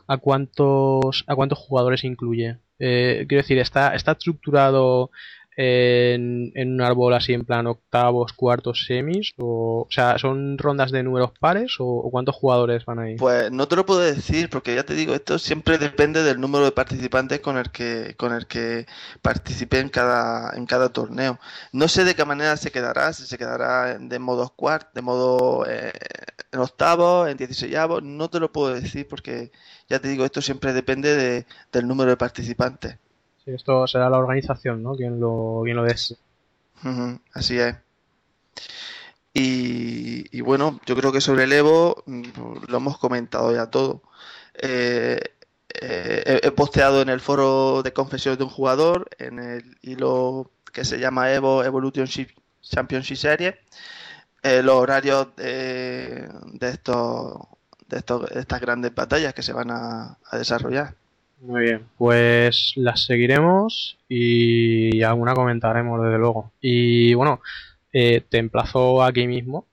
[0.09, 2.59] ¿a cuántos, a cuántos jugadores incluye?
[2.81, 5.10] Eh, quiero decir, ¿está, está estructurado
[5.60, 9.32] en, un árbol así en plan octavos, cuartos, semis?
[9.38, 13.16] O, o sea, ¿son rondas de números pares o, cuántos jugadores van ahí?
[13.16, 16.64] Pues no te lo puedo decir porque ya te digo, esto siempre depende del número
[16.64, 18.86] de participantes con el que, con el que
[19.20, 21.40] participe en cada, en cada torneo.
[21.72, 25.66] No sé de qué manera se quedará, si se quedará de modo cuart, de modo
[25.68, 25.92] eh,
[26.52, 29.50] en octavos, en dieciséisavos, no te lo puedo decir porque
[29.88, 32.96] ya te digo, esto siempre depende de- del número de participantes.
[33.55, 34.94] Esto será la organización, ¿no?
[34.94, 36.17] Quien lo, quien lo des.
[37.33, 37.75] Así es.
[39.35, 44.02] Y, bueno, yo creo que sobre el Evo lo hemos comentado ya todo.
[44.55, 45.20] Eh,
[45.81, 50.85] eh, he, posteado en el foro de confesiones de un jugador, en el hilo que
[50.85, 53.55] se llama Evo Evolution Ship- Championship Series,
[54.43, 57.39] eh, los horarios de, de estos,
[57.86, 60.94] de estos, de estas grandes batallas que se van a desarrollar.
[61.41, 66.52] Muy bien, pues las seguiremos y alguna comentaremos desde luego.
[66.60, 67.41] Y bueno,
[67.92, 69.67] eh, te emplazo aquí mismo,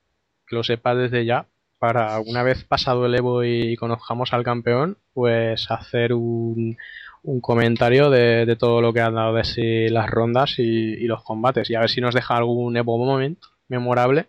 [0.47, 1.47] que lo sepas desde ya,
[1.79, 6.77] para una vez pasado el Evo y conozcamos al campeón, pues hacer un,
[7.23, 11.07] un comentario de, de todo lo que han dado de sí las rondas y, y
[11.07, 11.69] los combates.
[11.69, 14.27] Y a ver si nos deja algún Evo moment memorable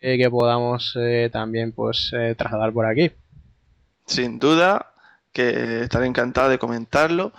[0.00, 3.10] eh, que podamos eh, también pues eh, trasladar por aquí.
[4.06, 4.93] Sin duda,
[5.34, 7.32] que estaré encantado de comentarlo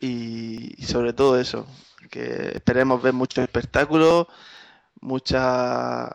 [0.00, 1.66] y, y sobre todo eso,
[2.10, 4.26] que esperemos ver mucho espectáculo,
[5.00, 6.10] mucha,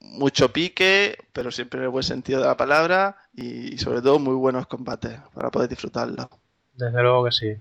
[0.00, 4.34] mucho pique, pero siempre en el buen sentido de la palabra y, sobre todo muy
[4.34, 6.30] buenos combates para poder disfrutarlo.
[6.74, 7.54] Desde luego que sí.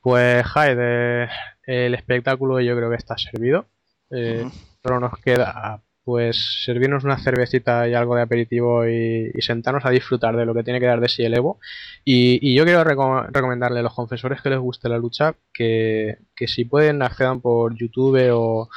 [0.00, 1.28] Pues Jaide,
[1.64, 3.66] el espectáculo yo creo que está servido.
[4.10, 4.48] Eh,
[4.82, 10.36] solo nos queda pues servirnos una cervecita y algo de aperitivo y, sentarnos a disfrutar
[10.36, 11.58] de lo que tiene que dar de sí el Evo.
[12.04, 16.18] Y, y yo quiero reco- recomendarle a los confesores que les guste la lucha que,
[16.36, 18.68] que si pueden accedan por YouTube o,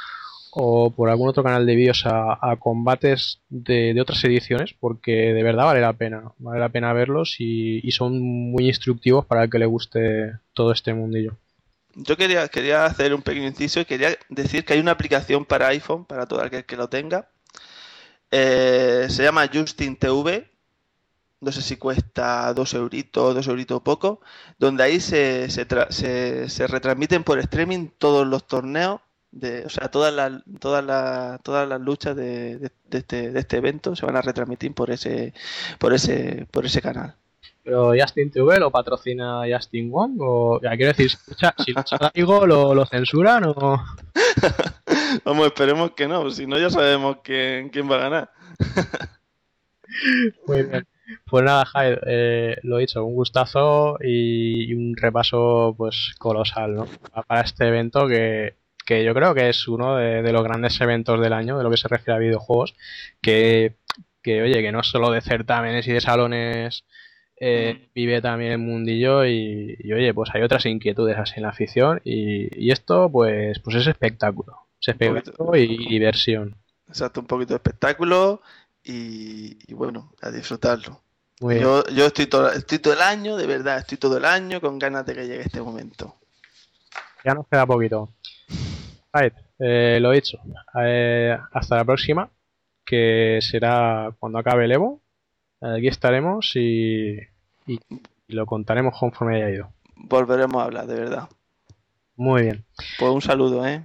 [0.52, 5.42] o por algún otro canal de vídeos a, combates de, de otras ediciones porque de
[5.42, 9.50] verdad vale la pena, vale la pena verlos y, y son muy instructivos para el
[9.50, 11.36] que le guste todo este mundillo.
[11.96, 15.68] Yo quería, quería hacer un pequeño inciso y quería decir que hay una aplicación para
[15.68, 17.28] iPhone, para todo aquel que lo tenga.
[18.30, 20.50] Eh, se llama Justin TV.
[21.40, 24.20] No sé si cuesta dos euritos, dos euritos poco.
[24.58, 29.00] Donde ahí se, se, se- se retransmiten por streaming todos los torneos.
[29.32, 33.40] De, o sea, todas las, todas las, todas las luchas de, de- de este, de
[33.40, 35.34] este evento se van a retransmitir por ese,
[35.78, 37.16] por ese, por ese canal.
[37.66, 42.72] Pero Justin TV lo patrocina Justin Wong o ya quiero decir, si lucha Daigo, lo,
[42.72, 43.84] lo censuran o
[45.24, 48.30] Vamos, esperemos que no, si no ya sabemos quién, quién va a ganar.
[50.46, 50.86] Muy bien.
[51.24, 56.86] Pues nada, Jaime, eh, lo dicho, un gustazo y, y un repaso pues colosal, ¿no?
[57.26, 58.54] Para este evento que,
[58.84, 61.70] que yo creo que es uno de, de los grandes eventos del año, de lo
[61.70, 62.76] que se refiere a videojuegos,
[63.20, 63.74] que,
[64.22, 66.84] que oye, que no solo de certámenes y de salones
[67.38, 71.50] eh, vive también el mundillo y, y, oye, pues hay otras inquietudes así en la
[71.50, 76.56] afición y, y esto pues, pues es espectáculo, es espectáculo y diversión.
[76.88, 78.40] Exacto, un poquito de espectáculo
[78.82, 81.02] y, y bueno, a disfrutarlo.
[81.40, 84.60] Muy yo, yo estoy todo, estoy todo el año, de verdad, estoy todo el año
[84.60, 86.16] con ganas de que llegue este momento.
[87.24, 88.10] Ya nos queda poquito.
[89.12, 90.38] Right, eh, lo dicho.
[90.80, 92.30] Eh, hasta la próxima.
[92.86, 95.02] que será cuando acabe el Evo.
[95.74, 97.18] Aquí estaremos y,
[97.66, 97.80] y
[98.28, 99.72] lo contaremos conforme haya ido.
[99.96, 101.28] Volveremos a hablar, de verdad.
[102.14, 102.64] Muy bien.
[102.98, 103.84] Pues un saludo, ¿eh?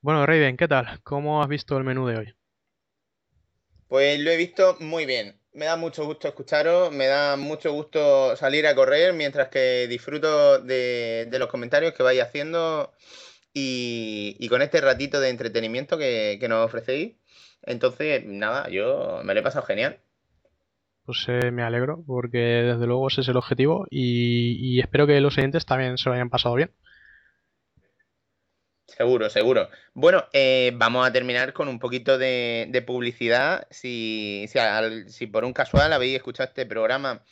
[0.00, 1.00] Bueno, Raven, ¿qué tal?
[1.04, 2.34] ¿Cómo has visto el menú de hoy?
[3.86, 5.38] Pues lo he visto muy bien.
[5.54, 10.58] Me da mucho gusto escucharos, me da mucho gusto salir a correr mientras que disfruto
[10.58, 12.92] de, de los comentarios que vais haciendo
[13.54, 17.14] y, con este ratito de entretenimiento que, que, nos ofrecéis.
[17.62, 19.98] Entonces, nada, yo me lo he pasado genial.
[21.06, 25.20] Pues eh, me alegro porque desde luego ese es el objetivo y, y espero que
[25.20, 26.72] los oyentes también se lo hayan pasado bien.
[28.86, 29.68] Seguro, seguro.
[29.94, 33.66] Bueno, eh, vamos a terminar con un poquito de, de publicidad.
[33.70, 37.22] Si, si, al, si, por un casual habéis escuchado este programa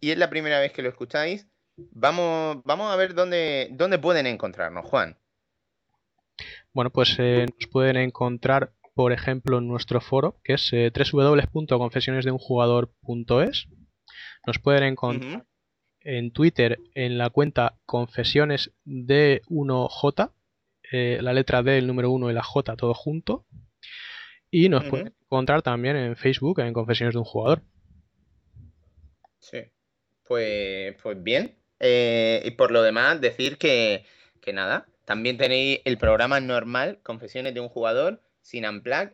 [0.00, 4.26] y es la primera vez que lo escucháis, vamos, vamos a ver dónde, dónde pueden
[4.26, 5.18] encontrarnos, Juan.
[6.72, 13.68] Bueno, pues eh, nos pueden encontrar, por ejemplo, en nuestro foro, que es eh, www.confesionesdeunjugador.es.
[14.46, 15.46] Nos pueden encontrar uh -huh.
[16.00, 20.32] en Twitter en la cuenta confesiones de 1J
[20.92, 23.44] eh, la letra D, el número 1 y la J todo junto.
[24.50, 24.90] Y nos uh -huh.
[24.90, 27.62] pueden encontrar también en Facebook en Confesiones de un Jugador.
[29.38, 29.58] Sí,
[30.24, 31.56] pues, pues bien.
[31.80, 34.04] Eh, y por lo demás, decir que,
[34.40, 39.10] que, nada, también tenéis el programa normal, Confesiones de un Jugador, sin Unplug.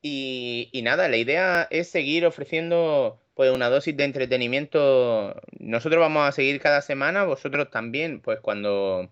[0.00, 5.34] Y, y nada, la idea es seguir ofreciendo pues una dosis de entretenimiento.
[5.58, 9.10] Nosotros vamos a seguir cada semana, vosotros también, pues cuando,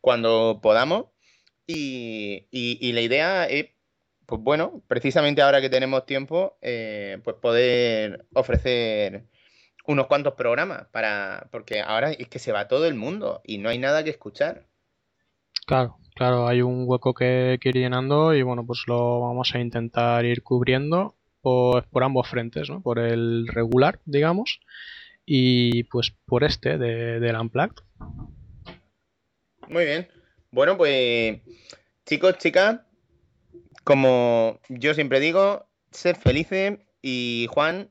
[0.00, 1.06] cuando podamos.
[1.66, 3.70] Y, y, y, la idea es,
[4.26, 9.26] pues bueno, precisamente ahora que tenemos tiempo, eh, pues poder ofrecer
[9.86, 13.68] unos cuantos programas para porque ahora es que se va todo el mundo y no
[13.68, 14.66] hay nada que escuchar.
[15.66, 19.60] Claro, claro, hay un hueco que, que ir llenando y bueno, pues lo vamos a
[19.60, 22.80] intentar ir cubriendo por, por ambos frentes, ¿no?
[22.80, 24.60] Por el regular, digamos,
[25.24, 27.82] y pues por este de, del Unplugged.
[29.68, 30.08] Muy bien.
[30.52, 31.40] Bueno, pues
[32.04, 32.80] chicos, chicas,
[33.84, 37.90] como yo siempre digo, sed felices y Juan,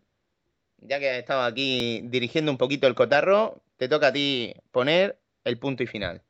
[0.77, 5.19] ya que has estado aquí dirigiendo un poquito el cotarro, te toca a ti poner
[5.43, 6.21] el punto y final.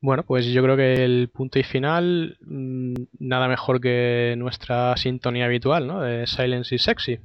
[0.00, 5.44] Bueno, pues yo creo que el punto y final, mmm, nada mejor que nuestra sintonía
[5.44, 6.00] habitual, ¿no?
[6.00, 7.20] De Silence is Sexy.